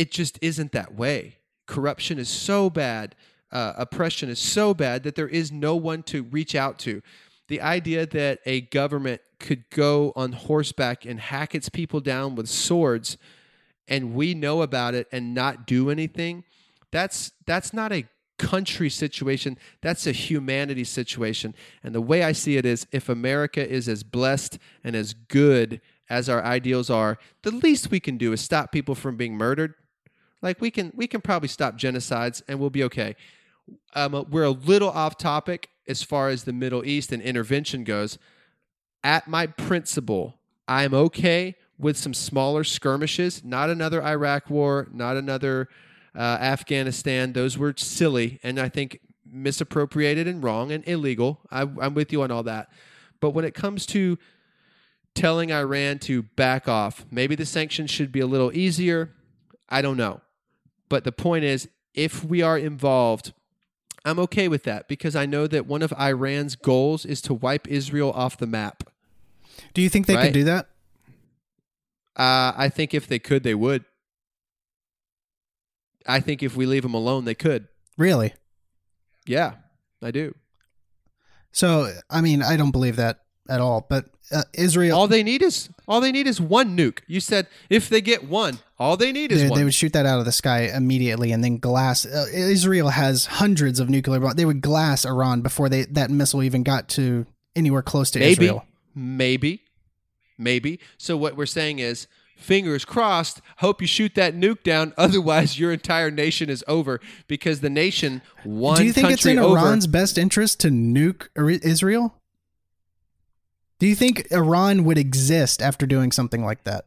[0.00, 1.36] it just isn't that way.
[1.66, 3.14] Corruption is so bad,
[3.52, 7.02] uh, oppression is so bad that there is no one to reach out to.
[7.48, 12.48] The idea that a government could go on horseback and hack its people down with
[12.48, 13.18] swords
[13.88, 16.44] and we know about it and not do anything,
[16.90, 18.06] that's that's not a
[18.38, 21.54] country situation, that's a humanity situation.
[21.84, 25.82] And the way I see it is if America is as blessed and as good
[26.08, 29.74] as our ideals are, the least we can do is stop people from being murdered.
[30.42, 33.16] Like we can we can probably stop genocides and we'll be okay.
[33.94, 38.18] Um, we're a little off topic as far as the Middle East and intervention goes.
[39.02, 40.36] At my principle,
[40.66, 45.68] I'm okay with some smaller skirmishes, not another Iraq war, not another
[46.14, 47.32] uh, Afghanistan.
[47.32, 51.40] Those were silly and I think misappropriated and wrong and illegal.
[51.50, 52.70] I, I'm with you on all that.
[53.20, 54.18] But when it comes to
[55.14, 59.12] telling Iran to back off, maybe the sanctions should be a little easier.
[59.68, 60.20] I don't know.
[60.90, 63.32] But the point is, if we are involved,
[64.04, 67.66] I'm okay with that because I know that one of Iran's goals is to wipe
[67.68, 68.84] Israel off the map.
[69.72, 70.24] Do you think they Right.
[70.26, 70.68] could do that?
[72.16, 73.84] Uh, I think if they could, they would.
[76.06, 77.68] I think if we leave them alone, they could.
[77.96, 78.34] Really?
[79.26, 79.54] Yeah,
[80.02, 80.34] I do.
[81.52, 83.86] So, I mean, I don't believe that at all.
[83.88, 87.00] But uh, Israel, All they need is all they need is one nuke.
[87.06, 89.58] You said if they get one, all they need is they, one.
[89.58, 92.06] they would shoot that out of the sky immediately, and then glass.
[92.06, 94.36] Uh, Israel has hundreds of nuclear bombs.
[94.36, 97.26] They would glass Iran before they that missile even got to
[97.56, 98.64] anywhere close to maybe, Israel.
[98.94, 99.62] maybe,
[100.38, 100.78] maybe.
[100.96, 103.40] So what we're saying is, fingers crossed.
[103.58, 104.94] Hope you shoot that nuke down.
[104.98, 109.38] Otherwise, your entire nation is over because the nation one Do you think it's in
[109.38, 109.58] over.
[109.58, 111.28] Iran's best interest to nuke
[111.64, 112.14] Israel?
[113.80, 116.84] Do you think Iran would exist after doing something like that?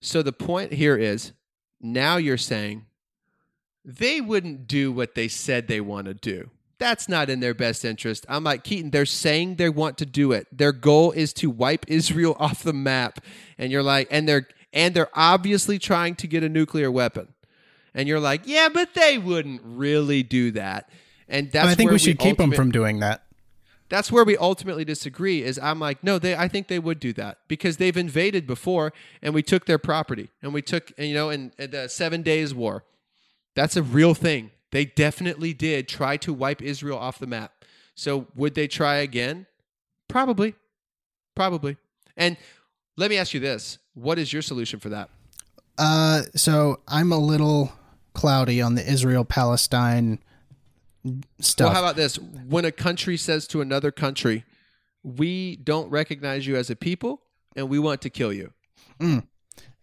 [0.00, 1.32] So the point here is,
[1.80, 2.86] now you're saying
[3.84, 6.50] they wouldn't do what they said they want to do.
[6.78, 8.24] That's not in their best interest.
[8.28, 10.46] I'm like, Keaton, they're saying they want to do it.
[10.56, 13.18] Their goal is to wipe Israel off the map.
[13.58, 17.34] And you're like, and they're and they're obviously trying to get a nuclear weapon.
[17.92, 20.88] And you're like, yeah, but they wouldn't really do that.
[21.28, 23.23] And that's I think we should keep them from doing that.
[23.88, 27.12] That's where we ultimately disagree is i'm like no they i think they would do
[27.12, 28.92] that because they've invaded before
[29.22, 32.54] and we took their property and we took you know in, in the seven days
[32.54, 32.84] war.
[33.54, 34.50] That's a real thing.
[34.72, 37.64] They definitely did try to wipe israel off the map.
[37.94, 39.46] So would they try again?
[40.08, 40.54] Probably.
[41.36, 41.76] Probably.
[42.16, 42.36] And
[42.96, 43.78] let me ask you this.
[43.94, 45.10] What is your solution for that?
[45.78, 47.72] Uh, so I'm a little
[48.12, 50.18] cloudy on the Israel Palestine
[51.40, 51.66] stuff.
[51.66, 54.44] well how about this when a country says to another country
[55.02, 57.20] we don't recognize you as a people
[57.56, 58.52] and we want to kill you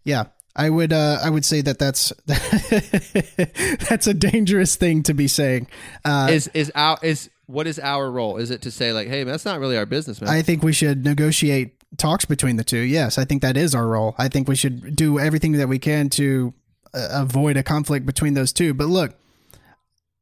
[0.04, 0.26] yeah,
[0.56, 0.94] I would.
[0.94, 2.12] Uh, I would say that that's
[3.90, 5.68] that's a dangerous thing to be saying.
[6.04, 8.38] Uh, is is our is what is our role?
[8.38, 10.30] Is it to say like, hey, man, that's not really our business, man?
[10.30, 12.80] I think we should negotiate talks between the two.
[12.80, 14.16] Yes, I think that is our role.
[14.18, 16.54] I think we should do everything that we can to
[16.94, 18.74] uh, avoid a conflict between those two.
[18.74, 19.16] But look,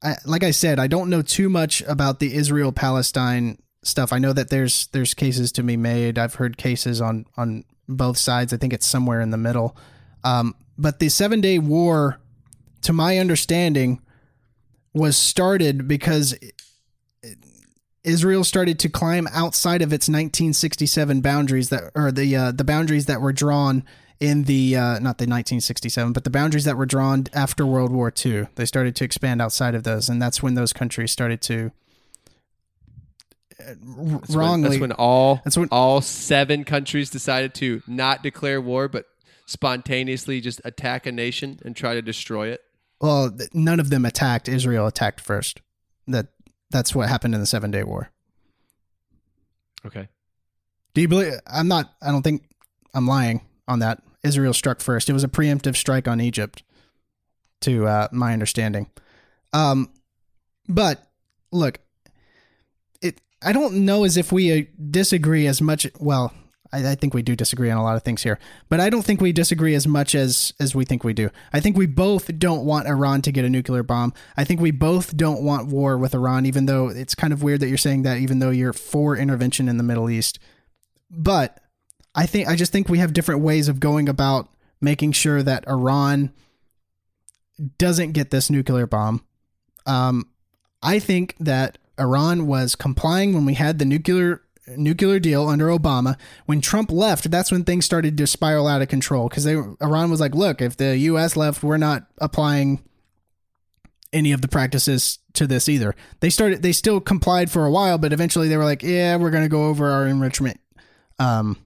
[0.02, 4.14] I, like I said, I don't know too much about the Israel Palestine stuff.
[4.14, 6.18] I know that there's there's cases to be made.
[6.18, 8.54] I've heard cases on on both sides.
[8.54, 9.76] I think it's somewhere in the middle.
[10.24, 12.20] Um, but the Seven Day War,
[12.82, 14.02] to my understanding,
[14.94, 16.36] was started because
[18.04, 23.06] Israel started to climb outside of its 1967 boundaries that, or the uh, the boundaries
[23.08, 23.84] that were drawn
[24.20, 28.12] in the uh, not the 1967, but the boundaries that were drawn after World War
[28.26, 28.48] II.
[28.56, 31.72] They started to expand outside of those, and that's when those countries started to
[33.60, 34.70] uh, That's when- wrongly.
[34.70, 39.06] that's when all That's when- all seven countries decided to not declare war, but
[39.46, 42.62] spontaneously just attack a nation and try to destroy it.
[43.02, 44.48] well, none of them attacked.
[44.50, 45.62] Israel attacked first.
[46.08, 46.28] That
[46.70, 48.10] that's what happened in the Seven Day War.
[49.86, 50.08] Okay.
[50.94, 51.34] Do you believe?
[51.48, 51.94] I'm not.
[52.02, 52.44] I don't think
[52.94, 54.02] I'm lying on that.
[54.24, 55.10] Israel struck first.
[55.10, 56.64] It was a preemptive strike on Egypt,
[57.62, 58.90] to uh, my understanding.
[59.54, 59.92] Um,
[60.68, 61.12] but
[61.52, 61.80] look,
[63.02, 63.22] it.
[63.42, 65.88] I don't know as if we uh, disagree as much.
[66.00, 66.34] Well,
[66.72, 68.40] I, I think we do disagree on a lot of things here,
[68.70, 71.30] but I don't think we disagree as much as as we think we do.
[71.52, 74.14] I think we both don't want Iran to get a nuclear bomb.
[74.38, 77.62] I think we both don't want war with Iran, even though it's kind of weird
[77.62, 80.40] that you're saying that, even though you're for intervention in the Middle East.
[81.10, 81.60] But
[82.16, 84.50] I think I just think we have different ways of going about
[84.82, 86.32] making sure that Iran
[87.78, 89.24] doesn't get this nuclear bomb.
[89.86, 90.30] Um,
[90.82, 94.42] I think that Iran was complying when we had the nuclear
[94.78, 96.18] nuclear deal under Obama.
[96.46, 100.20] When Trump left, that's when things started to spiral out of control because Iran was
[100.20, 101.36] like, "Look, if the U.S.
[101.36, 102.82] left, we're not applying
[104.12, 107.98] any of the practices to this either." They started, they still complied for a while,
[107.98, 110.60] but eventually they were like, "Yeah, we're going to go over our enrichment,
[111.18, 111.58] um,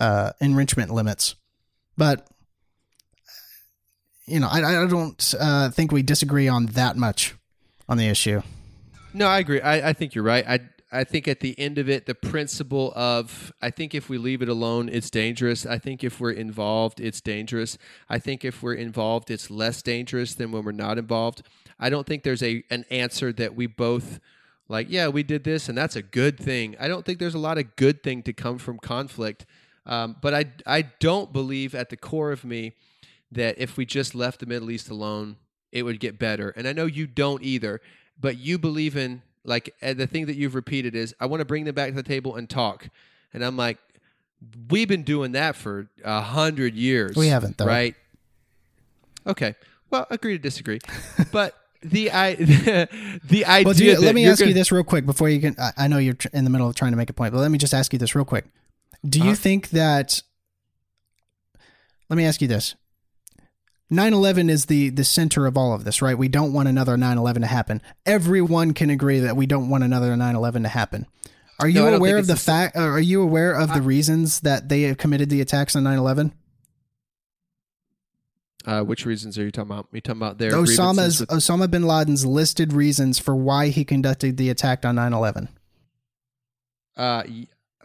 [0.00, 1.36] uh, enrichment limits."
[1.96, 2.26] But
[4.26, 7.34] you know, I, I don't uh, think we disagree on that much
[7.88, 8.42] on the issue.
[9.12, 9.60] No, I agree.
[9.60, 10.46] I, I think you're right.
[10.48, 10.60] I
[10.92, 14.42] I think at the end of it, the principle of I think if we leave
[14.42, 15.64] it alone, it's dangerous.
[15.64, 17.78] I think if we're involved, it's dangerous.
[18.08, 21.42] I think if we're involved, it's less dangerous than when we're not involved.
[21.78, 24.20] I don't think there's a an answer that we both
[24.68, 24.88] like.
[24.90, 26.76] Yeah, we did this, and that's a good thing.
[26.80, 29.46] I don't think there's a lot of good thing to come from conflict.
[29.86, 32.74] Um, but I I don't believe at the core of me
[33.32, 35.36] that if we just left the Middle East alone,
[35.72, 36.50] it would get better.
[36.50, 37.80] And I know you don't either,
[38.18, 41.64] but you believe in like the thing that you've repeated is I want to bring
[41.64, 42.88] them back to the table and talk.
[43.32, 43.78] And I'm like,
[44.70, 47.16] we've been doing that for a hundred years.
[47.16, 47.66] We haven't, though.
[47.66, 47.94] right?
[49.26, 49.54] Okay.
[49.90, 50.78] Well, agree to disagree,
[51.32, 52.34] but the I
[53.24, 53.64] the idea.
[53.64, 55.56] Well, you, let me ask gonna, you this real quick before you can.
[55.58, 57.50] I, I know you're in the middle of trying to make a point, but let
[57.50, 58.44] me just ask you this real quick.
[59.08, 60.22] Do you uh think that?
[62.08, 62.74] Let me ask you this:
[63.90, 66.16] 9/11 is the the center of all of this, right?
[66.18, 67.82] We don't want another 9/11 to happen.
[68.04, 71.06] Everyone can agree that we don't want another 9/11 to happen.
[71.58, 72.76] Are you no, aware of the fact?
[72.76, 76.32] Are you aware of I, the reasons that they have committed the attacks on 9/11?
[78.66, 79.88] Uh, which reasons are you talking about?
[79.92, 84.36] You talking about their Osama's with- Osama bin Laden's listed reasons for why he conducted
[84.36, 85.48] the attack on 9/11?
[86.96, 87.22] Uh,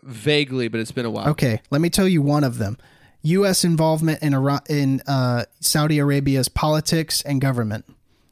[0.05, 1.29] vaguely, but it's been a while.
[1.29, 2.77] Okay, let me tell you one of them.
[3.23, 3.63] U.S.
[3.63, 7.85] involvement in Iran, in uh, Saudi Arabia's politics and government,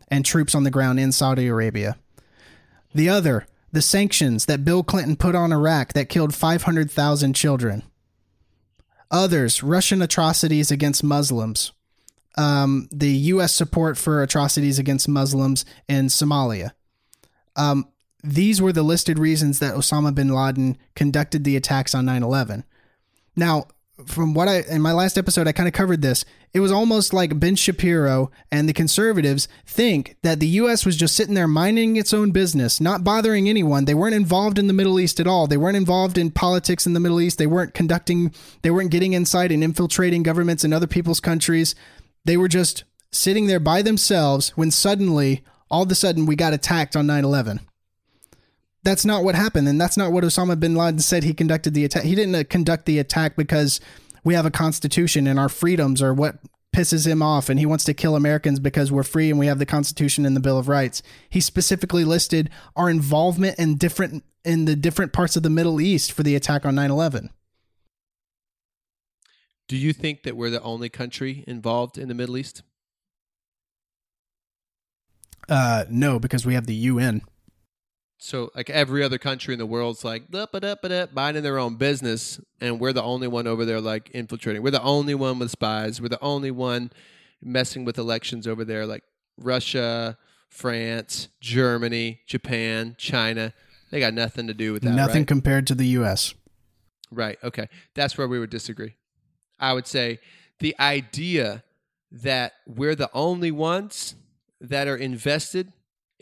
[0.07, 1.97] and troops on the ground in Saudi Arabia.
[2.93, 7.81] The other, the sanctions that Bill Clinton put on Iraq that killed 500,000 children.
[9.09, 11.71] Others, Russian atrocities against Muslims.
[12.37, 13.53] Um, the U.S.
[13.53, 16.71] support for atrocities against Muslims in Somalia.
[17.55, 17.87] Um,
[18.23, 22.63] these were the listed reasons that Osama bin Laden conducted the attacks on 9 11.
[23.35, 23.67] Now,
[24.05, 26.25] from what I in my last episode I kind of covered this.
[26.53, 31.15] It was almost like Ben Shapiro and the conservatives think that the US was just
[31.15, 33.85] sitting there minding its own business, not bothering anyone.
[33.85, 35.47] They weren't involved in the Middle East at all.
[35.47, 37.37] They weren't involved in politics in the Middle East.
[37.37, 41.75] They weren't conducting they weren't getting inside and infiltrating governments in other people's countries.
[42.25, 46.53] They were just sitting there by themselves when suddenly all of a sudden we got
[46.53, 47.59] attacked on 9/11
[48.83, 51.85] that's not what happened, and that's not what Osama bin Laden said he conducted the
[51.85, 52.03] attack.
[52.03, 53.79] He didn't uh, conduct the attack because
[54.23, 56.37] we have a constitution and our freedoms are what
[56.73, 59.59] pisses him off, and he wants to kill Americans because we're free and we have
[59.59, 61.01] the Constitution and the Bill of Rights.
[61.29, 66.11] He specifically listed our involvement in different in the different parts of the Middle East
[66.11, 67.29] for the attack on 9/11.
[69.69, 72.63] Do you think that we're the only country involved in the Middle East?
[75.47, 77.21] Uh, no, because we have the UN.
[78.23, 82.93] So like every other country in the world's like minding their own business, and we're
[82.93, 84.63] the only one over there like infiltrating.
[84.63, 85.99] We're the only one with spies.
[85.99, 86.93] We're the only one
[87.41, 89.03] messing with elections over there, like
[89.37, 90.17] Russia,
[90.47, 93.53] France, Germany, Japan, China.
[93.91, 94.91] They got nothing to do with that.
[94.91, 95.27] Nothing right?
[95.27, 96.33] compared to the U.S.
[97.11, 97.37] Right.
[97.43, 97.67] Okay.
[97.93, 98.95] That's where we would disagree.
[99.59, 100.19] I would say
[100.59, 101.65] the idea
[102.09, 104.15] that we're the only ones
[104.61, 105.73] that are invested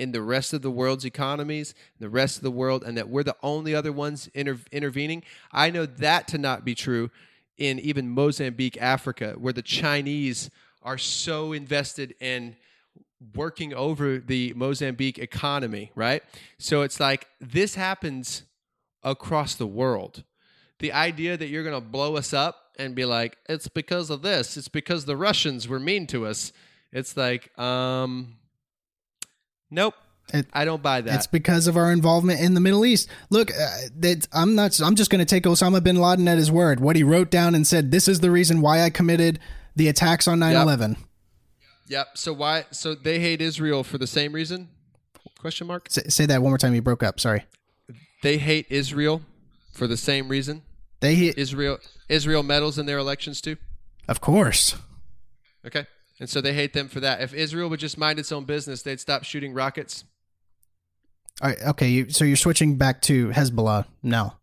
[0.01, 3.21] in the rest of the world's economies, the rest of the world, and that we're
[3.21, 5.21] the only other ones inter- intervening.
[5.51, 7.11] I know that to not be true
[7.59, 10.49] in even Mozambique, Africa, where the Chinese
[10.81, 12.55] are so invested in
[13.35, 16.23] working over the Mozambique economy, right?
[16.57, 18.41] So it's like this happens
[19.03, 20.23] across the world.
[20.79, 24.23] The idea that you're going to blow us up and be like, it's because of
[24.23, 26.51] this, it's because the Russians were mean to us.
[26.91, 28.37] It's like, um,
[29.71, 29.95] Nope.
[30.33, 31.15] It, I don't buy that.
[31.15, 33.09] It's because of our involvement in the Middle East.
[33.29, 34.79] Look, uh, I'm not.
[34.79, 36.79] I'm just going to take Osama bin Laden at his word.
[36.79, 39.39] What he wrote down and said, "This is the reason why I committed
[39.75, 40.97] the attacks on 9/11." Yep.
[41.87, 42.07] yep.
[42.13, 42.65] So why?
[42.71, 44.69] So they hate Israel for the same reason?
[45.39, 45.87] Question mark.
[45.89, 46.75] Say, say that one more time.
[46.75, 47.19] You broke up.
[47.19, 47.43] Sorry.
[48.21, 49.21] They hate Israel
[49.73, 50.61] for the same reason.
[51.01, 51.79] They hate Israel.
[52.07, 53.57] Israel meddles in their elections too.
[54.07, 54.75] Of course.
[55.65, 55.87] Okay.
[56.21, 57.19] And so they hate them for that.
[57.21, 60.03] If Israel would just mind its own business, they'd stop shooting rockets.
[61.41, 64.37] All right, okay, you, so you're switching back to Hezbollah now.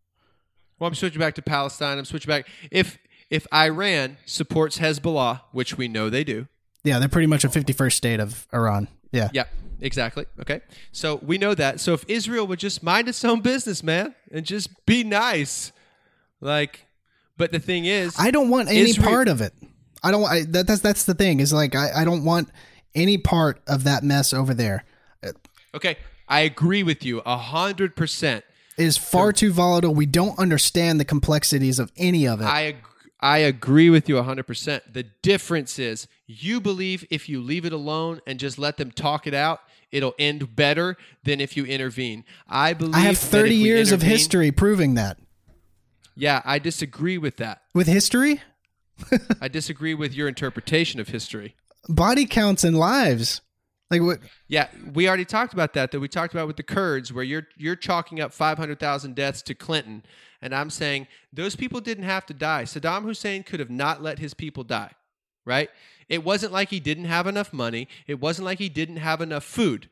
[0.81, 1.97] Well, I'm switching back to Palestine.
[1.97, 2.49] I'm switching back.
[2.73, 2.99] If
[3.31, 6.49] if Iran supports Hezbollah, which we know they do,
[6.83, 8.89] yeah, they're pretty much a 51st state of Iran.
[9.13, 9.29] Yeah.
[9.33, 9.45] Yeah,
[9.81, 10.27] exactly.
[10.41, 10.63] Okay.
[10.91, 11.79] So we know that.
[11.79, 15.71] So if Israel would just mind its own business, man, and just be nice,
[16.41, 16.87] like,
[17.37, 19.53] but the thing is, I don't want any Israel- part of it.
[20.03, 20.25] I don't.
[20.25, 21.41] I, that, that's that's the thing.
[21.41, 22.51] Is like I, I don't want
[22.95, 24.85] any part of that mess over there.
[25.75, 25.97] okay,
[26.29, 28.45] I agree with you a hundred percent.
[28.77, 29.93] It is far too volatile.
[29.95, 32.45] We don't understand the complexities of any of it.
[32.45, 32.85] I ag-
[33.21, 34.93] I agree with you a 100%.
[34.93, 39.27] The difference is you believe if you leave it alone and just let them talk
[39.27, 39.61] it out,
[39.91, 42.25] it'll end better than if you intervene.
[42.49, 45.19] I believe I have 30 years of history proving that.
[46.15, 47.63] Yeah, I disagree with that.
[47.75, 48.41] With history,
[49.41, 51.55] I disagree with your interpretation of history.
[51.89, 53.41] body counts and lives.
[53.91, 54.19] Like what?
[54.49, 55.93] Yeah, we already talked about that.
[55.93, 59.55] That we talked about with the Kurds, where you're you're chalking up 500,000 deaths to
[59.55, 60.03] Clinton,
[60.43, 62.65] and I'm saying those people didn't have to die.
[62.65, 64.91] Saddam Hussein could have not let his people die,
[65.47, 65.71] right?
[66.09, 67.89] It wasn't like he didn't have enough money.
[68.07, 69.89] It wasn't like he didn't have enough food.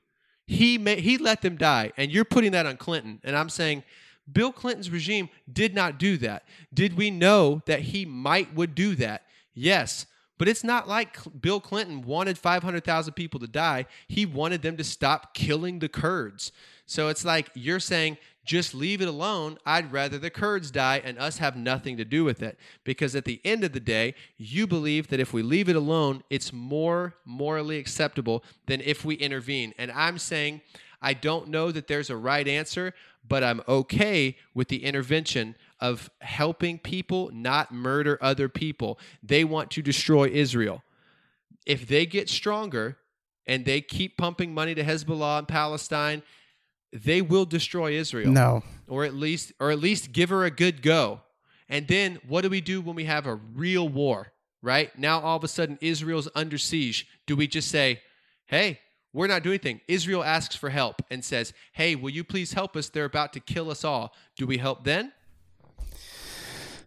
[0.47, 3.21] He ma- he let them die, and you're putting that on Clinton.
[3.25, 3.83] And I'm saying
[4.31, 6.45] Bill Clinton's regime did not do that.
[6.73, 9.23] Did we know that he might would do that?
[9.55, 10.07] Yes.
[10.39, 13.87] But it's not like Bill Clinton wanted 500,000 people to die.
[14.07, 16.53] He wanted them to stop killing the Kurds.
[16.85, 19.59] So it's like you're saying, just leave it alone.
[19.65, 22.59] I'd rather the Kurds die and us have nothing to do with it.
[22.85, 26.23] Because at the end of the day, you believe that if we leave it alone,
[26.29, 29.75] it's more morally acceptable than if we intervene.
[29.79, 30.61] And I'm saying,
[31.01, 32.95] I don't know that there's a right answer,
[33.27, 38.99] but I'm okay with the intervention of helping people not murder other people.
[39.23, 40.83] They want to destroy Israel.
[41.67, 42.97] If they get stronger
[43.47, 46.23] and they keep pumping money to Hezbollah and Palestine,
[46.93, 48.63] they will destroy Israel No.
[48.87, 51.21] or at least or at least give her a good go.
[51.69, 54.33] And then what do we do when we have a real war,
[54.63, 54.97] right?
[54.99, 57.07] Now all of a sudden Israel's under siege.
[57.27, 58.01] Do we just say,
[58.47, 58.79] "Hey,
[59.17, 62.77] we're not doing anything." Israel asks for help and says, "Hey, will you please help
[62.77, 62.89] us?
[62.89, 65.13] They're about to kill us all." Do we help then?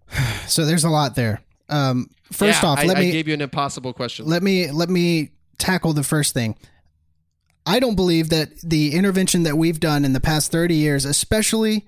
[0.48, 1.42] So there's a lot there.
[1.70, 4.26] Um, first Yeah, off, I, let I me gave you an impossible question.
[4.26, 6.56] let me let me tackle the first thing.
[7.66, 11.86] I don't believe that the intervention that we've done in the past 30 years, especially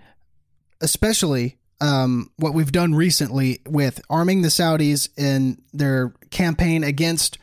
[0.82, 7.40] especially um, what we've done recently with arming the Saudis in their campaign against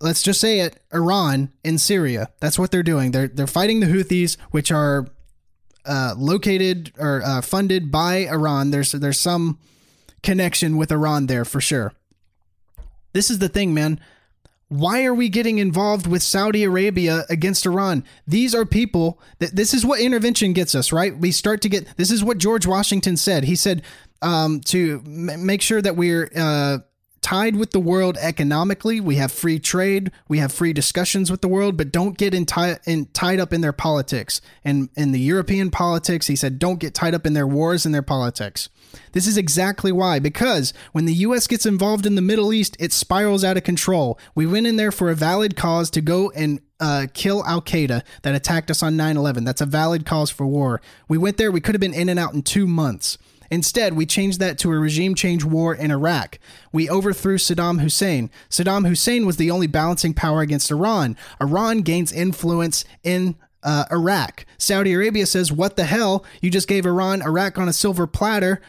[0.00, 2.30] let's just say it Iran in Syria.
[2.40, 3.10] That's what they're doing.
[3.12, 5.06] They're they're fighting the Houthis, which are
[5.84, 8.70] uh, located or uh, funded by Iran.
[8.70, 9.58] There's there's some
[10.22, 11.92] connection with Iran there for sure.
[13.12, 14.00] This is the thing, man.
[14.68, 18.04] Why are we getting involved with Saudi Arabia against Iran?
[18.24, 21.16] These are people that this is what intervention gets us, right?
[21.16, 23.44] We start to get this is what George Washington said.
[23.44, 23.82] He said
[24.22, 26.78] um, to m- make sure that we're uh,
[27.22, 29.00] tied with the world economically.
[29.00, 30.10] We have free trade.
[30.28, 33.52] We have free discussions with the world, but don't get in, ti- in tied up
[33.52, 34.40] in their politics.
[34.64, 37.94] And in the European politics, he said, don't get tied up in their wars and
[37.94, 38.68] their politics.
[39.12, 41.46] This is exactly why, because when the U.S.
[41.46, 44.18] gets involved in the Middle East, it spirals out of control.
[44.34, 48.02] We went in there for a valid cause to go and uh, kill Al Qaeda
[48.22, 49.44] that attacked us on 9 11.
[49.44, 50.80] That's a valid cause for war.
[51.08, 53.18] We went there, we could have been in and out in two months.
[53.50, 56.38] Instead, we changed that to a regime change war in Iraq.
[56.72, 58.30] We overthrew Saddam Hussein.
[58.48, 61.16] Saddam Hussein was the only balancing power against Iran.
[61.40, 64.46] Iran gains influence in uh, Iraq.
[64.56, 66.24] Saudi Arabia says, What the hell?
[66.40, 68.60] You just gave Iran Iraq on a silver platter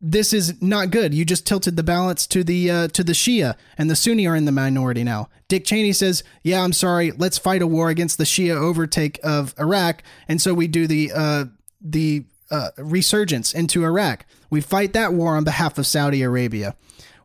[0.00, 1.14] this is not good.
[1.14, 4.36] You just tilted the balance to the uh, to the Shia, and the Sunni are
[4.36, 5.28] in the minority now.
[5.48, 7.12] Dick Cheney says, "Yeah, I'm sorry.
[7.12, 11.12] Let's fight a war against the Shia overtake of Iraq," and so we do the
[11.14, 11.44] uh,
[11.80, 14.26] the uh, resurgence into Iraq.
[14.50, 16.76] We fight that war on behalf of Saudi Arabia,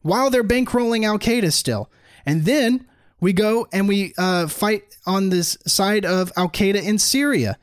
[0.01, 1.89] while they're bankrolling Al Qaeda still,
[2.25, 2.87] and then
[3.19, 7.57] we go and we uh, fight on this side of Al Qaeda in Syria.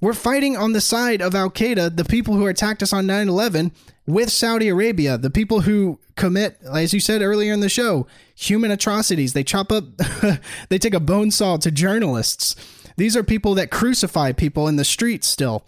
[0.00, 3.28] We're fighting on the side of Al Qaeda, the people who attacked us on 9
[3.28, 3.72] 11,
[4.06, 8.70] with Saudi Arabia, the people who commit, as you said earlier in the show, human
[8.70, 9.32] atrocities.
[9.32, 9.84] They chop up,
[10.68, 12.54] they take a bone saw to journalists.
[12.96, 15.64] These are people that crucify people in the streets still.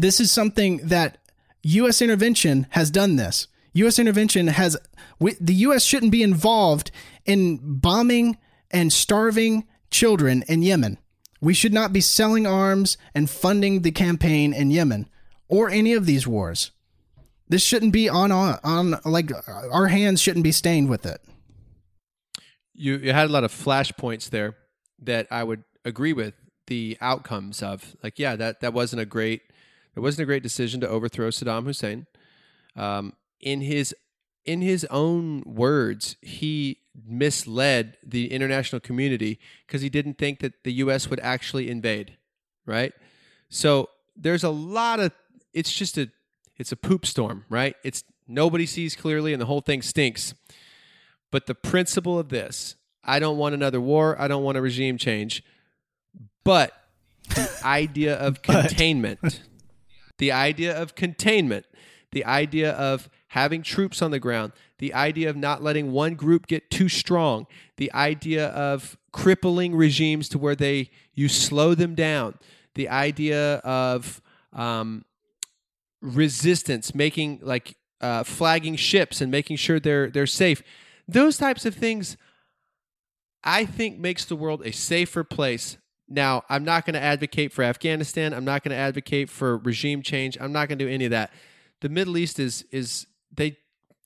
[0.00, 1.18] This is something that
[1.62, 2.00] U.S.
[2.00, 3.48] intervention has done this.
[3.72, 3.98] U.S.
[3.98, 4.76] intervention has,
[5.18, 5.84] the U.S.
[5.84, 6.90] shouldn't be involved
[7.24, 8.38] in bombing
[8.70, 10.98] and starving children in Yemen.
[11.40, 15.08] We should not be selling arms and funding the campaign in Yemen
[15.48, 16.70] or any of these wars.
[17.48, 21.20] This shouldn't be on on like our hands shouldn't be stained with it.
[22.74, 24.56] you you had a lot of flashpoints there
[25.00, 26.34] that I would agree with
[26.66, 27.96] the outcomes of.
[28.02, 29.42] Like, yeah, that that wasn't a great
[29.98, 32.06] it wasn't a great decision to overthrow Saddam Hussein.
[32.76, 33.92] Um, in his
[34.44, 40.72] in his own words, he misled the international community because he didn't think that the
[40.74, 41.10] U.S.
[41.10, 42.16] would actually invade,
[42.64, 42.92] right?
[43.48, 45.10] So there's a lot of
[45.52, 46.08] it's just a
[46.58, 47.74] it's a poop storm, right?
[47.82, 50.32] It's nobody sees clearly and the whole thing stinks.
[51.32, 54.96] But the principle of this, I don't want another war, I don't want a regime
[54.96, 55.42] change.
[56.44, 56.72] But
[57.34, 59.42] the idea of containment,
[60.18, 61.66] the idea of containment,
[62.12, 66.46] the idea of having troops on the ground, the idea of not letting one group
[66.46, 67.46] get too strong,
[67.76, 72.34] the idea of crippling regimes to where they you slow them down,
[72.74, 74.22] the idea of
[74.52, 75.04] um,
[76.00, 80.62] resistance, making like uh, flagging ships and making sure they're they're safe.
[81.06, 82.16] Those types of things,
[83.42, 85.78] I think, makes the world a safer place.
[86.08, 88.32] Now, I'm not going to advocate for Afghanistan.
[88.32, 90.38] I'm not going to advocate for regime change.
[90.40, 91.30] I'm not going to do any of that.
[91.80, 93.56] The Middle East is is they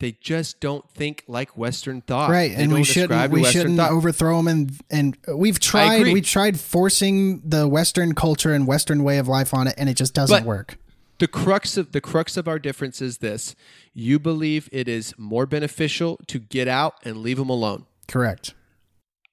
[0.00, 2.28] they just don't think like Western thought.
[2.28, 3.92] Right, They and we shouldn't we Western shouldn't thought.
[3.92, 4.48] overthrow them.
[4.48, 9.54] And and we've tried we tried forcing the Western culture and Western way of life
[9.54, 10.76] on it, and it just doesn't But- work.
[11.18, 13.54] the crux of the crux of our difference is this:
[13.94, 17.86] you believe it is more beneficial to get out and leave them alone.
[18.08, 18.54] Correct.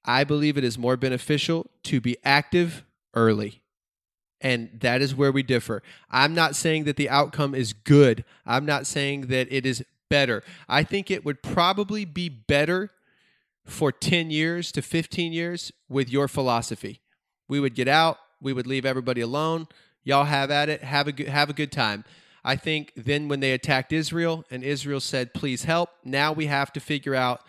[0.05, 3.61] I believe it is more beneficial to be active early.
[4.41, 5.83] And that is where we differ.
[6.09, 8.23] I'm not saying that the outcome is good.
[8.45, 10.43] I'm not saying that it is better.
[10.67, 12.89] I think it would probably be better
[13.65, 17.01] for 10 years to 15 years with your philosophy.
[17.47, 19.67] We would get out, we would leave everybody alone.
[20.03, 22.05] Y'all have at it, have a good, have a good time.
[22.43, 26.71] I think then when they attacked Israel and Israel said, "Please help," now we have
[26.73, 27.41] to figure out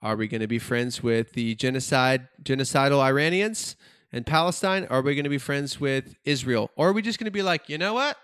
[0.00, 3.76] are we going to be friends with the genocide genocidal Iranians
[4.12, 4.86] in Palestine?
[4.90, 6.70] Are we going to be friends with Israel?
[6.76, 8.16] Or are we just going to be like, you know what?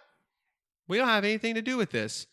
[0.87, 2.27] We don't have anything to do with this.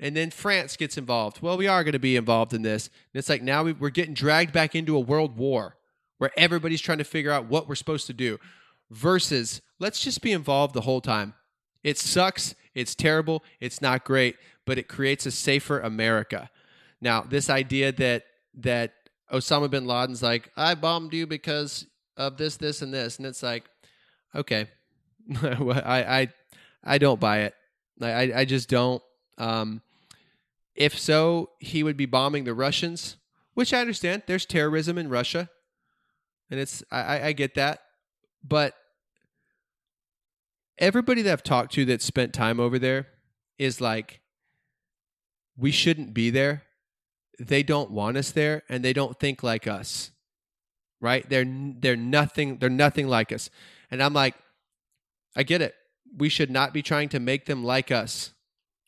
[0.00, 1.42] And then France gets involved.
[1.42, 2.86] Well, we are going to be involved in this.
[3.12, 5.76] And it's like now we, we're getting dragged back into a world war
[6.18, 8.38] where everybody's trying to figure out what we're supposed to do
[8.90, 11.34] versus let's just be involved the whole time.
[11.82, 12.54] It sucks.
[12.74, 13.42] It's terrible.
[13.60, 16.50] It's not great, but it creates a safer America.
[17.00, 18.24] Now, this idea that
[18.58, 18.92] that
[19.32, 21.86] Osama bin Laden's like, I bombed you because
[22.16, 23.64] of this, this, and this, and it's like,
[24.34, 24.66] okay,
[25.42, 26.28] I, I,
[26.84, 27.54] I don't buy it.
[28.00, 29.02] I, I- just don't.
[29.38, 29.82] Um,
[30.74, 33.16] if so, he would be bombing the Russians,
[33.54, 34.22] which I understand.
[34.26, 35.50] There's terrorism in Russia,
[36.50, 37.80] and it's I, I get that,
[38.44, 38.74] but
[40.78, 43.08] everybody that I've talked to that spent time over there
[43.58, 44.20] is like,
[45.56, 46.62] we shouldn't be there.
[47.38, 50.10] They don't want us there, and they don't think like us.
[51.00, 51.28] Right?
[51.28, 52.58] They're they're nothing.
[52.58, 53.50] They're nothing like us.
[53.90, 54.34] And I'm like,
[55.36, 55.74] I get it.
[56.16, 58.32] We should not be trying to make them like us,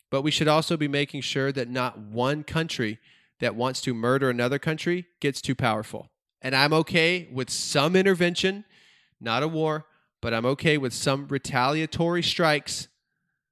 [0.09, 2.99] but we should also be making sure that not one country
[3.39, 6.09] that wants to murder another country gets too powerful.
[6.41, 8.65] And I'm okay with some intervention,
[9.19, 9.85] not a war,
[10.21, 12.87] but I'm okay with some retaliatory strikes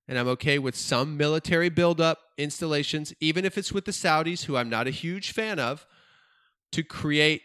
[0.10, 4.58] and I'm okay with some military buildup installations, even if it's with the Saudis, who
[4.58, 5.86] I'm not a huge fan of,
[6.72, 7.44] to create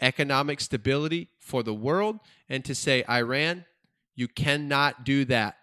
[0.00, 2.18] economic stability for the world
[2.48, 3.66] and to say, Iran,
[4.14, 5.58] you cannot do that.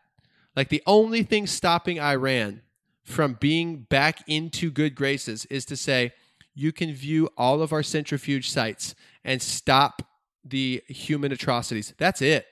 [0.56, 2.62] Like the only thing stopping Iran
[3.04, 6.14] from being back into good graces is to say,
[6.54, 8.94] you can view all of our centrifuge sites
[9.24, 10.04] and stop
[10.46, 11.96] the human atrocities.
[11.98, 12.46] That's it.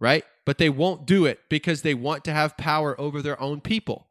[0.00, 0.24] Right?
[0.46, 4.06] But they won't do it because they want to have power over their own people.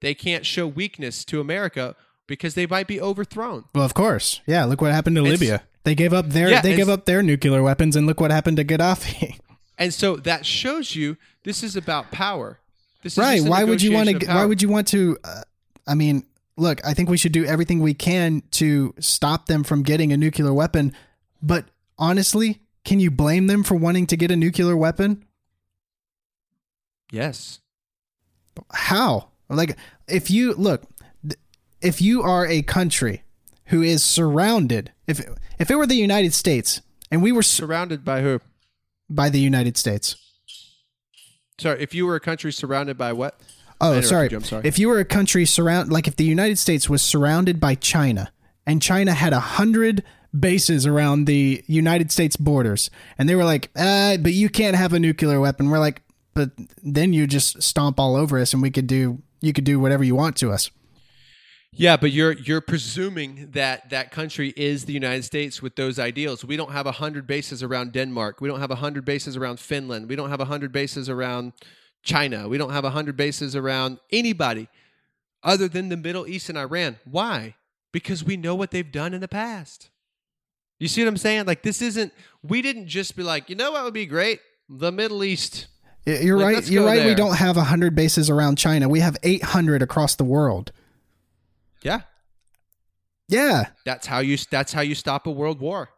[0.00, 1.96] They can't show weakness to America
[2.26, 3.64] because they might be overthrown.
[3.74, 4.42] Well, of course.
[4.46, 5.62] Yeah, look what happened to It's- Libya.
[5.84, 8.58] They gave up their Yeah, they gave up their nuclear weapons and look what happened
[8.58, 9.38] to Gaddafi.
[9.80, 12.58] And so that shows you this is about power.
[13.04, 13.40] This is right.
[13.40, 15.42] Why would you want to why would you want to uh,
[15.86, 16.24] I mean,
[16.56, 20.16] look, I think we should do everything we can to stop them from getting a
[20.16, 20.92] nuclear weapon,
[21.40, 25.24] but honestly, can you blame them for wanting to get a nuclear weapon?
[27.10, 27.60] Yes.
[28.72, 29.28] How?
[29.48, 29.76] Like,
[30.06, 30.82] if you look,
[31.80, 33.22] if you are a country
[33.66, 35.20] who is surrounded, if
[35.58, 36.80] if it were the United States
[37.10, 38.40] and we were sur- Surrounded by who?
[39.08, 40.16] by the United States,
[41.58, 43.40] Sorry, if you were a country surrounded by what?
[43.80, 44.28] oh, sorry.
[44.30, 44.66] you, I'm sorry.
[44.66, 48.32] if you were a country surround, like if the United States was surrounded by China
[48.66, 50.02] and China had a hundred
[50.38, 54.92] bases around the United States borders, and they were like, uh, but you can't have
[54.92, 55.70] a nuclear weapon.
[55.70, 56.02] We're like,
[56.38, 56.50] but
[56.82, 60.04] then you just stomp all over us, and we could do you could do whatever
[60.04, 60.70] you want to us.
[61.72, 66.44] Yeah, but you're you're presuming that that country is the United States with those ideals.
[66.44, 68.40] We don't have hundred bases around Denmark.
[68.40, 70.08] We don't have hundred bases around Finland.
[70.08, 71.52] We don't have hundred bases around
[72.02, 72.48] China.
[72.48, 74.68] We don't have hundred bases around anybody
[75.42, 76.98] other than the Middle East and Iran.
[77.04, 77.54] Why?
[77.92, 79.90] because we know what they've done in the past.
[80.78, 81.46] You see what I'm saying?
[81.46, 82.12] Like this isn't
[82.42, 84.40] we didn't just be like, "You know what would be great?
[84.68, 85.66] The Middle East."
[86.08, 86.68] You're Like, right.
[86.68, 87.04] You're right.
[87.04, 88.88] We don't have 100 bases around China.
[88.88, 90.72] We have 800 across the world.
[91.82, 92.00] Yeah.
[93.28, 93.66] Yeah.
[93.84, 95.90] That's how you that's how you stop a world war.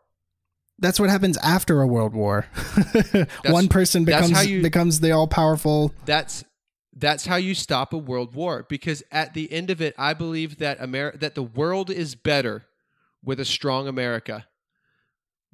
[0.78, 2.46] That's what happens after a world war.
[3.46, 5.94] One person becomes you- becomes the all powerful.
[6.06, 6.44] That's
[6.96, 10.58] that's how you stop a world war because at the end of it I believe
[10.58, 12.64] that Amer- that the world is better
[13.22, 14.46] with a strong America.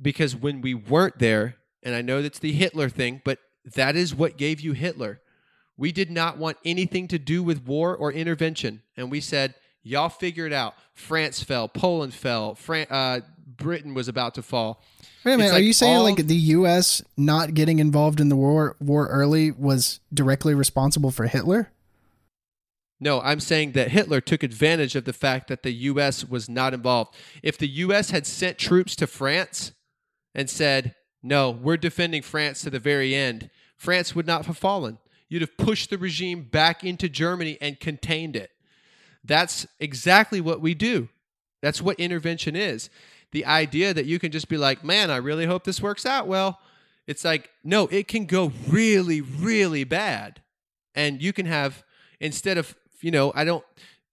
[0.01, 3.39] Because when we weren't there, and I know that's the Hitler thing, but
[3.75, 5.21] that is what gave you Hitler.
[5.77, 10.09] We did not want anything to do with war or intervention, and we said, "Y'all
[10.09, 14.83] figure it out." France fell, Poland fell, Fran- uh, Britain was about to fall.
[15.25, 15.51] Wait a minute.
[15.51, 17.03] It's are you saying all- like the U.S.
[17.17, 21.71] not getting involved in the war war early was directly responsible for Hitler?
[22.99, 26.25] No, I'm saying that Hitler took advantage of the fact that the U.S.
[26.27, 27.15] was not involved.
[27.43, 28.11] If the U.S.
[28.11, 29.73] had sent troops to France
[30.35, 30.95] and said,
[31.27, 34.99] no, we're defending France to the very end, France would not have fallen.
[35.29, 38.51] You'd have pushed the regime back into Germany and contained it.
[39.25, 41.09] That's exactly what we do.
[41.63, 42.91] That's what intervention is.
[43.33, 46.29] The idea that you can just be like, man, I really hope this works out
[46.29, 46.61] well.
[47.07, 50.43] It's like, no, it can go really, really bad.
[50.95, 51.83] And you can have,
[52.21, 53.65] instead of, you know, I don't,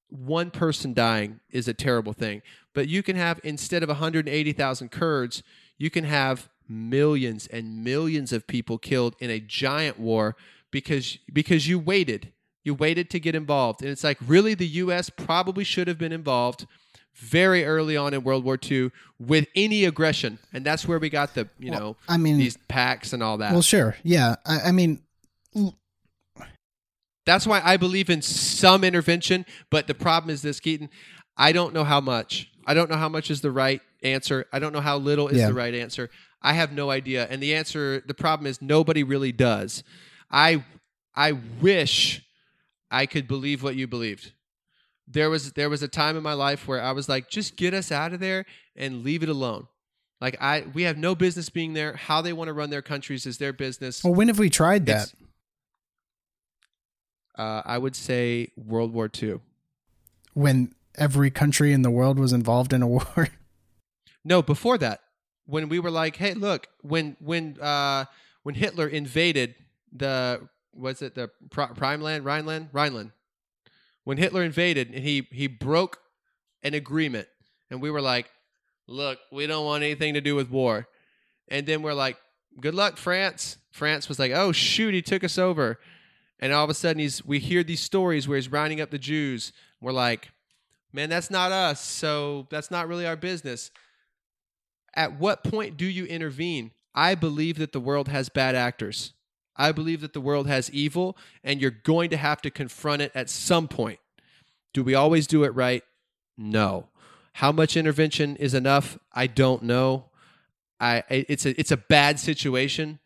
[0.10, 2.42] one person dying is a terrible thing,
[2.74, 5.44] but you can have, instead of 180,000 Kurds,
[5.78, 10.36] you can have millions and millions of people killed in a giant war
[10.72, 12.32] because because you waited
[12.64, 16.12] you waited to get involved and it's like really the US probably should have been
[16.12, 16.66] involved
[17.14, 18.90] very early on in World War II
[19.20, 23.14] with any aggression and that's where we got the you know I mean, these packs
[23.14, 24.36] and all that well, sure, yeah.
[24.46, 25.02] I, I mean,
[27.26, 30.90] That's why I believe in some intervention, but the problem is this, Keaton.
[31.38, 32.50] I don't know how much.
[32.66, 34.46] I don't know how much is the right answer.
[34.52, 35.48] I don't know how little is Yeah.
[35.48, 36.10] the right answer.
[36.44, 37.26] I have no idea.
[37.30, 39.84] And the answer, the problem is nobody really does.
[40.30, 40.64] I
[41.16, 42.22] I wish
[42.92, 44.34] I could believe what you believed.
[45.08, 47.74] There was there was a time in my life where I was like, just get
[47.74, 48.46] us out of there
[48.76, 49.68] and leave it alone.
[50.22, 51.94] Like I we have no business being there.
[51.96, 54.04] How they want to run their countries is their business.
[54.04, 54.92] well, when have we tried that?
[55.10, 55.16] It's-
[57.38, 59.40] Uh, I would say World War II.
[60.34, 63.30] when every country in the world was involved in a war.
[64.24, 65.02] No, before that,
[65.46, 68.06] when we were like, "Hey, look," when when uh,
[68.44, 69.56] when Hitler invaded
[69.92, 73.12] the was it the Pri- Rhineland, Rhineland, Rhineland,
[74.04, 76.00] when Hitler invaded and he he broke
[76.64, 77.28] an agreement,
[77.70, 78.32] and we were like,
[78.88, 80.88] "Look, we don't want anything to do with war,"
[81.48, 82.18] and then we're like,
[82.60, 85.80] "Good luck, France." France was like, "Oh shoot, he took us over,"
[86.40, 89.00] and all of a sudden he's we hear these stories where he's rounding up the
[89.00, 89.52] Jews.
[89.82, 90.32] We're like,
[90.94, 91.84] "Man, that's not us.
[91.84, 93.72] So that's not really our business."
[94.96, 96.72] At what point do you intervene?
[96.96, 99.14] I believe that the world has bad actors.
[99.56, 103.12] I believe that the world has evil, and you're going to have to confront it
[103.14, 104.00] at some point.
[104.74, 105.84] Do we always do it right?
[106.38, 106.88] No.
[107.34, 108.98] How much intervention is enough?
[109.12, 110.06] I don't know.
[110.80, 113.00] I it's a it's a bad situation,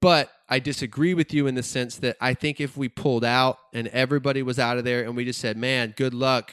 [0.00, 3.58] but I disagree with you in the sense that I think if we pulled out
[3.72, 6.52] and everybody was out of there and we just said, "Man, good luck.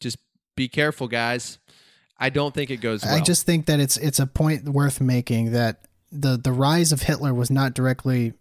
[0.00, 0.18] Just
[0.56, 1.58] be careful, guys."
[2.18, 3.14] I don't think it goes well.
[3.14, 7.02] I just think that it's it's a point worth making that the the rise of
[7.02, 8.32] Hitler was not directly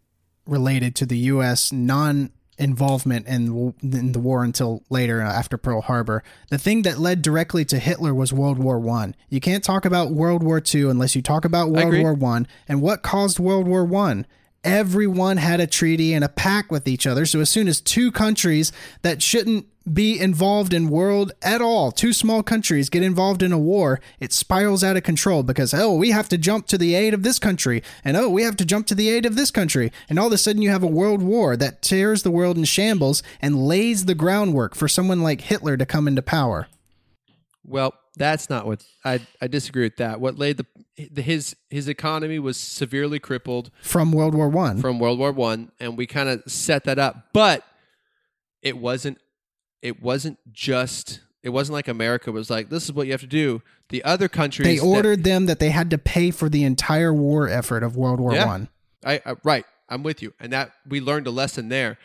[0.46, 1.72] related to the U.S.
[1.72, 6.24] non involvement in in the war until later uh, after Pearl Harbor.
[6.50, 9.16] The thing that led directly to Hitler was World War One.
[9.30, 11.96] You can't talk about World War Two unless you talk about World.
[11.96, 12.48] War One.
[12.68, 14.26] And what caused World War One?
[14.66, 17.26] Everyone had a treaty and a pact with each other.
[17.26, 18.72] So as soon as two countries
[19.04, 23.60] that shouldn't be involved in world at all, two small countries get involved in a
[23.60, 27.14] war, it spirals out of control because oh, we have to jump to the aid
[27.14, 29.92] of this country, and oh, we have to jump to the aid of this country,
[30.10, 32.64] and all of a sudden you have a world war that tears the world in
[32.64, 36.68] shambles and lays the groundwork for someone like Hitler to come into power.
[37.64, 40.20] Well, that's not what I I disagree with that.
[40.20, 40.66] What laid the,
[41.12, 45.72] the his his economy was severely crippled From World War One, from World War One,
[45.80, 47.28] and we kind of set that up.
[47.34, 47.64] But
[48.62, 49.18] it wasn't
[49.82, 53.28] it wasn't just it wasn't like America was like this is what you have to
[53.28, 53.62] do.
[53.90, 57.14] The other countries they that- ordered them that they had to pay for the entire
[57.14, 58.46] war effort of World War Yeah.
[58.48, 58.70] One.
[59.04, 59.66] I, I right.
[59.88, 62.00] I'm with you, and that we learned a lesson there.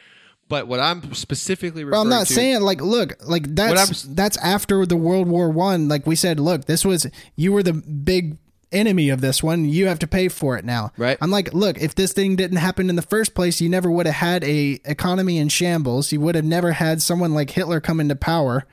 [0.51, 4.37] But what I'm specifically referring Well, I'm not to, saying like, look, like that's that's
[4.39, 5.87] after the World War One.
[5.87, 7.07] Like we said, look, this was
[7.37, 8.37] you were the big
[8.73, 9.65] enemy of this one.
[9.65, 10.91] You have to pay for it now.
[10.97, 11.17] Right.
[11.21, 14.07] I'm like, look, if this thing didn't happen in the first place, you never would
[14.07, 16.11] have had a economy in shambles.
[16.11, 18.67] You would have never had someone like Hitler come into power.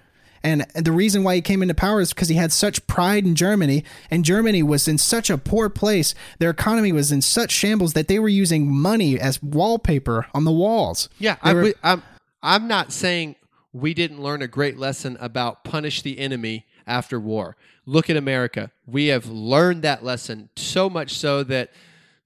[0.48, 3.36] And the reason why he came into power is because he had such pride in
[3.36, 6.16] Germany, and Germany was in such a poor place.
[6.40, 10.52] Their economy was in such shambles that they were using money as wallpaper on the
[10.54, 11.10] walls.
[11.20, 12.02] Yeah, I, were- I'm.
[12.42, 13.36] I'm not saying
[13.74, 17.58] we didn't learn a great lesson about punish the enemy after war.
[17.86, 18.72] Look at America.
[18.86, 21.72] We have learned that lesson so much so that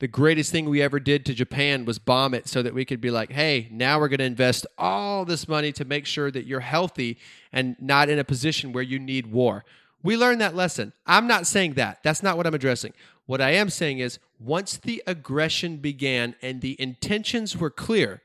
[0.02, 2.99] the greatest thing we ever did to Japan was bomb it so that we could
[2.99, 6.48] be like, hey, now we're going to invest all this money to make sure that
[6.48, 7.19] you're healthy
[7.53, 9.64] and not in a position where you need war.
[10.02, 10.94] We learned that lesson.
[11.06, 11.99] I'm not saying that.
[12.02, 12.94] That's not what I'm addressing.
[13.28, 18.23] What I am saying is once the aggression began and the intentions were clear,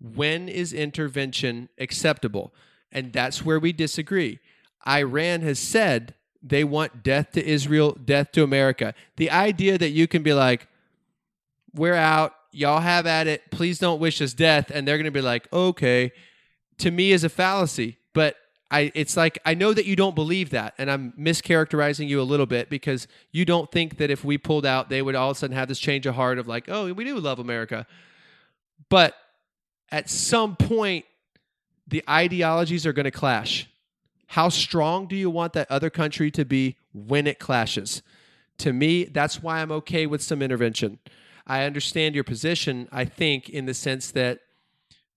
[0.00, 2.52] when is intervention acceptable?
[2.90, 4.40] And that's where we disagree.
[4.84, 8.94] Iran has said they want death to Israel, death to America.
[9.14, 10.66] The idea that you can be like,
[11.74, 15.10] we're out, y'all have at it, please don't wish us death, and they're going to
[15.10, 16.12] be like, okay,
[16.78, 17.98] to me is a fallacy.
[18.12, 18.36] But
[18.70, 22.24] I, it's like I know that you don't believe that, and I'm mischaracterizing you a
[22.24, 25.36] little bit because you don't think that if we pulled out, they would all of
[25.36, 27.86] a sudden have this change of heart of like, oh, we do love America.
[28.88, 29.14] But
[29.90, 31.04] at some point,
[31.86, 33.68] the ideologies are going to clash.
[34.26, 38.02] How strong do you want that other country to be when it clashes?
[38.58, 40.98] To me, that's why I'm okay with some intervention.
[41.46, 44.40] I understand your position, I think, in the sense that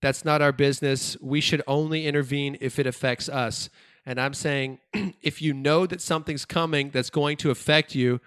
[0.02, 1.18] that's not our business.
[1.22, 3.70] We should only intervene if it affects us.
[4.06, 4.80] And I'm saying
[5.22, 8.22] if you know that something's coming that's going to affect you,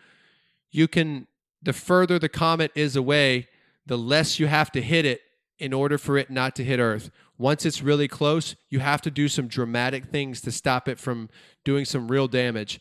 [0.71, 1.27] you can,
[1.63, 3.49] the further the comet is away,
[3.87, 5.23] the less you have to hit it
[5.59, 7.11] in order for it not to hit Earth.
[7.37, 11.29] Once it's really close, you have to do some dramatic things to stop it from
[11.65, 12.81] doing some real damage.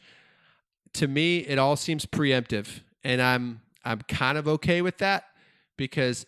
[0.93, 5.23] To me, it all seems preemptive, and I'm I'm kind of okay with that
[5.77, 6.25] because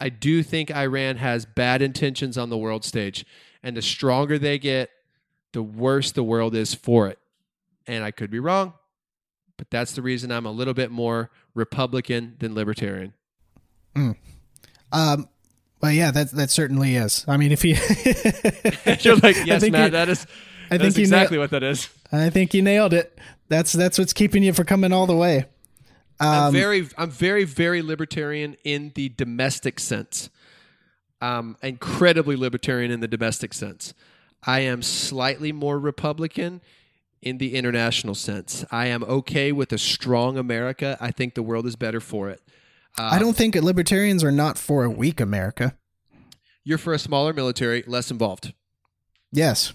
[0.00, 3.24] I do think Iran has bad intentions on the world stage,
[3.62, 4.90] and the stronger they get,
[5.52, 7.18] the worse the world is for it.
[7.86, 8.72] And I could be wrong,
[9.56, 13.12] but that's the reason I'm a little bit more Republican than libertarian.
[13.94, 15.28] Um,
[15.80, 17.24] well, yeah, that that certainly is.
[17.28, 17.76] I mean, if you,
[19.00, 20.26] You're like, yes, Matt, that is,
[20.72, 21.88] I think exactly what that is.
[22.10, 23.16] I think you nailed it.
[23.48, 25.46] That's that's what's keeping you from coming all the way.
[26.20, 30.30] I'm Um, very, I'm very, very libertarian in the domestic sense.
[31.20, 33.94] Um, incredibly libertarian in the domestic sense.
[34.42, 36.60] I am slightly more Republican
[37.22, 38.64] in the international sense.
[38.70, 40.98] I am okay with a strong America.
[41.00, 42.42] I think the world is better for it.
[42.96, 45.76] I don't think libertarians are not for a weak America.
[46.62, 48.52] You're for a smaller military, less involved.
[49.32, 49.72] Yes.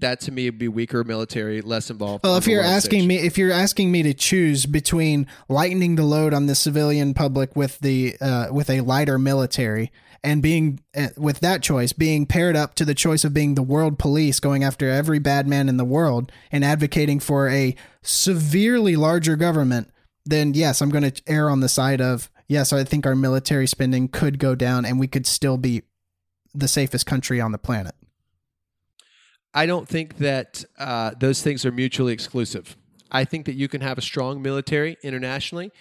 [0.00, 2.24] That to me would be weaker military, less involved.
[2.24, 3.08] Well, if you're asking stage.
[3.08, 7.56] me, if you're asking me to choose between lightening the load on the civilian public
[7.56, 9.90] with the uh, with a lighter military
[10.22, 13.62] and being uh, with that choice being paired up to the choice of being the
[13.62, 18.96] world police, going after every bad man in the world and advocating for a severely
[18.96, 19.90] larger government,
[20.24, 22.72] then yes, I'm going to err on the side of yes.
[22.72, 25.82] I think our military spending could go down and we could still be
[26.54, 27.94] the safest country on the planet.
[29.58, 32.76] I don't think that uh, those things are mutually exclusive.
[33.10, 35.72] I think that you can have a strong military internationally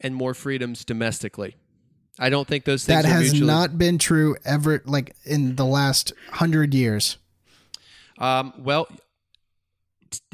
[0.00, 1.56] and more freedoms domestically.
[2.18, 3.46] I don't think those things That has mutually.
[3.46, 7.16] not been true ever, like in the last hundred years.
[8.18, 8.86] um, well,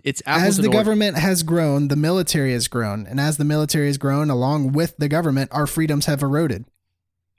[0.02, 3.98] it's- As the government has grown, the military has grown, and as the military has
[3.98, 6.64] grown, along with the government, our freedoms have eroded.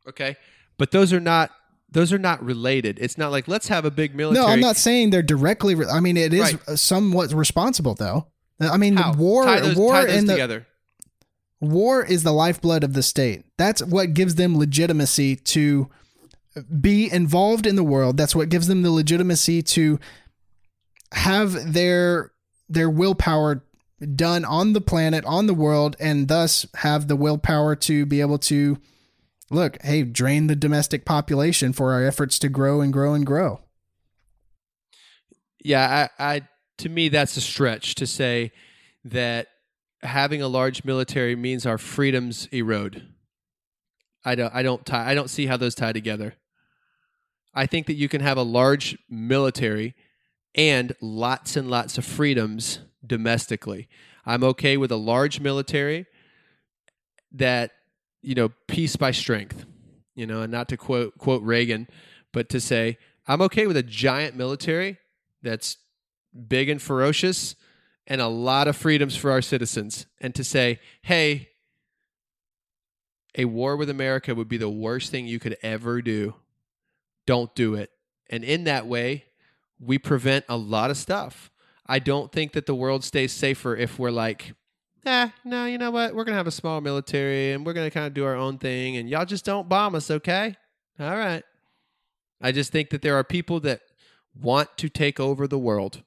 [0.07, 0.35] Okay,
[0.77, 1.49] but those are not
[1.89, 2.97] those are not related.
[2.99, 4.45] It's not like let's have a big military.
[4.45, 5.75] No, I'm not saying they're directly.
[5.75, 6.79] Re- I mean, it is Right.
[6.79, 8.27] somewhat responsible, though.
[8.59, 9.13] I mean, How?
[9.13, 10.65] war, those, war, in the together.
[11.61, 13.43] war is the lifeblood of the state.
[13.57, 15.89] That's what gives them legitimacy to
[16.79, 18.15] be involved in the world.
[18.17, 19.99] That's what gives them the legitimacy to
[21.11, 22.31] have their
[22.69, 23.63] their willpower
[24.15, 28.37] done on the planet, on the world, and thus have the willpower to be able
[28.39, 28.77] to
[29.49, 33.61] look, hey, drain the domestic population for our efforts to grow and grow and grow.
[35.63, 36.41] Yeah, I, I
[36.79, 38.51] to me that's a stretch to say
[39.03, 39.47] that
[40.03, 43.07] having a large military means our freedoms erode.
[44.23, 46.35] I don't I don't tie I don't see how those tie together.
[47.53, 49.95] I think that you can have a large military
[50.53, 53.87] and lots and lots of freedoms domestically.
[54.25, 56.05] I'm okay with a large military
[57.31, 57.71] that
[58.25, 59.65] you know peace by strength,
[60.15, 61.87] you know, and not to quote quote Reagan,
[62.31, 62.97] but to say
[63.27, 64.97] I'm okay with a giant military
[65.41, 65.77] that's
[66.47, 67.55] big and ferocious
[68.07, 71.49] and a lot of freedoms for our citizens and to say hey
[73.37, 76.35] a war with america would be the worst thing you could ever do
[77.25, 77.89] don't do it
[78.29, 79.23] and in that way
[79.79, 81.51] we prevent a lot of stuff.
[81.85, 84.53] I don't think that the world stays safer if we're like,
[85.05, 86.13] eh, no, you know what?
[86.15, 88.35] We're going to have a small military and we're going to kind of do our
[88.35, 90.55] own thing and y'all just don't bomb us, okay?
[90.99, 91.43] All right.
[92.41, 93.81] I just think that there are people that
[94.39, 96.03] want to take over the world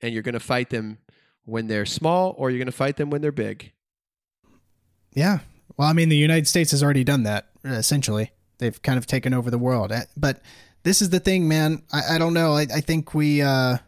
[0.00, 0.98] and you're going to fight them
[1.44, 3.72] when they're small or you're going to fight them when they're big.
[5.12, 5.40] Yeah.
[5.76, 8.30] Well, I mean, the United States has already done that, essentially.
[8.58, 9.92] They've kind of taken over the world.
[9.92, 10.42] Uh, But
[10.82, 11.82] this is the thing, man.
[11.92, 12.54] I, I don't know.
[12.54, 13.42] I, I think we.
[13.42, 13.78] Uh,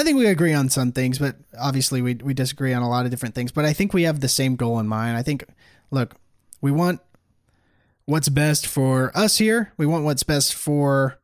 [0.00, 3.04] I think we agree on some things, but obviously we we disagree on a lot
[3.04, 3.52] of different things.
[3.52, 5.16] But I think we have the same goal in mind.
[5.18, 5.44] I think,
[5.90, 6.14] look,
[6.62, 7.00] we want
[8.06, 9.72] what's best for us here.
[9.76, 11.20] We want what's best for,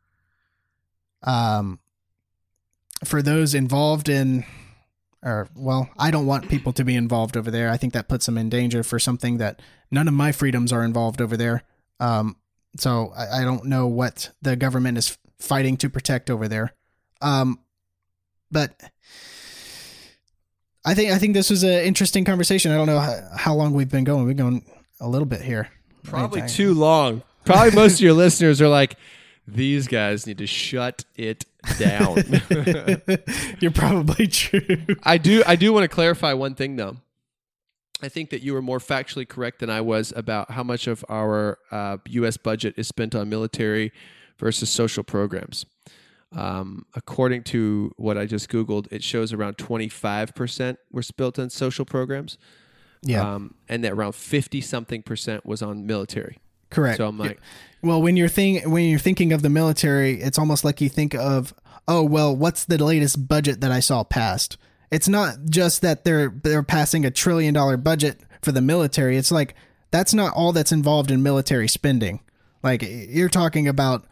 [1.22, 1.80] um,
[3.02, 4.44] for those involved in,
[5.22, 7.70] or well, I don't want people to be involved over there.
[7.70, 10.84] I think that puts them in danger for something that none of my freedoms are
[10.84, 11.62] involved over there.
[11.98, 12.36] Um,
[12.76, 16.74] so I, I don't know what the government is fighting to protect over there.
[17.22, 17.58] Um,
[18.50, 18.80] but
[20.84, 22.72] I think I think this was an interesting conversation.
[22.72, 24.24] I don't know how, how long we've been going.
[24.24, 24.64] We've been going
[25.00, 25.68] a little bit here.
[26.04, 27.22] Probably too long.
[27.44, 28.96] Probably most of your listeners are like,
[29.48, 31.44] these guys need to shut it
[31.78, 32.16] down.
[33.60, 34.86] You're probably true.
[35.02, 36.98] I do I do want to clarify one thing though.
[38.02, 41.04] I think that you were more factually correct than I was about how much of
[41.08, 42.36] our uh, U.S.
[42.36, 43.90] budget is spent on military
[44.38, 45.64] versus social programs.
[46.32, 51.84] Um, according to what I just Googled, it shows around 25% were spent on social
[51.84, 52.36] programs.
[53.02, 56.38] Yeah, Um, and that around 50 something percent was on military.
[56.70, 56.96] correct.
[56.96, 57.38] So I'm like,
[57.82, 61.14] Well, when you're think when you're thinking of the military, it's almost like you think
[61.14, 61.54] of,
[61.86, 64.56] oh well, what's the latest budget that I saw passed?
[64.90, 69.16] It's not just that they're they're passing a trillion dollar budget for the military.
[69.16, 69.54] It's like
[69.92, 72.20] that's not all that's involved in military spending.
[72.62, 74.06] Like you're talking about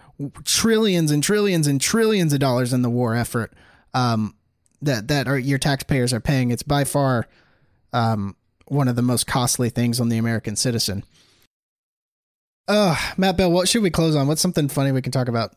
[0.44, 3.52] trillions and trillions and trillions of dollars in the war effort
[3.92, 4.34] um,
[4.82, 6.50] that that are your taxpayers are paying.
[6.50, 7.26] It's by far
[7.92, 8.36] um,
[8.66, 11.04] one of the most costly things on the American citizen.
[12.66, 14.26] Uh, Matt Bell, what should we close on?
[14.26, 15.54] What's something funny we can talk about?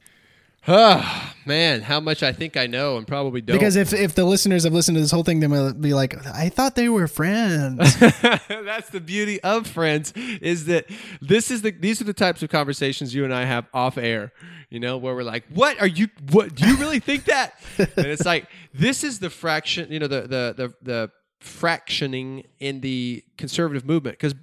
[0.67, 3.55] Ah, man, how much I think I know and probably don't.
[3.55, 6.15] Because if, if the listeners have listened to this whole thing, they might be like,
[6.27, 7.97] I thought they were friends.
[7.99, 10.85] That's the beauty of friends is that
[11.21, 14.33] this is the these are the types of conversations you and I have off air,
[14.69, 18.07] you know, where we're like, "What are you what do you really think that?" and
[18.07, 21.11] it's like this is the fraction, you know, the the the the
[21.41, 24.33] fractioning in the conservative movement cuz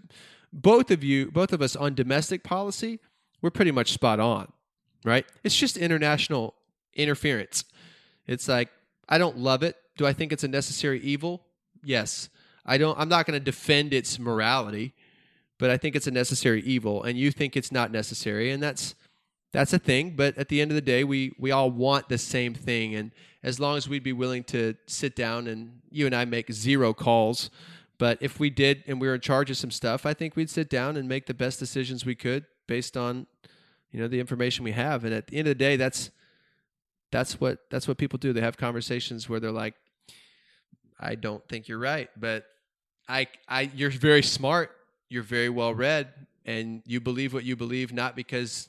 [0.52, 3.00] both of you, both of us on domestic policy,
[3.42, 4.52] we're pretty much spot on,
[5.04, 5.26] right?
[5.44, 6.54] It's just international
[6.94, 7.64] interference.
[8.26, 8.70] It's like
[9.08, 9.76] I don't love it.
[9.96, 11.42] Do I think it's a necessary evil?
[11.84, 12.30] Yes.
[12.66, 14.94] I don't I'm not going to defend its morality,
[15.58, 18.94] but I think it's a necessary evil and you think it's not necessary and that's
[19.52, 22.18] that's a thing, but at the end of the day we we all want the
[22.18, 23.12] same thing and
[23.42, 26.94] as long as we'd be willing to sit down and you and I make zero
[26.94, 27.50] calls,
[27.98, 30.48] but if we did and we were in charge of some stuff, I think we'd
[30.48, 33.26] sit down and make the best decisions we could based on
[33.94, 36.10] you know the information we have and at the end of the day that's
[37.14, 38.32] that's what that's what people do.
[38.32, 39.74] They have conversations where they're like,
[40.98, 42.44] I don't think you're right, but
[43.08, 44.72] I I you're very smart,
[45.08, 46.08] you're very well read,
[46.44, 48.68] and you believe what you believe not because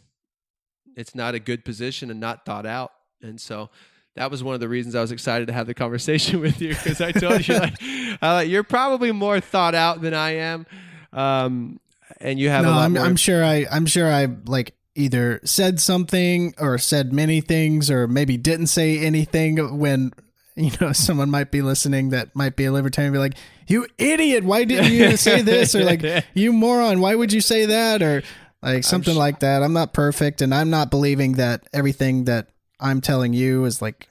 [0.96, 2.92] it's not a good position and not thought out.
[3.20, 3.72] And so
[4.16, 6.70] that was one of the reasons I was excited to have the conversation with you
[6.70, 7.82] because I told you like,
[8.22, 10.68] I like you're probably more thought out than I am,
[11.12, 11.80] um,
[12.22, 13.04] and you have no, a lot I'm, more.
[13.04, 18.08] I'm sure I, I'm sure I like either said something or said many things or
[18.08, 20.12] maybe didn't say anything when,
[20.56, 23.36] you know, someone might be listening that might be a libertarian be like,
[23.68, 24.44] you idiot.
[24.44, 25.76] Why didn't you say this?
[25.76, 26.04] Or like,
[26.34, 27.02] you moron.
[27.02, 28.02] Why would you say that?
[28.02, 28.24] Or
[28.62, 29.62] like something like that.
[29.62, 32.50] I'm not perfect and I'm not believing that everything that
[32.80, 34.08] I'm telling you is like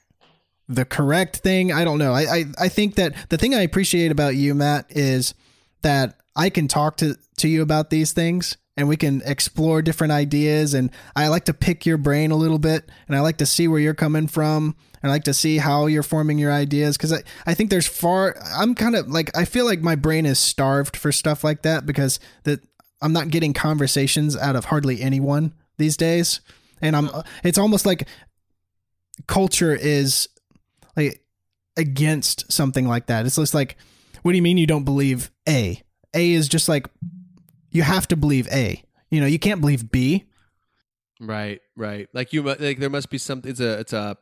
[0.69, 1.73] the correct thing.
[1.73, 2.13] I don't know.
[2.13, 5.35] I, I, I think that the thing I appreciate about you, Matt, is
[5.83, 10.13] that I can talk to, to you about these things and we can explore different
[10.13, 10.75] ideas.
[10.75, 13.69] And I like to pick your brain a little bit and I like to see
[13.69, 14.77] where you're coming from.
[15.03, 17.87] And I like to see how you're forming your ideas because I, I think there's
[17.87, 21.63] far, I'm kind of like, I feel like my brain is starved for stuff like
[21.63, 22.61] that because that
[23.03, 26.41] I'm not getting conversations out of hardly anyone these days.
[26.81, 27.11] And I'm,
[27.45, 28.09] it's almost like
[29.27, 30.29] culture is
[30.97, 31.23] like
[31.77, 33.27] against something like that.
[33.27, 33.77] It's just like,
[34.23, 35.83] what do you mean you don't believe A?
[36.15, 36.87] A is just like
[37.71, 38.83] you have to believe A.
[39.11, 40.25] You know, you can't believe B.
[41.21, 42.09] Right, right.
[42.13, 43.51] Like you, like there must be something.
[43.51, 44.17] It's a, it's a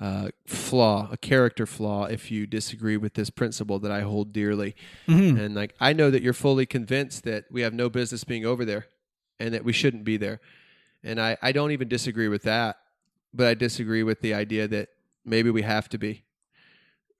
[0.00, 4.76] uh, flaw, a character flaw, if you disagree with this principle that I hold dearly.
[5.08, 5.38] Mhm.
[5.38, 8.64] And like I know that you're fully convinced that we have no business being over
[8.64, 8.86] there,
[9.40, 10.40] and that we shouldn't be there.
[11.02, 12.76] And I, I don't even disagree with that,
[13.34, 14.88] but I disagree with the idea that
[15.24, 16.24] maybe we have to be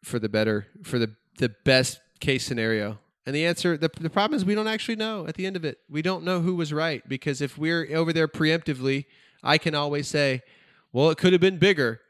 [0.03, 2.99] for the better for the the best case scenario.
[3.29, 5.63] And the answer the the problem is we don't actually know at the end of
[5.63, 5.81] it.
[5.91, 9.05] We don't know who was right because if we're over there preemptively,
[9.43, 10.41] I can always say,
[10.95, 12.01] well, it could have been bigger.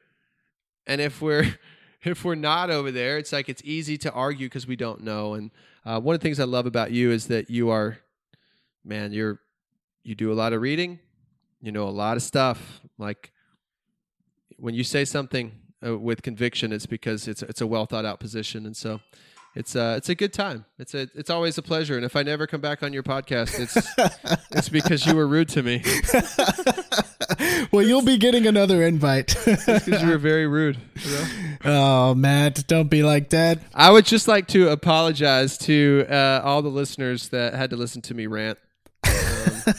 [0.86, 1.58] And if we're
[2.04, 5.34] if we're not over there, it's like it's easy to argue because we don't know.
[5.34, 5.50] And
[5.84, 7.98] uh, one of the things I love about you is that you are,
[8.84, 9.40] man, you're
[10.04, 11.00] you do a lot of reading,
[11.60, 12.80] you know a lot of stuff.
[12.96, 13.32] Like
[14.56, 15.50] when you say something
[15.84, 19.00] uh, with conviction, it's because it's it's a well thought out position, and so
[19.58, 20.64] it's uh it's a good time.
[20.78, 21.96] It's a it's always a pleasure.
[21.96, 23.76] And if I never come back on your podcast, it's
[24.52, 25.82] it's because you were rude to me.
[27.72, 29.34] well, you'll be getting another invite.
[29.44, 30.78] Because you were very rude.
[30.94, 31.26] You know?
[31.64, 33.58] oh, Matt, don't be like that.
[33.74, 38.00] I would just like to apologize to uh, all the listeners that had to listen
[38.02, 38.58] to me rant.
[39.02, 39.74] Um,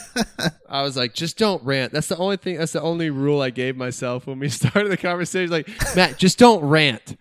[0.69, 1.93] I was like, just don't rant.
[1.93, 2.57] That's the only thing.
[2.57, 5.51] That's the only rule I gave myself when we started the conversation.
[5.51, 7.15] Like, Matt, just don't rant.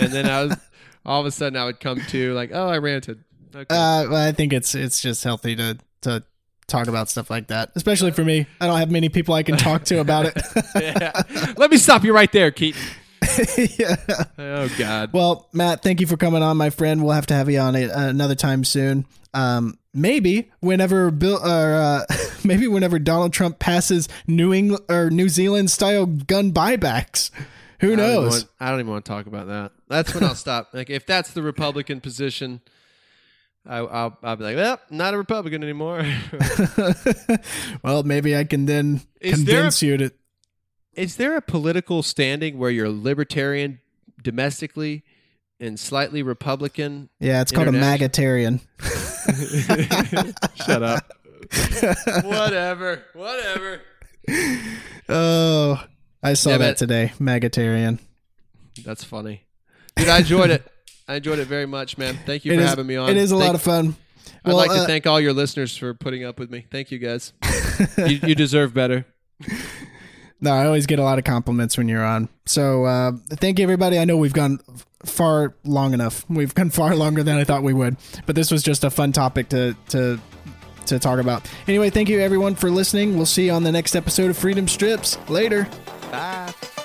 [0.00, 0.56] And then I was
[1.08, 3.24] all of a sudden I would come to like, oh, I ranted.
[3.54, 3.74] Okay.
[3.74, 6.22] Uh, well, I think it's it's just healthy to to
[6.66, 8.46] talk about stuff like that, especially for me.
[8.60, 10.36] I don't have many people I can talk to about it.
[10.76, 11.22] yeah.
[11.56, 12.80] Let me stop you right there, Keaton.
[13.78, 13.96] yeah.
[14.38, 15.14] Oh God.
[15.14, 17.02] Well, Matt, thank you for coming on, my friend.
[17.02, 19.06] We'll have to have you on it uh, another time soon.
[19.32, 22.04] Um, maybe whenever Bill or uh,
[22.44, 27.30] maybe whenever Donald Trump passes New England or New Zealand style gun buybacks.
[27.80, 28.30] Who I don't, knows?
[28.32, 29.72] want, I don't even want to talk about that.
[29.88, 30.70] That's when I'll stop.
[30.72, 32.60] Like if that's the Republican position,
[33.66, 36.04] I, I'll I'll be like, well, not a Republican anymore.
[37.82, 40.10] well, maybe I can then Is there a- convince you to.
[40.94, 43.78] Is there a political standing where you're libertarian
[44.20, 45.04] domestically
[45.60, 47.08] and slightly Republican?
[47.20, 48.60] Yeah, it's called a magatarian.
[50.66, 51.12] Shut up.
[52.24, 53.04] whatever.
[53.14, 53.80] Whatever.
[55.08, 55.84] Oh,
[56.22, 57.12] I saw Yeah, that today.
[57.20, 57.98] Magatarian.
[58.84, 59.42] That's funny.
[59.96, 60.66] Dude, I enjoyed it.
[61.06, 62.18] I enjoyed it very much, man.
[62.26, 63.08] Thank you It for is- having me on.
[63.10, 63.96] It is a Thank- lot of fun.
[64.44, 66.66] I'd Well, like to uh, thank all your listeners for putting up with me.
[66.70, 67.32] Thank you guys.
[67.98, 69.04] you, you deserve better.
[70.40, 72.28] No, I always get a lot of compliments when you're on.
[72.46, 73.98] So uh, thank you, everybody.
[73.98, 74.60] I know we've gone
[75.04, 76.24] far long enough.
[76.30, 79.10] We've gone far longer than I thought we would, but this was just a fun
[79.10, 80.20] topic to to
[80.86, 81.50] to talk about.
[81.66, 83.16] Anyway, thank you everyone for listening.
[83.16, 85.18] We'll see you on the next episode of Freedom Strips.
[85.28, 85.66] Later.
[86.10, 86.77] Bye.